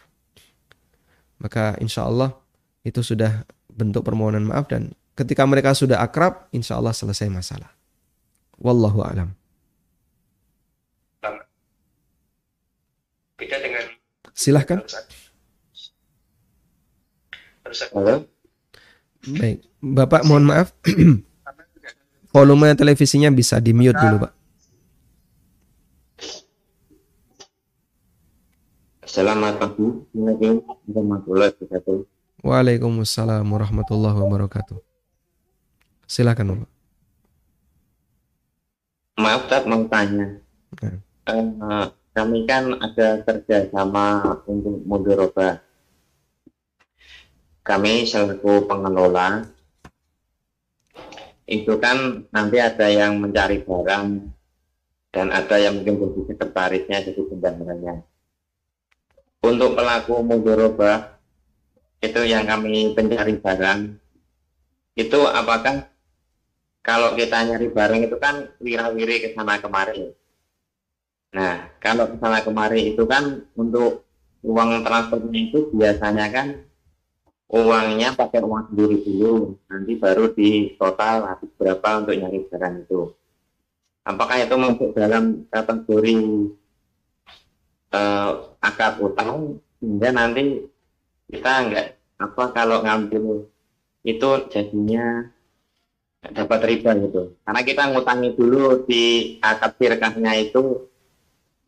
Maka 1.41 1.73
insya 1.81 2.05
Allah 2.05 2.37
itu 2.85 3.01
sudah 3.01 3.49
bentuk 3.65 4.05
permohonan 4.05 4.45
maaf 4.45 4.69
dan 4.69 4.93
ketika 5.19 5.43
mereka 5.43 5.75
sudah 5.75 5.99
akrab, 5.99 6.47
insya 6.55 6.79
Allah 6.79 6.95
selesai 6.95 7.27
masalah. 7.27 7.67
Wallahu 8.55 9.03
alam. 9.03 9.35
Beda 13.35 13.55
dengan 13.59 13.83
Silahkan. 14.35 14.79
Halo. 17.91 18.23
Baik, 19.19 19.67
Bapak 19.83 20.23
mohon 20.23 20.47
maaf. 20.47 20.71
Volume 22.33 22.71
televisinya 22.79 23.27
bisa 23.35 23.59
di 23.59 23.75
mute 23.75 23.99
dulu, 23.99 24.23
Pak. 24.23 24.33
Assalamualaikum 29.03 30.07
warahmatullahi 30.15 31.51
wabarakatuh. 31.51 31.97
Waalaikumsalam 32.45 33.43
warahmatullahi 33.43 34.17
wabarakatuh. 34.23 34.88
Silakan, 36.09 36.57
Bapak. 36.57 36.69
Maaf, 39.21 39.41
tak 39.45 39.69
mau 39.69 39.85
tanya. 39.85 40.41
Nah. 40.81 40.97
Uh, 41.29 41.85
kami 42.17 42.49
kan 42.49 42.73
ada 42.81 43.21
kerjasama 43.21 44.41
untuk 44.49 44.81
mudoroba. 44.89 45.61
Kami 47.61 48.09
selaku 48.09 48.65
pengelola 48.65 49.45
itu 51.45 51.77
kan 51.77 52.25
nanti 52.33 52.57
ada 52.57 52.89
yang 52.89 53.21
mencari 53.21 53.61
barang 53.61 54.07
dan 55.13 55.27
ada 55.29 55.55
yang 55.61 55.77
mungkin 55.77 56.01
jadi 56.01 56.21
sekretarisnya 56.33 56.97
jadi 57.05 57.21
pendananya. 57.21 58.01
Untuk 59.45 59.77
pelaku 59.77 60.25
mudoroba 60.25 61.21
itu 62.01 62.21
yang 62.25 62.49
kami 62.49 62.97
pencari 62.97 63.37
barang 63.37 63.79
itu 64.97 65.19
apakah 65.29 65.88
kalau 66.79 67.13
kita 67.15 67.43
nyari 67.45 67.67
barang 67.69 68.01
itu 68.07 68.17
kan 68.17 68.49
wirawiri 68.63 69.15
ke 69.23 69.27
sana 69.35 69.59
kemari. 69.59 70.15
Nah, 71.29 71.69
kalau 71.77 72.09
misalnya 72.09 72.41
kemarin 72.41 72.83
itu 72.95 73.03
kan 73.05 73.45
untuk 73.53 74.07
uang 74.41 74.81
transportnya 74.81 75.51
itu 75.51 75.69
biasanya 75.75 76.25
kan 76.33 76.47
uangnya 77.49 78.17
pakai 78.17 78.41
uang 78.41 78.73
sendiri 78.73 78.97
dulu, 79.05 79.57
nanti 79.69 79.91
baru 79.97 80.33
di 80.33 80.73
total 80.77 81.29
habis 81.29 81.49
berapa 81.57 81.87
untuk 82.01 82.15
nyari 82.17 82.39
barang 82.49 82.75
itu. 82.85 83.01
Apakah 84.05 84.37
itu 84.41 84.55
masuk 84.57 84.89
dalam 84.97 85.45
kategori 85.53 86.17
uh, 87.93 88.31
akad 88.57 88.93
utang? 89.01 89.61
Sehingga 89.77 90.09
nanti 90.09 90.65
kita 91.29 91.51
enggak 91.61 91.87
apa 92.19 92.43
kalau 92.51 92.81
ngambil 92.81 93.45
itu 94.01 94.29
jadinya 94.49 95.29
dapat 96.19 96.59
riba 96.67 96.91
gitu. 96.99 97.39
Karena 97.47 97.61
kita 97.63 97.83
ngutangi 97.91 98.29
dulu 98.35 98.83
di 98.83 99.35
akad 99.39 99.79
firkahnya 99.79 100.35
itu 100.35 100.87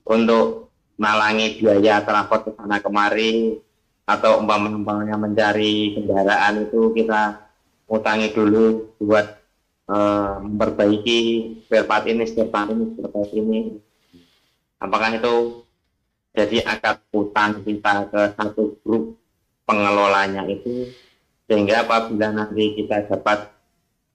untuk 0.04 0.72
malangi 1.00 1.58
biaya 1.58 2.04
transport 2.04 2.46
ke 2.46 2.52
sana 2.60 2.84
kemari 2.84 3.58
atau 4.04 4.44
umpamanya 4.44 5.16
mencari 5.16 5.96
kendaraan 5.96 6.68
itu 6.68 6.92
kita 6.92 7.48
utangi 7.88 8.36
dulu 8.36 8.92
buat 9.00 9.40
uh, 9.88 10.44
memperbaiki 10.44 11.20
spare 11.66 11.88
part 11.88 12.06
ini, 12.12 12.24
spare 12.28 12.52
part 12.52 12.70
ini, 12.70 12.84
spare 12.92 13.12
part 13.12 13.32
ini. 13.32 13.60
Apakah 14.82 15.10
itu 15.16 15.36
jadi 16.36 16.58
akad 16.64 17.04
utang 17.16 17.64
kita 17.64 18.08
ke 18.12 18.22
satu 18.36 18.80
grup 18.84 19.16
pengelolanya 19.64 20.44
itu 20.48 20.92
sehingga 21.48 21.84
apabila 21.84 22.32
nanti 22.32 22.76
kita 22.80 23.08
dapat 23.08 23.61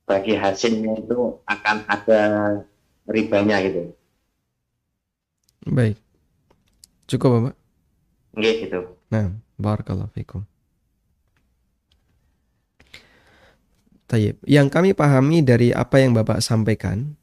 bagi 0.07 0.39
hasilnya 0.39 1.03
itu 1.03 1.43
akan 1.45 1.77
ada 1.91 2.23
ribanya 3.11 3.59
gitu. 3.61 3.91
Baik. 5.67 5.99
Cukup, 7.11 7.31
Bapak? 7.39 7.55
Nggih, 8.39 8.55
gitu. 8.67 8.81
Nah, 9.11 9.35
barakallahu 9.59 10.11
fikum. 10.15 10.47
Tayyip. 14.07 14.39
Yang 14.47 14.67
kami 14.71 14.91
pahami 14.95 15.43
dari 15.43 15.75
apa 15.75 15.99
yang 15.99 16.15
Bapak 16.15 16.39
sampaikan, 16.39 17.19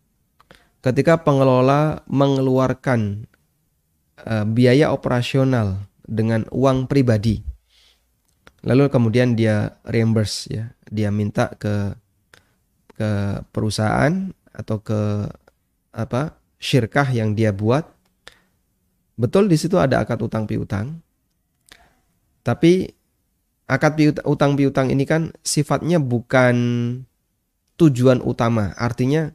ketika 0.83 1.15
pengelola 1.23 2.03
mengeluarkan 2.11 3.31
uh, 4.27 4.43
biaya 4.43 4.91
operasional 4.91 5.87
dengan 6.03 6.43
uang 6.51 6.91
pribadi, 6.91 7.39
lalu 8.67 8.91
kemudian 8.91 9.39
dia 9.39 9.79
reimburse 9.87 10.51
ya, 10.51 10.75
dia 10.91 11.07
minta 11.07 11.55
ke 11.55 11.95
ke 12.93 13.41
perusahaan 13.49 14.29
atau 14.53 14.77
ke 14.81 15.29
apa 15.93 16.37
syirkah 16.57 17.09
yang 17.09 17.33
dia 17.33 17.49
buat 17.53 17.93
Betul 19.13 19.45
di 19.45 19.57
situ 19.57 19.77
ada 19.77 20.01
akad 20.01 20.25
utang 20.25 20.49
piutang. 20.49 21.01
Tapi 22.41 22.89
akad 23.69 24.25
utang 24.25 24.57
piutang 24.57 24.89
ini 24.89 25.05
kan 25.05 25.29
sifatnya 25.45 26.01
bukan 26.01 26.55
tujuan 27.77 28.25
utama. 28.25 28.73
Artinya 28.73 29.29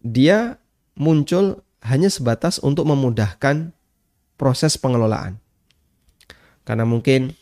dia 0.00 0.56
muncul 0.96 1.60
hanya 1.84 2.08
sebatas 2.08 2.56
untuk 2.58 2.88
memudahkan 2.88 3.76
proses 4.40 4.80
pengelolaan. 4.80 5.38
Karena 6.66 6.88
mungkin 6.88 7.36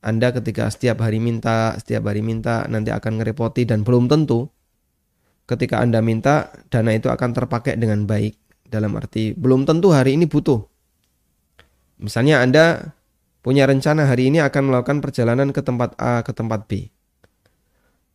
Anda 0.00 0.32
ketika 0.32 0.72
setiap 0.72 1.04
hari 1.04 1.20
minta, 1.20 1.76
setiap 1.76 2.08
hari 2.08 2.24
minta 2.24 2.64
nanti 2.72 2.88
akan 2.88 3.20
ngerepoti 3.20 3.68
dan 3.68 3.84
belum 3.84 4.08
tentu 4.08 4.48
ketika 5.44 5.84
Anda 5.84 6.00
minta 6.00 6.48
dana 6.72 6.96
itu 6.96 7.12
akan 7.12 7.30
terpakai 7.36 7.76
dengan 7.76 8.08
baik. 8.08 8.36
Dalam 8.70 8.94
arti 8.94 9.34
belum 9.34 9.66
tentu 9.66 9.90
hari 9.90 10.14
ini 10.14 10.30
butuh. 10.30 10.62
Misalnya 11.98 12.38
Anda 12.38 12.94
punya 13.42 13.66
rencana 13.66 14.06
hari 14.06 14.30
ini 14.30 14.38
akan 14.38 14.70
melakukan 14.70 15.02
perjalanan 15.02 15.50
ke 15.50 15.58
tempat 15.58 15.98
A 15.98 16.22
ke 16.22 16.30
tempat 16.30 16.70
B. 16.70 16.86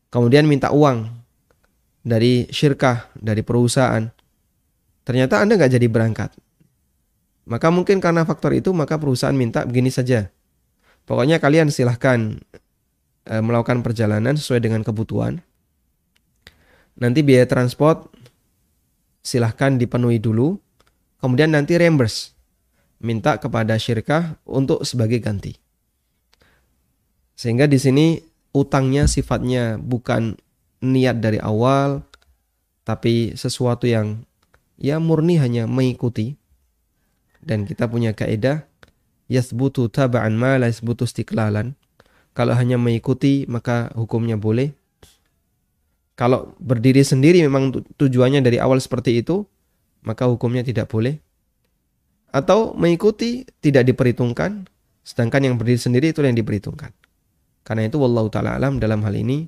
Kemudian 0.10 0.48
minta 0.48 0.72
uang 0.72 1.12
dari 2.06 2.48
syirkah, 2.54 3.12
dari 3.20 3.44
perusahaan. 3.44 4.08
Ternyata 5.04 5.44
Anda 5.44 5.60
nggak 5.60 5.76
jadi 5.76 5.88
berangkat. 5.92 6.32
Maka 7.46 7.68
mungkin 7.70 8.02
karena 8.02 8.26
faktor 8.26 8.58
itu 8.58 8.74
maka 8.74 8.98
perusahaan 8.98 9.36
minta 9.36 9.68
begini 9.68 9.92
saja. 9.94 10.32
Pokoknya 11.06 11.38
kalian 11.38 11.70
silahkan 11.70 12.41
e, 13.26 13.34
melakukan 13.41 13.86
perjalanan 13.86 14.38
sesuai 14.38 14.62
dengan 14.62 14.82
kebutuhan. 14.82 15.41
Nanti 16.97 17.22
biaya 17.22 17.45
transport 17.45 18.10
silahkan 19.22 19.78
dipenuhi 19.78 20.18
dulu. 20.18 20.58
Kemudian 21.22 21.53
nanti 21.53 21.78
reimburse. 21.78 22.34
Minta 23.01 23.38
kepada 23.38 23.78
syirkah 23.78 24.39
untuk 24.49 24.82
sebagai 24.82 25.22
ganti. 25.22 25.53
Sehingga 27.36 27.68
di 27.68 27.76
sini 27.76 28.18
utangnya 28.56 29.06
sifatnya 29.06 29.76
bukan 29.76 30.39
niat 30.80 31.20
dari 31.20 31.38
awal, 31.43 32.08
tapi 32.88 33.36
sesuatu 33.36 33.84
yang 33.86 34.24
ya 34.80 35.01
murni 35.03 35.41
hanya 35.41 35.68
mengikuti 35.68 36.39
dan 37.43 37.68
kita 37.68 37.86
punya 37.91 38.16
kaidah 38.16 38.64
yasbutu 39.32 39.90
taba'an 39.90 40.36
ma 40.38 40.58
la 40.60 40.70
yasbutu 40.70 41.06
istiqlalan. 41.06 41.74
Kalau 42.36 42.54
hanya 42.54 42.76
mengikuti 42.76 43.48
maka 43.48 43.92
hukumnya 43.96 44.36
boleh. 44.36 44.76
Kalau 46.16 46.56
berdiri 46.60 47.04
sendiri 47.04 47.44
memang 47.44 47.76
tujuannya 48.00 48.40
dari 48.40 48.60
awal 48.60 48.80
seperti 48.80 49.20
itu 49.20 49.48
maka 50.04 50.28
hukumnya 50.28 50.64
tidak 50.64 50.92
boleh. 50.92 51.20
Atau 52.36 52.76
mengikuti 52.76 53.48
tidak 53.64 53.88
diperhitungkan 53.88 54.68
sedangkan 55.06 55.52
yang 55.52 55.56
berdiri 55.56 55.80
sendiri 55.80 56.12
itu 56.12 56.20
yang 56.26 56.36
diperhitungkan. 56.36 56.92
Karena 57.66 57.88
itu 57.88 57.98
wallahu 57.98 58.30
taala 58.30 58.58
alam 58.58 58.78
dalam 58.78 59.02
hal 59.06 59.16
ini 59.16 59.48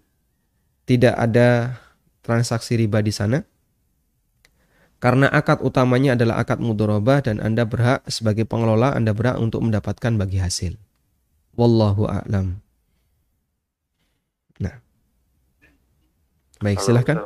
tidak 0.87 1.13
ada 1.19 1.77
transaksi 2.23 2.79
riba 2.79 3.03
di 3.03 3.11
sana 3.11 3.43
karena 4.97 5.29
akad 5.29 5.61
utamanya 5.61 6.17
adalah 6.17 6.41
akad 6.41 6.57
mudorobah 6.57 7.21
dan 7.21 7.37
Anda 7.37 7.69
berhak 7.69 8.05
sebagai 8.09 8.49
pengelola 8.49 8.97
Anda 8.97 9.13
berhak 9.13 9.37
untuk 9.37 9.61
mendapatkan 9.61 10.17
bagi 10.17 10.41
hasil. 10.41 10.73
Wallahu 11.53 12.05
a'lam. 12.09 12.61
Nah. 14.61 14.75
Baik, 16.61 16.81
silahkan. 16.81 17.21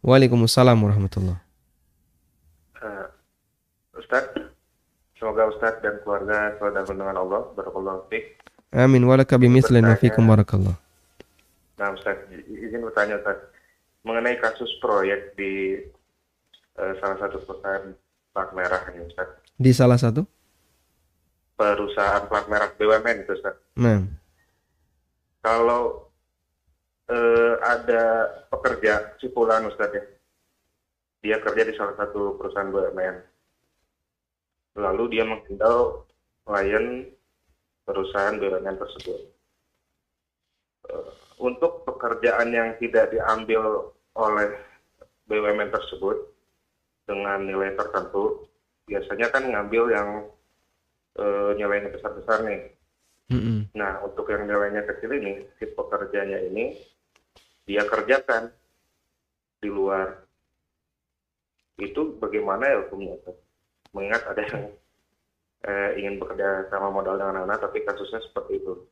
Waalaikumsalam 0.00 0.80
warahmatullahi 0.80 1.50
uh, 2.80 3.06
Ustaz, 3.96 4.32
semoga 5.16 5.48
Ustaz 5.52 5.76
dan 5.84 6.00
keluarga 6.04 6.56
selalu 6.56 6.72
dalam 6.72 6.96
dengan 6.96 7.16
Allah. 7.20 7.40
Barakallahu 7.52 8.08
fiik. 8.08 8.40
Amin. 8.72 9.04
Walaka 9.04 9.36
bimislin 9.36 9.84
wa 9.84 9.96
fikum 9.98 10.24
barakallah. 10.24 10.76
Nah, 11.76 11.88
Ustaz, 11.92 12.16
izin 12.48 12.80
bertanya 12.80 13.20
Ustaz. 13.20 13.38
Mengenai 14.00 14.40
kasus 14.40 14.72
proyek 14.80 15.36
di 15.36 15.76
uh, 16.80 16.94
salah 16.98 17.16
satu 17.20 17.36
perusahaan 17.44 17.92
plat 18.32 18.50
merah 18.56 18.82
ini 18.90 19.04
Ustaz. 19.06 19.28
Di 19.60 19.70
salah 19.76 20.00
satu? 20.00 20.24
Perusahaan 21.60 22.24
plat 22.24 22.48
merah 22.48 22.72
BUMN 22.72 23.16
itu 23.28 23.36
Ustaz. 23.36 23.54
Nah. 23.76 24.08
Kalau 25.44 26.08
uh, 27.08 27.54
ada 27.60 28.04
pekerja 28.48 29.16
cipulan 29.20 29.68
Ustaz 29.68 29.92
ya, 29.92 30.04
dia 31.20 31.36
kerja 31.44 31.62
di 31.68 31.76
salah 31.76 31.96
satu 32.00 32.40
perusahaan 32.40 32.72
BUMN. 32.72 33.16
Lalu 34.80 35.04
dia 35.12 35.24
menghandle 35.28 36.08
klien 36.48 37.12
perusahaan 37.84 38.40
BUMN 38.40 38.76
tersebut. 38.80 39.20
Uh, 40.88 41.12
untuk 41.40 41.84
pekerjaan 41.84 42.52
yang 42.52 42.76
tidak 42.80 43.12
diambil 43.12 43.92
oleh 44.16 44.48
BUMN 45.28 45.72
tersebut, 45.72 46.39
dengan 47.10 47.42
nilai 47.42 47.74
tertentu 47.74 48.46
biasanya 48.86 49.26
kan 49.34 49.42
ngambil 49.50 49.84
yang 49.90 50.08
e, 51.18 51.24
nilainya 51.58 51.90
besar-besar 51.90 52.46
nih. 52.46 52.70
Mm-hmm. 53.30 53.58
Nah 53.74 54.02
untuk 54.06 54.30
yang 54.30 54.46
nilainya 54.46 54.86
kecil 54.86 55.10
ini 55.18 55.42
si 55.58 55.66
pekerjanya 55.74 56.38
ini 56.46 56.78
dia 57.66 57.82
kerjakan 57.86 58.50
di 59.58 59.68
luar 59.70 60.26
itu 61.82 62.16
bagaimana 62.20 62.66
ya 62.66 62.76
hukumnya? 62.86 63.16
Mengingat 63.94 64.22
ada 64.26 64.42
yang 64.42 64.62
eh, 65.66 65.90
ingin 66.00 66.20
bekerja 66.20 66.68
sama 66.68 66.92
modal 66.92 67.16
dengan 67.16 67.48
anak 67.48 67.64
tapi 67.64 67.82
kasusnya 67.84 68.20
seperti 68.24 68.60
itu. 68.60 68.84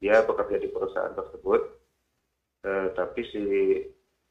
Dia 0.00 0.22
bekerja 0.28 0.60
di 0.60 0.68
perusahaan 0.68 1.16
tersebut, 1.16 1.60
eh, 2.68 2.88
tapi 2.92 3.20
si 3.32 3.42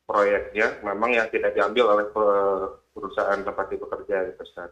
proyeknya 0.06 0.80
memang 0.86 1.18
yang 1.18 1.28
tidak 1.34 1.58
diambil 1.58 1.98
oleh 1.98 2.06
perusahaan 2.94 3.42
tempat 3.42 3.66
dia 3.68 3.82
bekerja 3.82 4.16
gitu 4.32 4.42
Ustaz. 4.46 4.72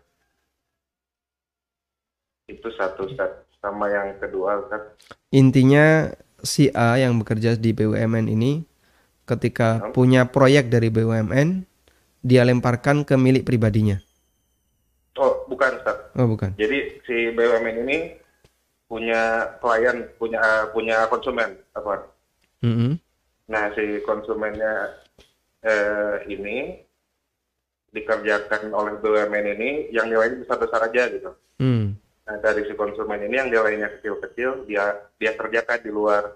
Itu 2.47 2.69
satu 2.77 3.09
Ustaz. 3.09 3.43
Sama 3.59 3.89
yang 3.89 4.21
kedua 4.21 4.63
Ustaz. 4.63 4.93
Intinya 5.33 6.13
si 6.45 6.69
A 6.71 7.01
yang 7.01 7.17
bekerja 7.17 7.57
di 7.57 7.73
BUMN 7.73 8.29
ini 8.29 8.63
ketika 9.25 9.79
hmm? 9.79 9.91
punya 9.95 10.29
proyek 10.29 10.69
dari 10.69 10.93
BUMN 10.93 11.65
dia 12.23 12.47
lemparkan 12.47 13.03
ke 13.03 13.17
milik 13.19 13.43
pribadinya. 13.43 13.99
Oh, 15.17 15.45
bukan 15.49 15.81
Ustaz. 15.81 15.97
Oh, 16.15 16.29
bukan. 16.29 16.53
Jadi 16.55 17.03
si 17.03 17.33
BUMN 17.33 17.75
ini 17.83 17.97
punya 18.85 19.49
klien, 19.57 20.05
punya 20.21 20.69
punya 20.69 21.09
konsumen 21.09 21.57
apa? 21.73 22.05
Mm 22.61 22.75
-hmm. 22.77 22.91
Nah, 23.49 23.73
si 23.75 23.99
konsumennya 24.07 25.02
eh, 25.63 26.15
ini 26.29 26.83
dikerjakan 27.93 28.73
oleh 28.73 28.97
BUMN 28.99 29.45
ini 29.55 29.69
yang 29.93 30.09
nilainya 30.09 30.41
besar-besar 30.43 30.89
aja 30.89 31.03
gitu. 31.13 31.31
Hmm. 31.61 31.95
Nah 32.25 32.35
dari 32.41 32.65
si 32.65 32.73
konsumen 32.73 33.21
ini 33.21 33.35
yang 33.37 33.49
nilainya 33.53 33.87
kecil-kecil 33.99 34.65
dia 34.65 34.97
dia 35.21 35.31
kerjakan 35.37 35.79
di 35.79 35.91
luar. 35.93 36.33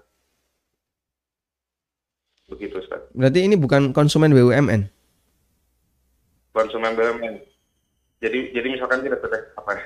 Begitu 2.48 2.80
Ustaz. 2.80 3.04
Berarti 3.12 3.44
ini 3.44 3.58
bukan 3.58 3.92
konsumen 3.92 4.32
BUMN? 4.32 4.88
Konsumen 6.54 6.94
BUMN. 6.94 7.34
Jadi 8.22 8.54
jadi 8.54 8.66
misalkan 8.70 9.02
kita 9.02 9.18
teteh 9.18 9.42
apa 9.58 9.70
ya? 9.74 9.84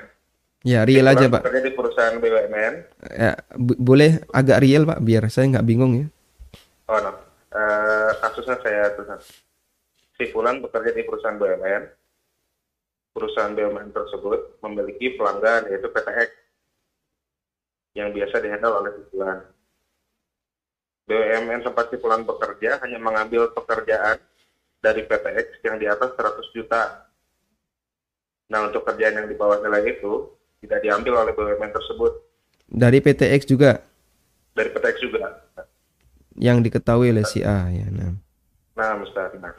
Ya 0.62 0.80
real 0.86 1.10
aja 1.10 1.26
pak. 1.26 1.42
Kerja 1.42 1.60
di 1.64 1.72
perusahaan 1.74 2.16
BUMN. 2.20 2.74
Ya 3.16 3.32
boleh 3.58 4.22
agak 4.30 4.60
real 4.62 4.86
pak 4.86 5.00
biar 5.00 5.26
saya 5.32 5.56
nggak 5.56 5.66
bingung 5.66 5.92
ya. 6.04 6.06
Oh 6.92 7.00
no. 7.00 7.31
Uh, 7.52 8.16
kasusnya 8.24 8.56
saya 8.64 8.96
tuh 8.96 9.04
si 10.16 10.24
Fulan 10.32 10.64
bekerja 10.64 10.96
di 10.96 11.04
perusahaan 11.04 11.36
BUMN. 11.36 11.84
Perusahaan 13.12 13.52
BUMN 13.52 13.92
tersebut 13.92 14.56
memiliki 14.64 15.20
pelanggan 15.20 15.68
yaitu 15.68 15.92
PTX 15.92 16.32
yang 17.92 18.08
biasa 18.16 18.40
dihandle 18.40 18.72
oleh 18.72 18.92
si 18.96 19.02
Fulan. 19.12 19.38
BUMN 21.04 21.60
tempat 21.60 21.92
si 21.92 22.00
Fulan 22.00 22.24
bekerja 22.24 22.80
hanya 22.80 22.96
mengambil 22.96 23.52
pekerjaan 23.52 24.16
dari 24.80 25.04
PTX 25.04 25.60
yang 25.60 25.76
di 25.76 25.84
atas 25.84 26.16
100 26.16 26.56
juta. 26.56 27.04
Nah, 28.48 28.68
untuk 28.68 28.84
kerjaan 28.88 29.20
yang 29.20 29.28
di 29.28 29.36
bawah 29.36 29.60
nilai 29.60 29.92
itu 29.92 30.32
tidak 30.64 30.80
diambil 30.80 31.20
oleh 31.20 31.36
BUMN 31.36 31.68
tersebut. 31.68 32.12
Dari 32.72 32.98
PTX 33.04 33.44
juga? 33.44 33.84
Dari 34.56 34.72
PTX 34.72 34.96
juga. 35.04 35.36
Yang 36.36 36.70
diketahui 36.70 37.12
oleh 37.12 37.26
si 37.28 37.44
A, 37.44 37.68
ya. 37.68 37.86
Nah, 37.92 38.16
nah 38.76 38.96
Mustahil. 38.96 39.36
Nah, 39.40 39.52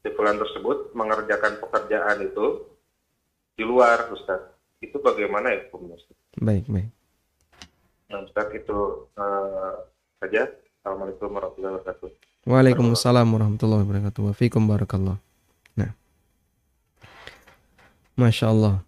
stipulan 0.00 0.40
tersebut 0.40 0.96
mengerjakan 0.96 1.60
pekerjaan 1.60 2.24
itu 2.24 2.64
di 3.58 3.66
luar 3.66 4.08
Ustaz. 4.14 4.40
Itu 4.78 5.02
bagaimana 5.02 5.50
ya 5.52 5.66
hukumnya 5.68 5.98
Ustaz? 5.98 6.16
Baik, 6.38 6.70
baik. 6.70 6.90
Nah 8.08 8.24
Ustaz 8.24 8.48
itu 8.56 9.10
uh, 9.20 9.74
saja. 10.22 10.48
Assalamualaikum 10.80 11.28
warahmatullahi 11.28 11.74
wabarakatuh. 11.76 12.08
Waalaikumsalam 12.48 13.26
warahmatullahi 13.28 13.82
wabarakatuh. 13.84 14.20
Wafikum 14.32 14.64
barakallah. 14.64 15.20
Nah. 15.76 15.92
Masya 18.16 18.48
Allah. 18.48 18.80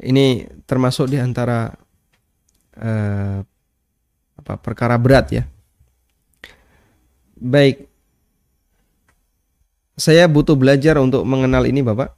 Ini 0.00 0.48
termasuk 0.64 1.12
di 1.12 1.20
antara 1.20 1.68
uh, 2.80 3.38
apa 4.40 4.54
perkara 4.56 4.96
berat 4.96 5.26
ya. 5.34 5.44
Baik, 7.36 7.84
saya 9.96 10.24
butuh 10.24 10.56
belajar 10.56 10.96
untuk 10.96 11.20
mengenal 11.28 11.68
ini 11.68 11.84
Bapak. 11.84 12.16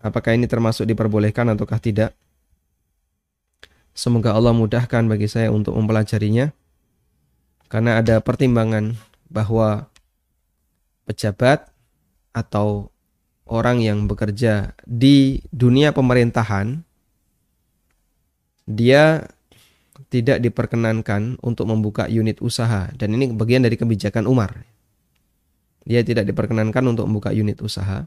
Apakah 0.00 0.32
ini 0.32 0.48
termasuk 0.48 0.88
diperbolehkan 0.88 1.52
ataukah 1.52 1.76
tidak? 1.76 2.16
Semoga 3.92 4.32
Allah 4.32 4.56
mudahkan 4.56 5.04
bagi 5.04 5.28
saya 5.28 5.52
untuk 5.52 5.76
mempelajarinya. 5.76 6.48
Karena 7.68 8.00
ada 8.00 8.24
pertimbangan 8.24 8.96
bahwa 9.28 9.92
pejabat 11.04 11.68
atau 12.32 12.88
orang 13.44 13.84
yang 13.84 14.08
bekerja 14.08 14.72
di 14.88 15.44
dunia 15.52 15.92
pemerintahan 15.92 16.80
dia 18.64 19.28
tidak 20.12 20.44
diperkenankan 20.44 21.40
untuk 21.40 21.64
membuka 21.64 22.04
unit 22.12 22.44
usaha 22.44 22.92
dan 22.92 23.16
ini 23.16 23.32
bagian 23.32 23.64
dari 23.64 23.80
kebijakan 23.80 24.28
Umar 24.28 24.68
dia 25.82 26.06
tidak 26.06 26.30
diperkenankan 26.30 26.82
untuk 26.86 27.10
membuka 27.10 27.34
unit 27.34 27.58
usaha. 27.58 28.06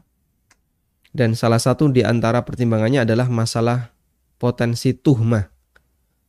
Dan 1.16 1.32
salah 1.32 1.60
satu 1.60 1.88
di 1.88 2.04
antara 2.04 2.44
pertimbangannya 2.44 3.08
adalah 3.08 3.28
masalah 3.32 3.92
potensi 4.36 4.92
tuhmah, 4.92 5.48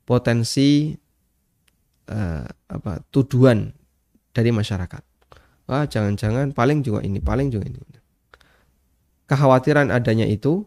potensi 0.08 0.96
uh, 2.08 2.44
apa 2.48 3.04
tuduhan 3.12 3.68
dari 4.32 4.52
masyarakat. 4.56 5.04
Wah, 5.68 5.84
jangan-jangan 5.84 6.56
paling 6.56 6.80
juga 6.88 7.04
ini, 7.04 7.20
paling 7.20 7.52
juga 7.52 7.68
ini. 7.68 7.80
Kekhawatiran 9.28 9.92
adanya 9.92 10.24
itu 10.24 10.64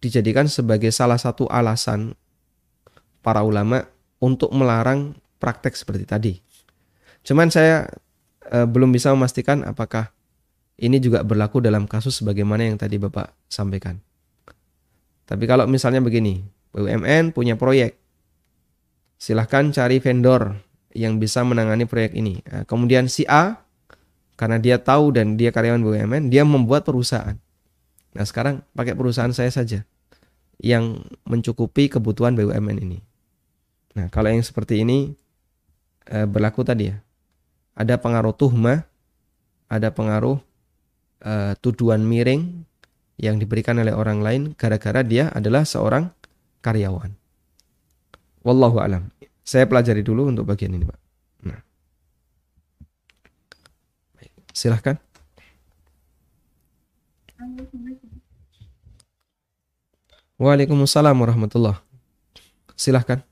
dijadikan 0.00 0.48
sebagai 0.48 0.88
salah 0.88 1.20
satu 1.20 1.44
alasan 1.52 2.16
para 3.20 3.44
ulama 3.44 3.84
untuk 4.22 4.52
melarang 4.52 5.16
praktek 5.38 5.76
seperti 5.76 6.04
tadi. 6.08 6.34
Cuman 7.26 7.50
saya 7.52 7.90
uh, 8.50 8.66
belum 8.66 8.94
bisa 8.94 9.12
memastikan 9.12 9.66
apakah 9.66 10.12
ini 10.76 11.00
juga 11.00 11.24
berlaku 11.24 11.64
dalam 11.64 11.88
kasus 11.88 12.20
sebagaimana 12.20 12.68
yang 12.68 12.76
tadi 12.76 13.00
Bapak 13.00 13.32
sampaikan. 13.48 13.98
Tapi 15.26 15.44
kalau 15.48 15.66
misalnya 15.66 15.98
begini, 16.04 16.44
BUMN 16.70 17.34
punya 17.34 17.58
proyek, 17.58 17.98
silahkan 19.16 19.72
cari 19.72 19.98
vendor 19.98 20.54
yang 20.92 21.18
bisa 21.18 21.42
menangani 21.42 21.88
proyek 21.88 22.14
ini. 22.14 22.44
Nah, 22.46 22.62
kemudian 22.68 23.10
si 23.10 23.26
A, 23.26 23.66
karena 24.36 24.60
dia 24.60 24.76
tahu 24.76 25.16
dan 25.16 25.40
dia 25.40 25.50
karyawan 25.50 25.80
BUMN, 25.80 26.28
dia 26.28 26.44
membuat 26.44 26.84
perusahaan. 26.84 27.34
Nah 28.16 28.24
sekarang 28.24 28.64
pakai 28.72 28.96
perusahaan 28.96 29.32
saya 29.32 29.52
saja 29.52 29.84
yang 30.56 31.04
mencukupi 31.28 31.92
kebutuhan 31.92 32.32
BUMN 32.32 32.80
ini. 32.80 32.98
Nah 33.96 34.06
kalau 34.12 34.28
yang 34.28 34.44
seperti 34.44 34.84
ini 34.84 35.16
eh, 36.12 36.28
berlaku 36.28 36.62
tadi 36.62 36.92
ya, 36.92 37.00
ada 37.72 37.96
pengaruh 37.96 38.36
tuhma, 38.36 38.84
ada 39.72 39.88
pengaruh 39.88 40.36
eh, 41.24 41.56
tuduhan 41.64 42.04
miring, 42.04 42.66
yang 43.16 43.40
diberikan 43.40 43.80
oleh 43.80 43.96
orang 43.96 44.20
lain 44.20 44.42
gara-gara 44.54 45.00
dia 45.00 45.32
adalah 45.32 45.64
seorang 45.64 46.12
karyawan. 46.60 47.16
Wallahu 48.44 48.78
alam. 48.78 49.08
Saya 49.42 49.64
pelajari 49.64 50.04
dulu 50.04 50.28
untuk 50.28 50.44
bagian 50.46 50.74
ini, 50.76 50.84
Pak. 50.84 51.00
Nah. 51.48 51.60
Silahkan. 54.52 55.00
Waalaikumsalam 60.36 61.16
warahmatullah. 61.16 61.80
Silahkan. 62.76 63.24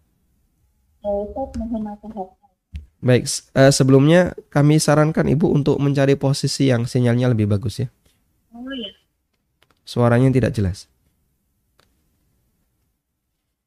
Baik, 3.05 3.29
uh, 3.53 3.69
sebelumnya 3.69 4.33
kami 4.49 4.81
sarankan 4.81 5.29
Ibu 5.29 5.53
untuk 5.53 5.77
mencari 5.77 6.17
posisi 6.17 6.73
yang 6.73 6.89
sinyalnya 6.89 7.29
lebih 7.29 7.45
bagus 7.45 7.85
ya. 7.85 7.89
Oh 8.57 8.65
iya. 8.73 8.97
Suaranya 9.85 10.33
tidak 10.33 10.57
jelas. 10.57 10.89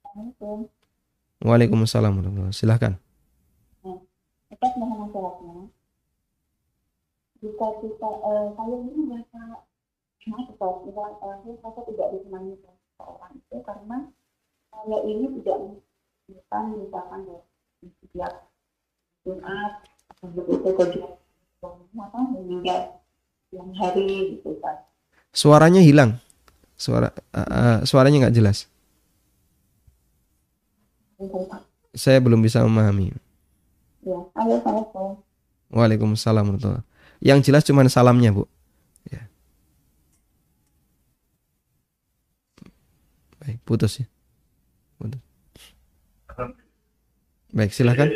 Assalamualaikum. 0.01 0.65
Waalaikumsalam 1.45 2.17
warahmatullahi 2.17 2.57
Silahkan. 2.57 2.97
Nah, 3.85 4.01
Ustaz 4.49 4.73
mohon 4.81 5.05
nasihatnya. 5.05 5.69
Jika 7.37 7.67
kita, 7.85 8.09
uh, 8.25 8.57
saya 8.57 8.75
ini 8.81 9.01
merasa, 9.05 9.61
maaf 10.25 10.49
Ustaz, 10.49 10.73
misalnya 10.89 11.13
uh, 11.21 11.37
saya 11.61 11.81
tidak 11.85 12.07
disenangi 12.17 12.57
seorang 12.97 13.37
itu 13.37 13.57
karena 13.61 13.97
saya 14.73 14.97
ini 15.05 15.25
tidak 15.37 15.57
bukan 16.27 16.63
misalkan 16.83 17.19
ya 17.25 17.39
setiap 18.03 18.33
Jumat 19.23 19.71
begitu 20.23 20.69
maka 21.95 22.19
meninggal 22.35 23.01
yang 23.55 23.71
hari 23.73 24.37
gitu 24.37 24.59
kan 24.59 24.87
Suaranya 25.37 25.85
hilang. 25.85 26.17
Suara 26.77 27.13
uh, 27.33 27.39
uh, 27.41 27.77
suaranya 27.85 28.25
nggak 28.25 28.37
jelas. 28.41 28.65
Saya 31.93 32.17
belum 32.17 32.41
bisa 32.41 32.65
memahami. 32.65 33.13
Ya, 34.05 34.17
Waalaikumsalam 35.67 36.47
warahmatullahi 36.47 36.85
Yang 37.21 37.39
jelas 37.49 37.65
cuma 37.69 37.85
salamnya, 37.85 38.33
Bu. 38.33 38.49
Ya. 39.13 39.29
Baik, 43.41 43.61
putus 43.61 44.01
ya. 44.01 44.09
Putus. 44.97 45.21
Baik, 47.55 47.71
silahkan. 47.71 48.11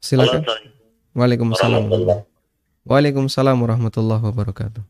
Silakan. 0.00 0.40
Waalaikumsalam. 1.12 1.84
Waalaikumsalam 2.88 3.56
warahmatullahi 3.60 4.24
wabarakatuh. 4.24 4.80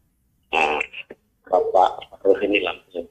Bapak 1.51 2.23
Rohini 2.23 2.63
langsung. 2.63 3.11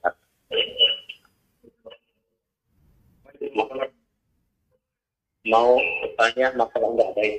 Mau 5.47 5.75
bertanya 5.79 6.55
masalah 6.55 6.91
gadai. 6.95 7.29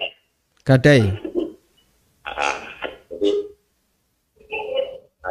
Gadai. 0.69 1.01
Ah, 2.29 2.68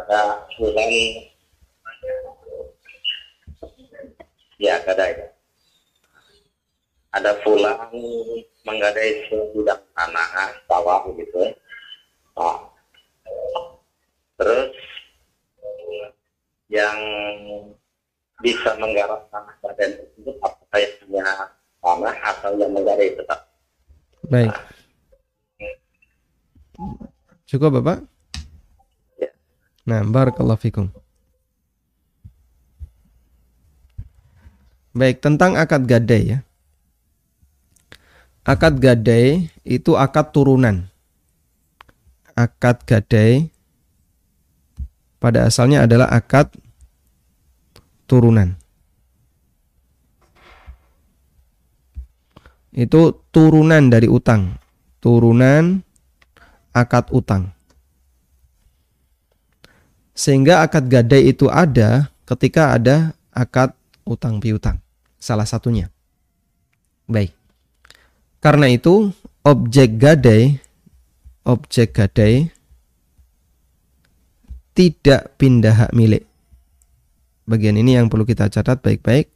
ada 0.08 0.40
bulan 0.56 0.88
ya 4.56 4.80
gadai 4.88 5.28
ada 7.12 7.36
pulang 7.44 7.92
menggadai 8.64 9.28
sebidang 9.28 9.84
tanah 9.92 10.56
sawah 10.64 11.04
gitu 11.12 11.52
nah, 12.40 12.72
terus 14.40 14.72
yang 16.72 16.98
bisa 18.40 18.72
menggarap 18.80 19.28
tanah 19.28 19.56
badan 19.60 19.92
tersebut 19.92 20.36
apakah 20.40 20.78
yang 20.80 20.94
punya 21.04 21.24
tanah 21.84 22.16
atau 22.22 22.50
yang 22.60 22.70
menggadai 22.70 23.16
tetap? 23.16 23.40
Baik. 24.28 24.52
Cukup 27.48 27.80
bapak. 27.80 28.17
Nah 29.88 30.04
barakallahu 30.04 30.60
fikum 30.60 30.92
baik 34.92 35.24
tentang 35.24 35.56
akad 35.56 35.88
gadai 35.88 36.36
ya 36.36 36.38
Akad 38.48 38.80
gadai 38.80 39.52
itu 39.60 39.92
akad 39.92 40.32
turunan. 40.32 40.88
Akad 42.32 42.80
gadai 42.88 43.52
pada 45.20 45.44
asalnya 45.44 45.84
adalah 45.84 46.08
akad 46.08 46.48
turunan. 48.08 48.56
Itu 52.72 53.20
turunan 53.28 53.92
dari 53.92 54.08
utang. 54.08 54.56
Turunan 55.04 55.84
akad 56.72 57.12
utang. 57.12 57.52
Sehingga 60.18 60.66
akad 60.66 60.90
gadai 60.90 61.30
itu 61.30 61.46
ada 61.46 62.10
ketika 62.26 62.74
ada 62.74 63.14
akad 63.30 63.70
utang 64.02 64.42
piutang. 64.42 64.82
Salah 65.22 65.46
satunya. 65.46 65.86
Baik. 67.06 67.30
Karena 68.42 68.66
itu 68.66 69.14
objek 69.46 69.94
gadai 70.02 70.58
objek 71.48 71.96
gadai 71.96 72.52
tidak 74.76 75.34
pindah 75.40 75.74
hak 75.86 75.92
milik. 75.96 76.28
Bagian 77.48 77.80
ini 77.80 77.96
yang 77.96 78.12
perlu 78.12 78.28
kita 78.28 78.52
catat 78.52 78.84
baik-baik. 78.84 79.32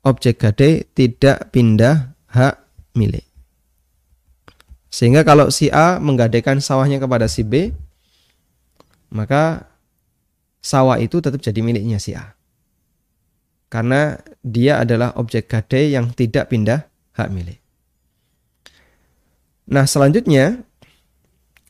Objek 0.00 0.40
gadai 0.40 0.88
tidak 0.96 1.52
pindah 1.52 2.16
hak 2.32 2.56
milik. 2.96 3.28
Sehingga 4.90 5.22
kalau 5.22 5.52
si 5.52 5.70
A 5.70 6.02
menggadaikan 6.02 6.58
sawahnya 6.58 6.98
kepada 6.98 7.30
si 7.30 7.46
B, 7.46 7.70
maka 9.12 9.70
sawah 10.60 11.00
itu 11.00 11.18
tetap 11.24 11.40
jadi 11.40 11.60
miliknya 11.64 11.96
si 11.96 12.12
A. 12.12 12.36
Karena 13.72 14.18
dia 14.44 14.82
adalah 14.82 15.16
objek 15.16 15.48
gadai 15.48 15.94
yang 15.96 16.12
tidak 16.12 16.52
pindah 16.52 16.86
hak 17.16 17.28
milik. 17.32 17.60
Nah 19.70 19.86
selanjutnya 19.86 20.60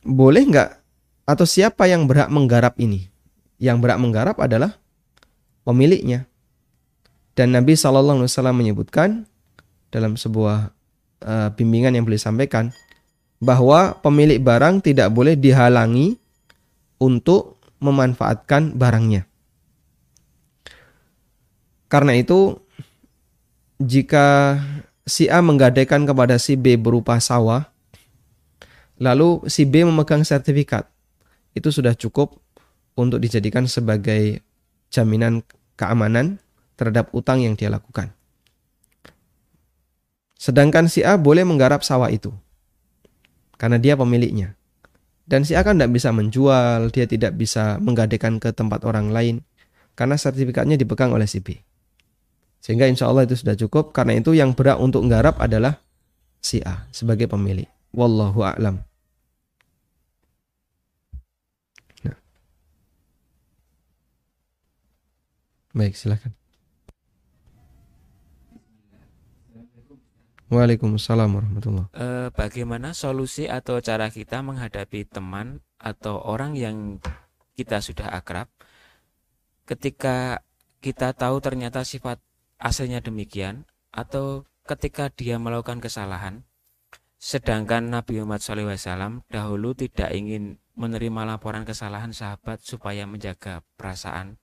boleh 0.01 0.43
nggak 0.49 0.69
atau 1.29 1.45
siapa 1.45 1.85
yang 1.85 2.09
berhak 2.09 2.27
menggarap 2.33 2.75
ini? 2.81 3.07
Yang 3.61 3.77
berhak 3.85 3.99
menggarap 4.01 4.37
adalah 4.41 4.81
pemiliknya. 5.61 6.25
Dan 7.37 7.53
Nabi 7.55 7.77
Wasallam 7.77 8.57
menyebutkan 8.57 9.29
dalam 9.93 10.17
sebuah 10.17 10.73
uh, 11.23 11.49
bimbingan 11.53 11.95
yang 11.95 12.03
beliau 12.03 12.19
sampaikan 12.19 12.73
bahwa 13.37 13.95
pemilik 14.01 14.41
barang 14.41 14.81
tidak 14.81 15.13
boleh 15.13 15.37
dihalangi 15.37 16.17
untuk 16.97 17.60
memanfaatkan 17.81 18.77
barangnya. 18.77 19.25
Karena 21.91 22.15
itu 22.15 22.61
jika 23.81 24.55
si 25.03 25.27
A 25.27 25.43
menggadaikan 25.43 26.07
kepada 26.07 26.39
si 26.39 26.55
B 26.55 26.77
berupa 26.79 27.19
sawah 27.19 27.67
lalu 29.01 29.43
si 29.49 29.65
B 29.65 29.81
memegang 29.81 30.21
sertifikat. 30.21 30.85
Itu 31.51 31.73
sudah 31.73 31.97
cukup 31.97 32.39
untuk 32.95 33.19
dijadikan 33.19 33.67
sebagai 33.67 34.39
jaminan 34.93 35.43
keamanan 35.75 36.39
terhadap 36.79 37.11
utang 37.11 37.43
yang 37.43 37.59
dia 37.59 37.67
lakukan. 37.67 38.13
Sedangkan 40.37 40.87
si 40.87 41.03
A 41.03 41.19
boleh 41.19 41.43
menggarap 41.43 41.83
sawah 41.83 42.07
itu 42.07 42.31
karena 43.59 43.77
dia 43.81 43.93
pemiliknya. 43.93 44.57
Dan 45.31 45.47
si 45.47 45.55
A 45.55 45.63
kan 45.63 45.79
tidak 45.79 45.95
bisa 45.95 46.11
menjual, 46.11 46.91
dia 46.91 47.07
tidak 47.07 47.39
bisa 47.39 47.79
menggadekan 47.79 48.35
ke 48.35 48.51
tempat 48.51 48.83
orang 48.83 49.15
lain 49.15 49.39
karena 49.95 50.19
sertifikatnya 50.19 50.75
dipegang 50.75 51.15
oleh 51.15 51.23
si 51.23 51.39
B. 51.39 51.55
Sehingga 52.59 52.83
insya 52.83 53.07
Allah 53.07 53.23
itu 53.23 53.39
sudah 53.39 53.55
cukup. 53.55 53.95
Karena 53.95 54.19
itu 54.19 54.35
yang 54.35 54.51
berhak 54.51 54.83
untuk 54.83 55.07
menggarap 55.07 55.39
adalah 55.39 55.79
si 56.43 56.59
A 56.67 56.83
sebagai 56.91 57.31
pemilik. 57.31 57.65
Wallahu 57.95 58.43
a'lam. 58.43 58.83
Nah. 62.03 62.17
Baik, 65.71 65.95
silakan. 65.95 66.40
Waalaikumsalam 70.51 71.31
warahmatullahi 71.31 71.87
e, 71.95 72.07
Bagaimana 72.35 72.91
solusi 72.91 73.47
atau 73.47 73.79
cara 73.79 74.11
kita 74.11 74.43
menghadapi 74.43 75.07
teman 75.07 75.63
atau 75.79 76.19
orang 76.19 76.59
yang 76.59 76.99
kita 77.55 77.79
sudah 77.79 78.11
akrab 78.11 78.51
ketika 79.63 80.43
kita 80.83 81.15
tahu 81.15 81.39
ternyata 81.39 81.87
sifat 81.87 82.19
aslinya 82.59 82.99
demikian 82.99 83.63
atau 83.95 84.43
ketika 84.67 85.07
dia 85.07 85.39
melakukan 85.39 85.79
kesalahan 85.79 86.43
sedangkan 87.15 87.87
Nabi 87.87 88.19
Muhammad 88.19 88.43
SAW 88.43 89.23
dahulu 89.31 89.71
tidak 89.71 90.11
ingin 90.11 90.59
menerima 90.75 91.21
laporan 91.23 91.63
kesalahan 91.63 92.11
sahabat 92.11 92.59
supaya 92.59 93.07
menjaga 93.07 93.63
perasaan 93.79 94.35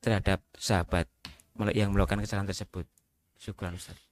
terhadap 0.00 0.40
sahabat 0.56 1.06
yang 1.72 1.96
melakukan 1.96 2.20
kesalahan 2.24 2.48
tersebut. 2.48 2.84
Syukur 3.40 3.72
Ustaz. 3.72 4.03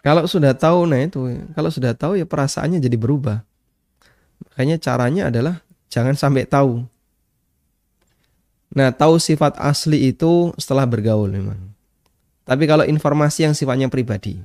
Kalau 0.00 0.24
sudah 0.24 0.56
tahu, 0.56 0.88
nah 0.88 0.96
itu, 0.96 1.20
kalau 1.52 1.68
sudah 1.68 1.92
tahu 1.92 2.16
ya 2.16 2.24
perasaannya 2.24 2.80
jadi 2.80 2.96
berubah. 2.96 3.44
Makanya 4.48 4.80
caranya 4.80 5.28
adalah 5.28 5.60
jangan 5.92 6.16
sampai 6.16 6.48
tahu. 6.48 6.88
Nah, 8.72 8.88
tahu 8.96 9.20
sifat 9.20 9.60
asli 9.60 10.08
itu 10.08 10.56
setelah 10.56 10.88
bergaul 10.88 11.28
memang. 11.28 11.58
Tapi 12.48 12.64
kalau 12.64 12.88
informasi 12.88 13.44
yang 13.44 13.54
sifatnya 13.54 13.92
pribadi, 13.92 14.40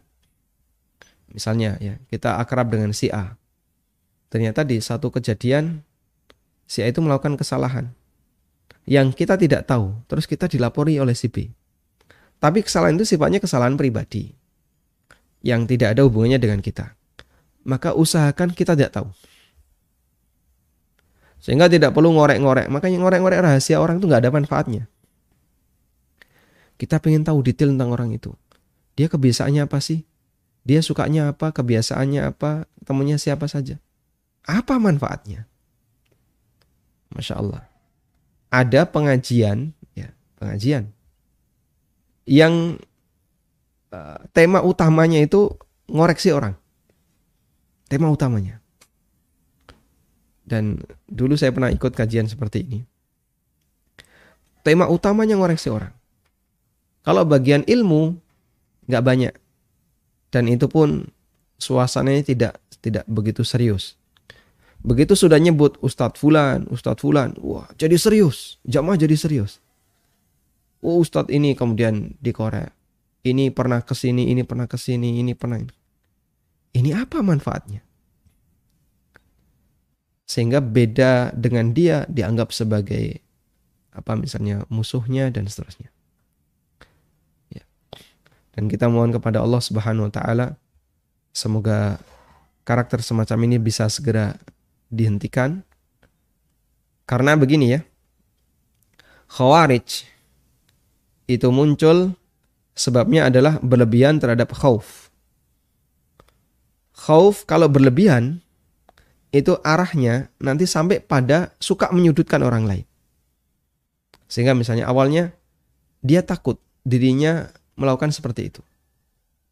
misalnya 1.32 1.80
ya 1.80 1.96
kita 2.12 2.36
akrab 2.38 2.68
dengan 2.70 2.92
si 2.92 3.08
A, 3.08 3.40
ternyata 4.28 4.68
di 4.68 4.78
satu 4.84 5.08
kejadian 5.08 5.82
si 6.68 6.84
A 6.84 6.92
itu 6.92 7.00
melakukan 7.00 7.40
kesalahan 7.40 7.96
yang 8.86 9.10
kita 9.16 9.40
tidak 9.40 9.66
tahu, 9.66 9.96
terus 10.06 10.28
kita 10.28 10.52
dilapori 10.52 11.00
oleh 11.00 11.16
si 11.16 11.32
B. 11.32 11.50
Tapi 12.38 12.62
kesalahan 12.62 13.00
itu 13.00 13.08
sifatnya 13.08 13.40
kesalahan 13.40 13.80
pribadi 13.80 14.36
yang 15.46 15.70
tidak 15.70 15.94
ada 15.94 16.02
hubungannya 16.02 16.42
dengan 16.42 16.60
kita. 16.60 16.98
Maka 17.66 17.94
usahakan 17.94 18.58
kita 18.58 18.74
tidak 18.74 18.98
tahu. 18.98 19.08
Sehingga 21.38 21.70
tidak 21.70 21.94
perlu 21.94 22.18
ngorek-ngorek. 22.18 22.66
Makanya 22.74 22.98
ngorek-ngorek 23.06 23.40
rahasia 23.46 23.78
orang 23.78 24.02
itu 24.02 24.10
nggak 24.10 24.26
ada 24.26 24.34
manfaatnya. 24.34 24.84
Kita 26.82 26.98
pengen 26.98 27.22
tahu 27.22 27.46
detail 27.46 27.70
tentang 27.78 27.94
orang 27.94 28.10
itu. 28.10 28.34
Dia 28.98 29.06
kebiasaannya 29.06 29.70
apa 29.70 29.78
sih? 29.78 30.02
Dia 30.66 30.82
sukanya 30.82 31.30
apa? 31.30 31.54
Kebiasaannya 31.54 32.34
apa? 32.34 32.66
Temennya 32.82 33.22
siapa 33.22 33.46
saja? 33.46 33.78
Apa 34.50 34.82
manfaatnya? 34.82 35.46
Masya 37.14 37.38
Allah. 37.38 37.64
Ada 38.50 38.90
pengajian, 38.90 39.78
ya 39.94 40.10
pengajian 40.42 40.96
yang 42.26 42.82
Eh, 43.96 44.18
tema 44.36 44.60
utamanya 44.60 45.24
itu 45.24 45.56
ngoreksi 45.88 46.36
orang. 46.36 46.52
Tema 47.88 48.12
utamanya. 48.12 48.60
Dan 50.46 50.84
dulu 51.08 51.40
saya 51.40 51.56
pernah 51.56 51.72
ikut 51.72 51.96
kajian 51.96 52.28
seperti 52.28 52.68
ini. 52.68 52.80
Tema 54.66 54.90
utamanya 54.92 55.40
ngoreksi 55.40 55.72
orang. 55.72 55.94
Kalau 57.06 57.24
bagian 57.24 57.64
ilmu 57.64 58.18
nggak 58.90 59.06
banyak. 59.06 59.34
Dan 60.34 60.52
itu 60.52 60.68
pun 60.68 61.08
suasananya 61.56 62.26
tidak 62.26 62.54
tidak 62.84 63.06
begitu 63.08 63.48
serius. 63.48 63.96
Begitu 64.86 65.18
sudah 65.18 65.42
nyebut 65.42 65.82
Ustadz 65.82 66.20
Fulan, 66.22 66.70
Ustadz 66.70 67.02
Fulan, 67.02 67.34
wah 67.42 67.66
jadi 67.74 67.98
serius, 67.98 68.62
jamaah 68.68 69.00
jadi 69.00 69.18
serius. 69.18 69.58
Oh 70.86 71.02
Ustadz 71.02 71.34
ini 71.34 71.58
kemudian 71.58 72.14
dikorek, 72.22 72.70
ini 73.26 73.50
pernah 73.50 73.82
ke 73.82 73.98
sini, 73.98 74.30
ini 74.30 74.46
pernah 74.46 74.70
ke 74.70 74.78
sini, 74.78 75.18
ini 75.18 75.34
pernah 75.34 75.58
ini. 75.58 75.74
Ini 76.78 76.94
apa 76.94 77.26
manfaatnya? 77.26 77.82
Sehingga 80.30 80.62
beda 80.62 81.34
dengan 81.34 81.74
dia 81.74 82.06
dianggap 82.06 82.54
sebagai 82.54 83.26
apa 83.96 84.14
misalnya 84.14 84.68
musuhnya 84.70 85.34
dan 85.34 85.50
seterusnya. 85.50 85.90
Ya. 87.50 87.66
Dan 88.54 88.70
kita 88.70 88.92
mohon 88.92 89.10
kepada 89.10 89.42
Allah 89.42 89.64
Subhanahu 89.64 90.12
wa 90.12 90.14
taala 90.14 90.48
semoga 91.34 91.98
karakter 92.68 93.02
semacam 93.02 93.50
ini 93.50 93.58
bisa 93.58 93.90
segera 93.90 94.38
dihentikan. 94.94 95.66
Karena 97.10 97.34
begini 97.38 97.74
ya. 97.74 97.82
Khawarij 99.26 100.06
itu 101.26 101.48
muncul 101.50 102.14
Sebabnya 102.76 103.32
adalah 103.32 103.56
berlebihan 103.64 104.20
terhadap 104.20 104.52
khauf. 104.52 105.08
Khauf 106.92 107.48
kalau 107.48 107.72
berlebihan 107.72 108.44
itu 109.32 109.56
arahnya 109.64 110.28
nanti 110.44 110.68
sampai 110.68 111.00
pada 111.00 111.56
suka 111.60 111.88
menyudutkan 111.96 112.44
orang 112.44 112.68
lain. 112.68 112.86
Sehingga 114.28 114.52
misalnya 114.52 114.92
awalnya 114.92 115.32
dia 116.04 116.20
takut 116.20 116.60
dirinya 116.84 117.48
melakukan 117.80 118.12
seperti 118.12 118.52
itu. 118.52 118.62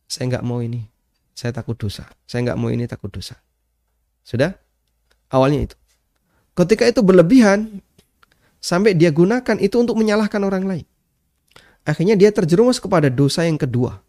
Saya 0.08 0.36
nggak 0.36 0.46
mau 0.46 0.60
ini, 0.60 0.84
saya 1.32 1.56
takut 1.56 1.80
dosa. 1.80 2.04
Saya 2.28 2.52
nggak 2.52 2.60
mau 2.60 2.72
ini 2.72 2.88
takut 2.92 3.08
dosa. 3.08 3.40
Sudah? 4.24 4.52
Awalnya 5.32 5.72
itu. 5.72 5.76
Ketika 6.54 6.86
itu 6.86 7.00
berlebihan, 7.00 7.80
sampai 8.60 8.96
dia 8.96 9.16
gunakan 9.16 9.58
itu 9.64 9.76
untuk 9.80 9.96
menyalahkan 9.96 10.44
orang 10.44 10.68
lain 10.68 10.88
akhirnya 11.84 12.16
dia 12.16 12.32
terjerumus 12.32 12.80
kepada 12.80 13.12
dosa 13.12 13.44
yang 13.48 13.60
kedua 13.60 14.00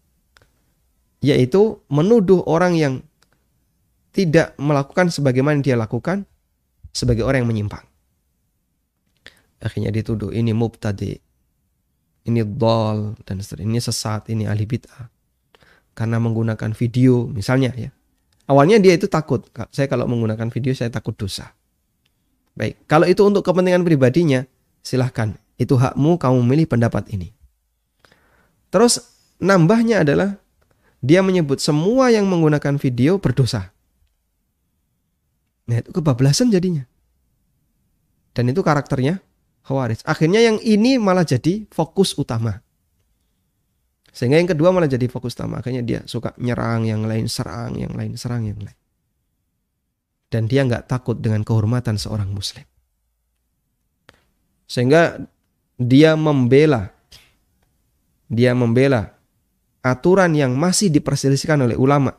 yaitu 1.25 1.81
menuduh 1.89 2.45
orang 2.45 2.77
yang 2.77 2.95
tidak 4.13 4.53
melakukan 4.61 5.09
sebagaimana 5.09 5.65
dia 5.65 5.75
lakukan 5.75 6.29
sebagai 6.95 7.27
orang 7.27 7.43
yang 7.43 7.51
menyimpang. 7.51 7.83
Akhirnya 9.59 9.89
dituduh 9.91 10.31
ini 10.31 10.53
mubtadi, 10.53 11.17
ini 12.29 12.41
dol 12.45 13.17
dan 13.25 13.41
seterusnya, 13.41 13.67
ini 13.67 13.81
sesat, 13.81 14.23
ini 14.31 14.45
ahli 14.45 14.69
bid'ah. 14.69 15.09
Karena 15.97 16.21
menggunakan 16.21 16.77
video 16.77 17.27
misalnya 17.27 17.75
ya. 17.75 17.91
Awalnya 18.45 18.77
dia 18.77 18.93
itu 18.93 19.09
takut, 19.09 19.49
saya 19.73 19.89
kalau 19.89 20.05
menggunakan 20.05 20.53
video 20.53 20.77
saya 20.77 20.93
takut 20.93 21.17
dosa. 21.17 21.57
Baik, 22.55 22.85
kalau 22.85 23.09
itu 23.09 23.25
untuk 23.25 23.41
kepentingan 23.41 23.83
pribadinya, 23.83 24.45
silahkan. 24.85 25.35
Itu 25.57 25.81
hakmu 25.81 26.21
kamu 26.21 26.45
memilih 26.45 26.67
pendapat 26.69 27.09
ini. 27.11 27.33
Terus 28.75 28.99
nambahnya 29.39 30.03
adalah 30.03 30.35
dia 30.99 31.23
menyebut 31.23 31.63
semua 31.63 32.11
yang 32.11 32.27
menggunakan 32.27 32.75
video 32.75 33.23
berdosa. 33.23 33.71
Nah 35.71 35.79
itu 35.79 35.95
kebablasan 35.95 36.51
jadinya. 36.51 36.83
Dan 38.35 38.51
itu 38.51 38.67
karakternya 38.67 39.23
Khawarij. 39.63 40.03
Akhirnya 40.03 40.43
yang 40.43 40.59
ini 40.59 40.99
malah 40.99 41.23
jadi 41.23 41.71
fokus 41.71 42.19
utama. 42.19 42.59
Sehingga 44.11 44.43
yang 44.43 44.51
kedua 44.51 44.75
malah 44.75 44.91
jadi 44.91 45.07
fokus 45.07 45.39
utama. 45.39 45.63
Akhirnya 45.63 45.87
dia 45.87 46.01
suka 46.11 46.35
nyerang 46.43 46.83
yang 46.83 47.07
lain, 47.07 47.31
serang 47.31 47.79
yang 47.79 47.95
lain, 47.95 48.19
serang 48.19 48.43
yang 48.43 48.59
lain. 48.59 48.79
Dan 50.35 50.51
dia 50.51 50.67
nggak 50.67 50.91
takut 50.91 51.15
dengan 51.23 51.47
kehormatan 51.47 51.95
seorang 51.95 52.27
muslim. 52.35 52.67
Sehingga 54.67 55.23
dia 55.79 56.19
membela 56.19 56.91
dia 58.29 58.57
membela 58.57 59.15
aturan 59.85 60.33
yang 60.33 60.57
masih 60.57 60.89
diperselisihkan 60.89 61.61
oleh 61.61 61.77
ulama. 61.77 62.17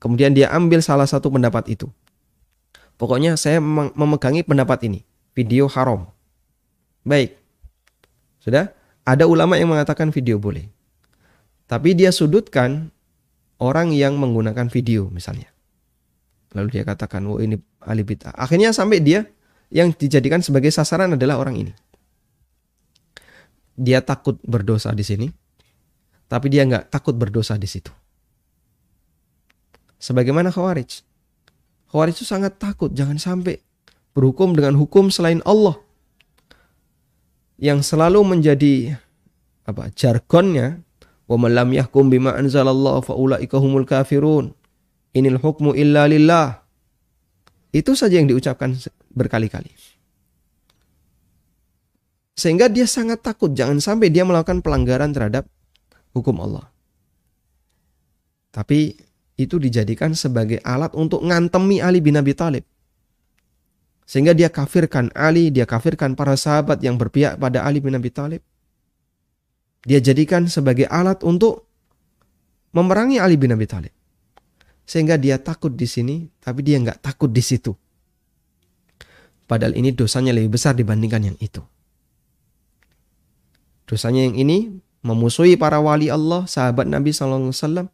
Kemudian 0.00 0.32
dia 0.32 0.48
ambil 0.54 0.80
salah 0.80 1.04
satu 1.04 1.28
pendapat 1.28 1.68
itu. 1.74 1.90
Pokoknya 2.96 3.36
saya 3.36 3.60
memegangi 3.96 4.44
pendapat 4.44 4.84
ini. 4.88 5.00
Video 5.32 5.68
haram. 5.68 6.08
Baik. 7.04 7.36
Sudah? 8.40 8.72
Ada 9.04 9.24
ulama 9.24 9.56
yang 9.56 9.72
mengatakan 9.72 10.12
video 10.12 10.36
boleh. 10.36 10.68
Tapi 11.64 11.96
dia 11.96 12.12
sudutkan 12.12 12.92
orang 13.60 13.92
yang 13.92 14.16
menggunakan 14.16 14.68
video 14.68 15.08
misalnya. 15.12 15.48
Lalu 16.56 16.80
dia 16.80 16.82
katakan, 16.82 17.22
"Oh, 17.30 17.38
ini 17.38 17.60
ahli 17.84 18.02
bid'ah." 18.02 18.34
Akhirnya 18.34 18.74
sampai 18.74 18.98
dia 18.98 19.28
yang 19.70 19.94
dijadikan 19.94 20.42
sebagai 20.42 20.74
sasaran 20.74 21.14
adalah 21.14 21.38
orang 21.38 21.56
ini. 21.56 21.72
Dia 23.80 24.04
takut 24.04 24.36
berdosa 24.44 24.92
di 24.92 25.00
sini, 25.00 25.26
tapi 26.28 26.52
dia 26.52 26.68
nggak 26.68 26.92
takut 26.92 27.16
berdosa 27.16 27.56
di 27.56 27.64
situ. 27.64 27.88
Sebagaimana 29.96 30.52
Khawarij. 30.52 31.00
Khawarij 31.88 32.12
itu 32.12 32.28
sangat 32.28 32.60
takut 32.60 32.92
jangan 32.92 33.16
sampai 33.16 33.56
berhukum 34.12 34.52
dengan 34.52 34.76
hukum 34.76 35.08
selain 35.08 35.40
Allah. 35.48 35.80
Yang 37.60 37.92
selalu 37.92 38.20
menjadi 38.24 39.00
apa 39.64 39.92
jargonnya 39.92 40.80
wa 41.28 41.36
yahkum 41.46 42.08
bima 42.08 42.36
anzalallahu 42.36 43.00
fa 43.04 43.14
ulaika 43.16 43.56
humul 43.56 43.88
kafirun. 43.88 44.52
Inil 45.16 45.40
hukmu 45.40 45.74
illa 45.74 46.06
lillah. 46.06 46.62
Itu 47.74 47.94
saja 47.94 48.18
yang 48.18 48.30
diucapkan 48.30 48.74
berkali-kali. 49.14 49.70
Sehingga 52.40 52.72
dia 52.72 52.88
sangat 52.88 53.20
takut 53.20 53.52
jangan 53.52 53.84
sampai 53.84 54.08
dia 54.08 54.24
melakukan 54.24 54.64
pelanggaran 54.64 55.12
terhadap 55.12 55.44
hukum 56.16 56.40
Allah. 56.40 56.72
Tapi 58.48 58.96
itu 59.36 59.60
dijadikan 59.60 60.16
sebagai 60.16 60.56
alat 60.64 60.96
untuk 60.96 61.20
ngantemi 61.20 61.84
Ali 61.84 62.00
bin 62.00 62.16
Abi 62.16 62.32
Thalib. 62.32 62.64
Sehingga 64.08 64.32
dia 64.32 64.48
kafirkan 64.48 65.12
Ali, 65.12 65.52
dia 65.52 65.68
kafirkan 65.68 66.16
para 66.16 66.32
sahabat 66.32 66.80
yang 66.80 66.96
berpihak 66.96 67.36
pada 67.36 67.60
Ali 67.60 67.84
bin 67.84 67.92
Abi 67.92 68.08
Thalib. 68.08 68.40
Dia 69.84 70.00
jadikan 70.00 70.48
sebagai 70.48 70.88
alat 70.88 71.20
untuk 71.20 71.68
memerangi 72.72 73.20
Ali 73.20 73.36
bin 73.36 73.52
Abi 73.52 73.68
Thalib. 73.68 73.92
Sehingga 74.88 75.20
dia 75.20 75.36
takut 75.36 75.76
di 75.76 75.84
sini, 75.84 76.24
tapi 76.40 76.64
dia 76.64 76.80
nggak 76.80 77.04
takut 77.04 77.28
di 77.28 77.44
situ. 77.44 77.76
Padahal 79.44 79.76
ini 79.76 79.92
dosanya 79.92 80.32
lebih 80.32 80.56
besar 80.56 80.72
dibandingkan 80.72 81.30
yang 81.30 81.36
itu. 81.36 81.60
Dosanya 83.90 84.22
yang 84.22 84.38
ini 84.38 84.70
memusuhi 85.02 85.58
para 85.58 85.82
wali 85.82 86.14
Allah, 86.14 86.46
sahabat 86.46 86.86
Nabi 86.86 87.10
SAW. 87.10 87.90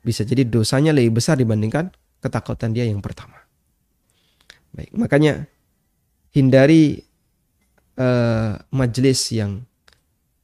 Bisa 0.00 0.24
jadi 0.24 0.48
dosanya 0.48 0.96
lebih 0.96 1.20
besar 1.20 1.36
dibandingkan 1.36 1.92
ketakutan 2.24 2.72
dia 2.72 2.88
yang 2.88 3.04
pertama. 3.04 3.36
Baik, 4.72 4.96
makanya 4.96 5.44
hindari 6.32 7.04
uh, 8.00 8.56
majelis 8.72 9.28
yang 9.28 9.68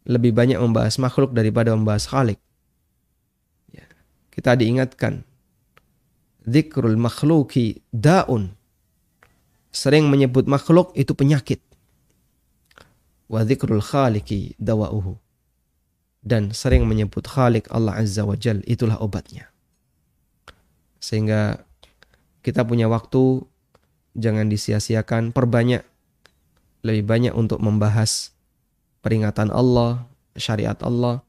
lebih 0.04 0.36
banyak 0.36 0.60
membahas 0.60 1.00
makhluk 1.00 1.32
daripada 1.32 1.72
membahas 1.72 2.04
khalik. 2.04 2.36
Ya, 3.72 3.88
kita 4.28 4.60
diingatkan 4.60 5.24
zikrul 6.44 7.00
makhluki 7.00 7.80
daun. 7.96 8.52
Sering 9.72 10.04
menyebut 10.12 10.44
makhluk 10.44 10.92
itu 10.98 11.16
penyakit 11.16 11.64
wa 13.30 13.46
dzikrul 13.46 13.78
khaliqi 13.78 14.58
dawa'uhu. 14.58 15.14
Dan 16.20 16.52
sering 16.52 16.84
menyebut 16.84 17.24
Khalik 17.24 17.70
Allah 17.72 17.96
Azza 17.96 18.28
wa 18.28 18.36
Jal 18.36 18.60
itulah 18.68 19.00
obatnya. 19.00 19.48
Sehingga 21.00 21.64
kita 22.44 22.60
punya 22.66 22.92
waktu 22.92 23.40
jangan 24.18 24.52
disia-siakan, 24.52 25.32
perbanyak 25.32 25.80
lebih 26.84 27.08
banyak 27.08 27.32
untuk 27.32 27.62
membahas 27.64 28.36
peringatan 29.00 29.48
Allah, 29.48 30.04
syariat 30.36 30.76
Allah, 30.84 31.24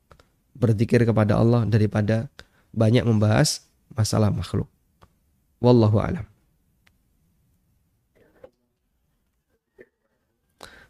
berzikir 0.60 1.08
kepada 1.08 1.39
Allah 1.39 1.64
daripada 1.64 2.28
banyak 2.76 3.08
membahas 3.08 3.64
masalah 3.95 4.28
makhluk. 4.28 4.68
Wallahu 5.64 6.04
alam. 6.04 6.28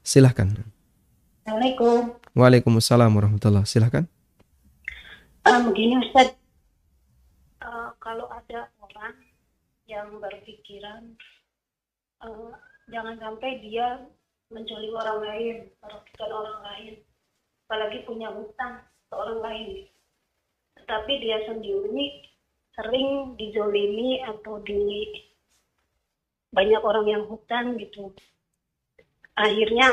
Silahkan. 0.01 0.57
Assalamualaikum. 1.52 2.16
Waalaikumsalam 2.32 3.12
warahmatullah. 3.12 3.68
Silahkan. 3.68 4.08
Uh, 5.43 5.60
begini 5.68 5.99
Ustaz, 5.99 6.32
uh, 7.60 7.91
kalau 7.99 8.32
ada 8.32 8.72
orang 8.80 9.20
yang 9.84 10.16
berpikiran 10.24 11.12
uh, 12.24 12.56
jangan 12.88 13.20
sampai 13.20 13.60
dia 13.60 13.99
mencuri 14.47 14.95
orang 14.95 15.20
lain, 15.28 15.56
merugikan 15.84 16.32
orang 16.32 16.60
lain, 16.72 16.93
apalagi 17.68 17.99
punya 18.08 18.32
hutang 18.32 18.88
ke 19.12 19.14
orang 19.20 19.43
lain. 19.43 19.91
Tetapi 20.80 21.14
dia 21.20 21.52
sendiri 21.52 22.32
sering 22.80 23.36
dizolimi 23.36 24.24
atau 24.24 24.64
di 24.64 25.04
banyak 26.56 26.80
orang 26.80 27.12
yang 27.12 27.24
hutang 27.28 27.76
gitu. 27.76 28.16
Akhirnya 29.36 29.91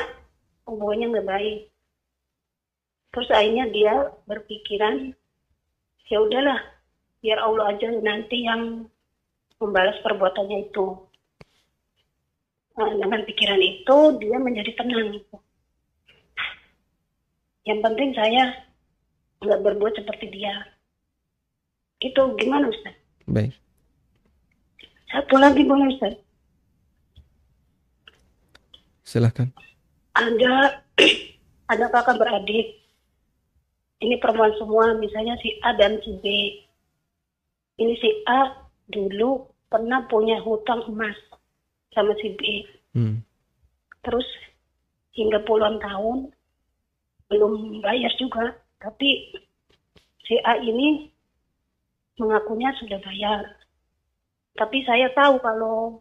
hubungannya 0.69 1.16
nggak 1.16 1.29
baik 1.29 1.59
terus 3.09 3.29
akhirnya 3.33 3.64
dia 3.73 4.12
berpikiran 4.29 5.16
ya 6.12 6.19
udahlah 6.21 6.61
biar 7.25 7.41
Allah 7.41 7.73
aja 7.73 7.89
nanti 8.05 8.45
yang 8.45 8.85
membalas 9.59 9.97
perbuatannya 10.05 10.69
itu 10.69 10.87
nah, 12.77 12.93
dengan 12.93 13.25
pikiran 13.25 13.62
itu 13.64 13.97
dia 14.21 14.37
menjadi 14.37 14.71
tenang 14.77 15.19
yang 17.64 17.81
penting 17.81 18.12
saya 18.12 18.69
nggak 19.41 19.61
berbuat 19.64 19.97
seperti 19.97 20.29
dia 20.31 20.53
itu 21.99 22.23
gimana 22.39 22.71
Ustaz? 22.71 22.95
Baik. 23.27 23.51
Satu 25.11 25.35
lagi 25.35 25.66
boleh 25.66 25.91
Ustaz? 25.91 26.14
Silahkan 29.03 29.51
ada 30.17 30.85
ada 31.73 31.85
kakak 31.93 32.17
beradik. 32.17 32.81
Ini 33.99 34.15
perempuan 34.23 34.55
semua 34.55 34.95
misalnya 34.95 35.35
si 35.43 35.59
A 35.67 35.75
dan 35.75 35.99
si 36.07 36.15
B. 36.23 36.27
Ini 37.83 37.95
si 37.99 38.11
A 38.31 38.55
dulu 38.89 39.43
pernah 39.67 40.07
punya 40.07 40.39
hutang 40.41 40.87
emas 40.89 41.19
sama 41.93 42.15
si 42.23 42.33
B. 42.39 42.43
Hmm. 42.97 43.21
terus 44.01 44.25
hingga 45.13 45.45
puluhan 45.45 45.77
tahun 45.77 46.33
belum 47.29 47.85
bayar 47.85 48.09
juga. 48.17 48.57
Tapi 48.81 49.37
si 50.25 50.35
A 50.47 50.57
ini 50.63 51.13
mengakunya 52.17 52.73
sudah 52.81 52.97
bayar. 53.05 53.45
Tapi 54.57 54.83
saya 54.89 55.13
tahu 55.13 55.37
kalau 55.43 56.01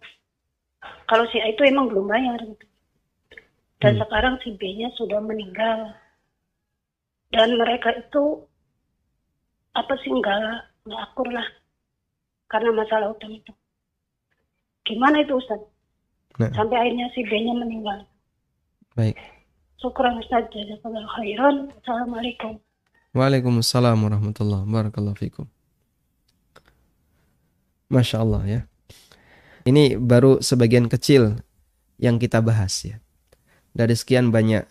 kalau 1.09 1.25
si 1.33 1.41
A 1.43 1.51
itu 1.51 1.65
emang 1.67 1.91
belum 1.91 2.07
bayar 2.07 2.39
gitu 2.45 2.65
dan 3.77 3.93
hmm. 3.93 4.01
sekarang 4.05 4.35
si 4.41 4.57
B-nya 4.57 4.89
sudah 4.97 5.21
meninggal. 5.21 5.93
Dan 7.29 7.59
mereka 7.59 7.93
itu 7.93 8.41
apa 9.77 9.93
sih 10.01 10.09
enggak 10.09 10.65
enggak 10.87 11.01
akur 11.11 11.27
lah 11.29 11.45
karena 12.49 12.73
masalah 12.73 13.13
utang 13.13 13.37
itu. 13.37 13.53
Gimana 14.87 15.21
itu 15.21 15.37
Ustaz? 15.37 15.61
Nah. 16.41 16.49
Sampai 16.55 16.79
akhirnya 16.79 17.11
si 17.13 17.21
B-nya 17.27 17.53
meninggal. 17.53 18.07
Baik. 18.97 19.19
Syukur 19.77 20.09
Ustaz. 20.17 20.49
Jazakallah 20.49 21.05
khairan. 21.19 21.69
Assalamualaikum. 21.83 22.57
Waalaikumsalam 23.13 23.97
warahmatullahi 23.99 24.63
wabarakatuh. 24.65 25.45
Masya 27.91 28.17
Allah 28.23 28.41
ya. 28.47 28.61
Ini 29.67 29.99
baru 29.99 30.39
sebagian 30.39 30.87
kecil 30.87 31.43
yang 31.99 32.17
kita 32.17 32.39
bahas 32.39 32.71
ya 32.87 33.03
dari 33.77 33.93
sekian 33.93 34.33
banyak 34.33 34.65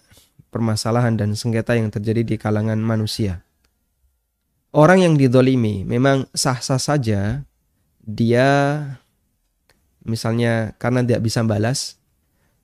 permasalahan 0.50 1.14
dan 1.14 1.38
sengketa 1.38 1.78
yang 1.78 1.94
terjadi 1.94 2.26
di 2.26 2.34
kalangan 2.34 2.82
manusia. 2.82 3.46
Orang 4.74 5.06
yang 5.06 5.14
didolimi 5.14 5.86
memang 5.86 6.26
sah-sah 6.34 6.82
saja 6.82 7.46
dia 8.02 8.48
misalnya 10.02 10.74
karena 10.82 11.06
tidak 11.06 11.22
bisa 11.22 11.46
balas, 11.46 12.02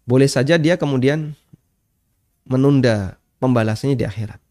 boleh 0.02 0.26
saja 0.26 0.58
dia 0.58 0.74
kemudian 0.74 1.38
menunda 2.42 3.22
pembalasannya 3.38 3.94
di 3.94 4.02
akhirat. 4.02 4.42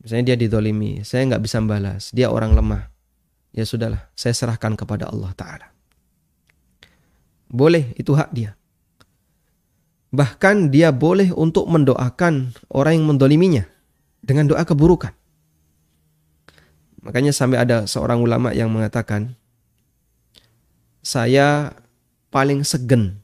Misalnya 0.00 0.32
dia 0.32 0.38
didolimi, 0.38 1.02
saya 1.02 1.26
nggak 1.26 1.42
bisa 1.42 1.58
balas, 1.64 2.14
dia 2.16 2.32
orang 2.32 2.56
lemah. 2.56 2.88
Ya 3.56 3.64
sudahlah, 3.64 4.08
saya 4.14 4.36
serahkan 4.36 4.76
kepada 4.76 5.08
Allah 5.08 5.32
Ta'ala. 5.32 5.66
Boleh, 7.48 7.96
itu 7.96 8.12
hak 8.12 8.30
dia. 8.30 8.54
Bahkan 10.16 10.72
dia 10.72 10.96
boleh 10.96 11.28
untuk 11.36 11.68
mendoakan 11.68 12.56
orang 12.72 12.96
yang 12.96 13.04
mendoliminya 13.04 13.68
dengan 14.24 14.48
doa 14.48 14.64
keburukan. 14.64 15.12
Makanya 17.04 17.36
sampai 17.36 17.60
ada 17.60 17.84
seorang 17.84 18.24
ulama 18.24 18.56
yang 18.56 18.72
mengatakan, 18.72 19.36
saya 21.04 21.76
paling 22.32 22.64
segen. 22.64 23.20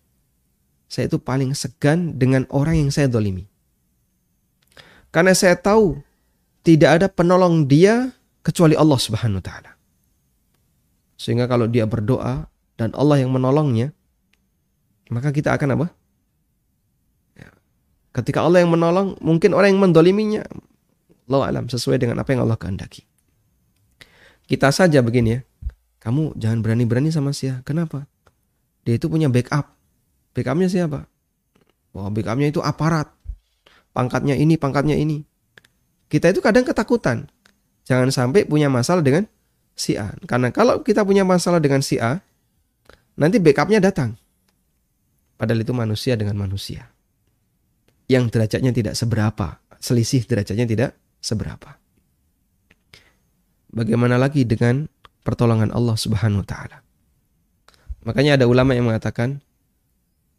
Saya 0.93 1.09
itu 1.09 1.17
paling 1.17 1.57
segan 1.57 2.21
dengan 2.21 2.45
orang 2.53 2.77
yang 2.77 2.91
saya 2.93 3.09
dolimi. 3.09 3.49
Karena 5.09 5.33
saya 5.33 5.57
tahu 5.57 5.97
tidak 6.61 7.01
ada 7.01 7.07
penolong 7.09 7.65
dia 7.65 8.13
kecuali 8.45 8.77
Allah 8.77 9.01
Subhanahu 9.01 9.41
wa 9.41 9.45
taala. 9.45 9.73
Sehingga 11.17 11.49
kalau 11.49 11.65
dia 11.65 11.89
berdoa, 11.89 12.53
dan 12.77 12.91
Allah 12.99 13.23
yang 13.23 13.31
menolongnya, 13.31 13.95
maka 15.13 15.31
kita 15.31 15.55
akan 15.55 15.79
apa? 15.79 15.87
Ketika 18.13 18.45
Allah 18.45 18.61
yang 18.61 18.73
menolong, 18.73 19.17
mungkin 19.25 19.57
orang 19.57 19.73
yang 19.73 19.81
mendoliminya, 19.81 20.45
Allah 21.33 21.49
alam 21.49 21.65
sesuai 21.73 21.97
dengan 21.97 22.21
apa 22.21 22.37
yang 22.37 22.45
Allah 22.45 22.61
kehendaki. 22.61 23.09
Kita 24.45 24.69
saja 24.69 25.01
begini 25.01 25.41
ya, 25.41 25.41
kamu 26.05 26.37
jangan 26.37 26.61
berani-berani 26.61 27.09
sama 27.09 27.33
Sia. 27.33 27.65
Kenapa? 27.65 28.05
Dia 28.85 29.01
itu 29.01 29.09
punya 29.09 29.33
backup. 29.33 29.73
Backupnya 30.37 30.69
siapa? 30.69 31.09
Wah, 31.97 32.13
backupnya 32.13 32.53
itu 32.53 32.61
aparat. 32.61 33.09
Pangkatnya 33.97 34.37
ini, 34.37 34.61
pangkatnya 34.61 34.97
ini. 35.01 35.25
Kita 36.13 36.29
itu 36.29 36.45
kadang 36.45 36.69
ketakutan. 36.69 37.33
Jangan 37.89 38.13
sampai 38.13 38.45
punya 38.45 38.69
masalah 38.69 39.01
dengan 39.01 39.25
si 39.73 39.97
A. 39.97 40.13
Karena 40.29 40.53
kalau 40.53 40.85
kita 40.85 41.01
punya 41.01 41.25
masalah 41.25 41.65
dengan 41.65 41.81
si 41.81 41.97
A, 41.97 42.21
nanti 43.17 43.41
backupnya 43.41 43.81
datang. 43.81 44.21
Padahal 45.41 45.65
itu 45.65 45.73
manusia 45.73 46.13
dengan 46.13 46.37
manusia. 46.37 46.92
Yang 48.11 48.25
derajatnya 48.35 48.73
tidak 48.75 48.95
seberapa. 48.95 49.59
Selisih 49.83 50.23
derajatnya 50.27 50.67
tidak 50.67 50.91
seberapa. 51.23 51.79
Bagaimana 53.73 54.21
lagi 54.21 54.45
dengan 54.45 54.87
pertolongan 55.25 55.73
Allah 55.73 55.97
Subhanahu 55.97 56.45
wa 56.45 56.49
taala? 56.49 56.79
Makanya 58.03 58.37
ada 58.37 58.51
ulama 58.51 58.75
yang 58.75 58.91
mengatakan, 58.91 59.41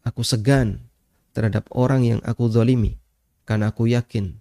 aku 0.04 0.22
segan 0.22 0.84
terhadap 1.32 1.66
orang 1.74 2.04
yang 2.04 2.20
aku 2.22 2.52
zalimi 2.52 3.00
karena 3.48 3.72
aku 3.72 3.90
yakin 3.90 4.38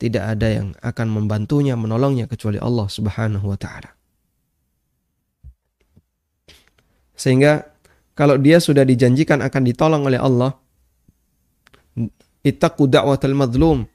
tidak 0.00 0.24
ada 0.38 0.48
yang 0.48 0.72
akan 0.80 1.12
membantunya, 1.12 1.76
menolongnya 1.76 2.24
kecuali 2.24 2.56
Allah 2.56 2.88
Subhanahu 2.88 3.44
wa 3.44 3.58
taala. 3.60 3.92
Sehingga 7.12 7.68
kalau 8.16 8.40
dia 8.40 8.56
sudah 8.56 8.80
dijanjikan 8.88 9.44
akan 9.44 9.62
ditolong 9.68 10.08
oleh 10.08 10.16
Allah, 10.16 10.56
ittaqu 12.46 12.88
da'watal 12.88 13.36
madlum. 13.36 13.88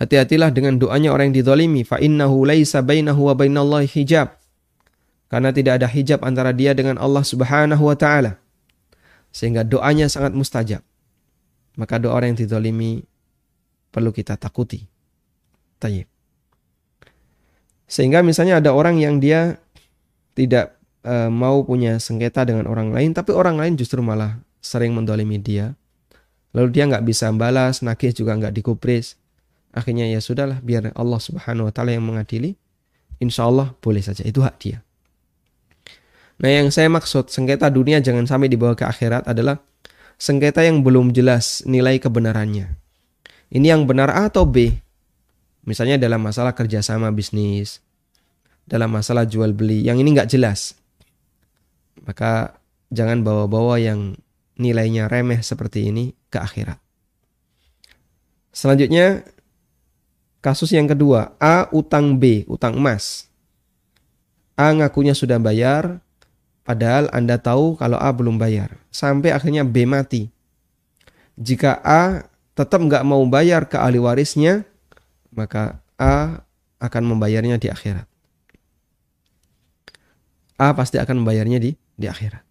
Hati-hatilah 0.00 0.48
dengan 0.48 0.80
doanya 0.80 1.12
orang 1.12 1.30
yang 1.30 1.44
didolimi. 1.44 1.84
Fa 1.84 2.00
innahu 2.00 2.48
laisa 2.48 2.80
bainahu 2.80 3.28
wa 3.28 3.34
bainallahi 3.36 3.84
hijab. 3.84 4.32
Karena 5.28 5.52
tidak 5.52 5.78
ada 5.78 5.86
hijab 5.86 6.24
antara 6.24 6.56
dia 6.56 6.72
dengan 6.72 6.96
Allah 6.96 7.20
subhanahu 7.20 7.84
wa 7.84 7.94
ta'ala. 7.94 8.40
Sehingga 9.30 9.62
doanya 9.62 10.08
sangat 10.08 10.32
mustajab. 10.34 10.82
Maka 11.78 12.00
doa 12.02 12.16
orang 12.16 12.34
yang 12.34 12.40
didolimi 12.48 13.04
perlu 13.94 14.10
kita 14.10 14.34
takuti. 14.40 14.82
Tayyip. 15.78 16.08
Sehingga 17.90 18.22
misalnya 18.22 18.62
ada 18.62 18.70
orang 18.70 19.02
yang 19.02 19.18
dia 19.18 19.58
tidak 20.38 20.78
e, 21.02 21.26
mau 21.26 21.66
punya 21.66 21.98
sengketa 21.98 22.46
dengan 22.46 22.70
orang 22.70 22.94
lain, 22.94 23.10
tapi 23.10 23.34
orang 23.34 23.58
lain 23.58 23.74
justru 23.74 23.98
malah 23.98 24.38
sering 24.62 24.94
mendolimi 24.94 25.42
dia. 25.42 25.74
Lalu 26.50 26.68
dia 26.74 26.84
nggak 26.86 27.06
bisa 27.06 27.30
balas, 27.34 27.82
nagih 27.82 28.10
juga 28.14 28.34
nggak 28.34 28.54
dikupris. 28.54 29.14
Akhirnya 29.70 30.10
ya 30.10 30.18
sudahlah, 30.18 30.58
biar 30.62 30.90
Allah 30.98 31.20
Subhanahu 31.22 31.70
Wa 31.70 31.72
Taala 31.72 31.94
yang 31.94 32.02
mengadili. 32.02 32.58
Insya 33.22 33.46
Allah 33.46 33.76
boleh 33.78 34.02
saja, 34.02 34.26
itu 34.26 34.42
hak 34.42 34.56
dia. 34.58 34.82
Nah 36.40 36.50
yang 36.50 36.72
saya 36.72 36.88
maksud 36.88 37.28
sengketa 37.28 37.68
dunia 37.68 38.00
jangan 38.00 38.24
sampai 38.24 38.48
dibawa 38.48 38.72
ke 38.72 38.88
akhirat 38.88 39.28
adalah 39.28 39.60
sengketa 40.16 40.64
yang 40.64 40.80
belum 40.80 41.12
jelas 41.12 41.60
nilai 41.68 42.00
kebenarannya. 42.00 42.74
Ini 43.52 43.66
yang 43.76 43.84
benar 43.84 44.08
A 44.10 44.32
atau 44.32 44.48
B? 44.48 44.72
Misalnya 45.68 46.00
dalam 46.00 46.24
masalah 46.24 46.56
kerjasama 46.56 47.12
bisnis, 47.12 47.84
dalam 48.64 48.88
masalah 48.88 49.28
jual 49.28 49.52
beli, 49.52 49.84
yang 49.84 50.00
ini 50.00 50.16
nggak 50.16 50.32
jelas 50.32 50.80
maka 52.04 52.56
jangan 52.90 53.20
bawa-bawa 53.20 53.76
yang 53.80 54.16
nilainya 54.60 55.08
remeh 55.08 55.40
seperti 55.40 55.88
ini 55.88 56.12
ke 56.28 56.36
akhirat. 56.36 56.76
Selanjutnya, 58.52 59.24
kasus 60.44 60.76
yang 60.76 60.84
kedua, 60.84 61.32
A 61.40 61.72
utang 61.72 62.20
B, 62.20 62.44
utang 62.44 62.76
emas. 62.76 63.32
A 64.60 64.76
ngakunya 64.76 65.16
sudah 65.16 65.40
bayar, 65.40 66.04
padahal 66.68 67.08
Anda 67.16 67.40
tahu 67.40 67.80
kalau 67.80 67.96
A 67.96 68.12
belum 68.12 68.36
bayar. 68.36 68.76
Sampai 68.92 69.32
akhirnya 69.32 69.64
B 69.64 69.88
mati. 69.88 70.28
Jika 71.40 71.80
A 71.80 72.28
tetap 72.52 72.84
nggak 72.84 73.06
mau 73.08 73.24
bayar 73.24 73.64
ke 73.64 73.80
ahli 73.80 73.96
warisnya, 73.96 74.68
maka 75.32 75.80
A 75.96 76.44
akan 76.76 77.16
membayarnya 77.16 77.56
di 77.56 77.72
akhirat. 77.72 78.04
A 80.60 80.76
pasti 80.76 81.00
akan 81.00 81.24
membayarnya 81.24 81.56
di 81.56 81.72
di 81.96 82.04
akhirat 82.04 82.49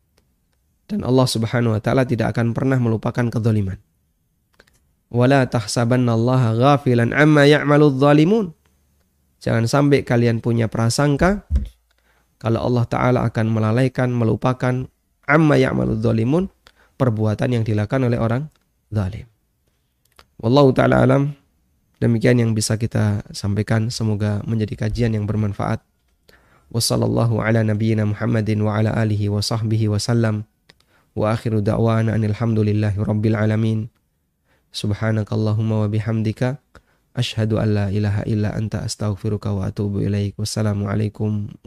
dan 0.89 1.05
Allah 1.05 1.27
Subhanahu 1.29 1.77
wa 1.77 1.81
taala 1.81 2.03
tidak 2.03 2.33
akan 2.33 2.57
pernah 2.57 2.81
melupakan 2.81 3.29
kezaliman. 3.29 3.77
Wala 5.13 5.45
tahsabannallaha 5.45 6.57
ghafilan 6.57 7.13
amma 7.13 7.45
ya'maludz 7.45 8.01
zalimun. 8.01 8.57
Jangan 9.39 9.69
sampai 9.69 10.03
kalian 10.03 10.41
punya 10.41 10.67
prasangka 10.67 11.45
kalau 12.41 12.65
Allah 12.65 12.85
taala 12.89 13.19
akan 13.29 13.45
melalaikan, 13.53 14.09
melupakan 14.09 14.89
amma 15.29 15.55
ya'maludz 15.61 16.01
zalimun, 16.01 16.49
perbuatan 16.97 17.61
yang 17.61 17.63
dilakukan 17.63 18.01
oleh 18.09 18.17
orang 18.17 18.49
zalim. 18.89 19.29
Wallahu 20.41 20.73
taala 20.73 21.05
alam. 21.05 21.37
Demikian 21.99 22.39
yang 22.39 22.51
bisa 22.55 22.79
kita 22.79 23.27
sampaikan, 23.35 23.91
semoga 23.91 24.39
menjadi 24.47 24.87
kajian 24.87 25.11
yang 25.11 25.27
bermanfaat. 25.27 25.83
Wassallallahu 26.71 27.43
ala 27.43 27.59
nabiyyina 27.59 28.07
Muhammadin 28.07 28.63
wa 28.63 28.79
ala 28.79 28.95
alihi 28.95 29.27
wa 29.27 29.43
sahbihi 29.43 29.91
wasallam. 29.91 30.48
Wa 31.19 31.35
akhiru 31.35 31.59
da'wana 31.59 32.15
anilhamdulillahi 32.15 32.95
rabbil 33.03 33.35
alamin. 33.35 33.91
Subhanakallahumma 34.71 35.83
wa 35.83 35.87
bihamdika. 35.91 36.63
Ashhadu 37.11 37.59
an 37.59 37.75
la 37.75 37.85
ilaha 37.91 38.23
illa 38.23 38.55
anta 38.55 38.87
astaghfiruka 38.87 39.51
wa 39.51 39.67
atubu 39.67 39.99
ilaik. 39.99 40.39
Wassalamualaikum 40.39 41.51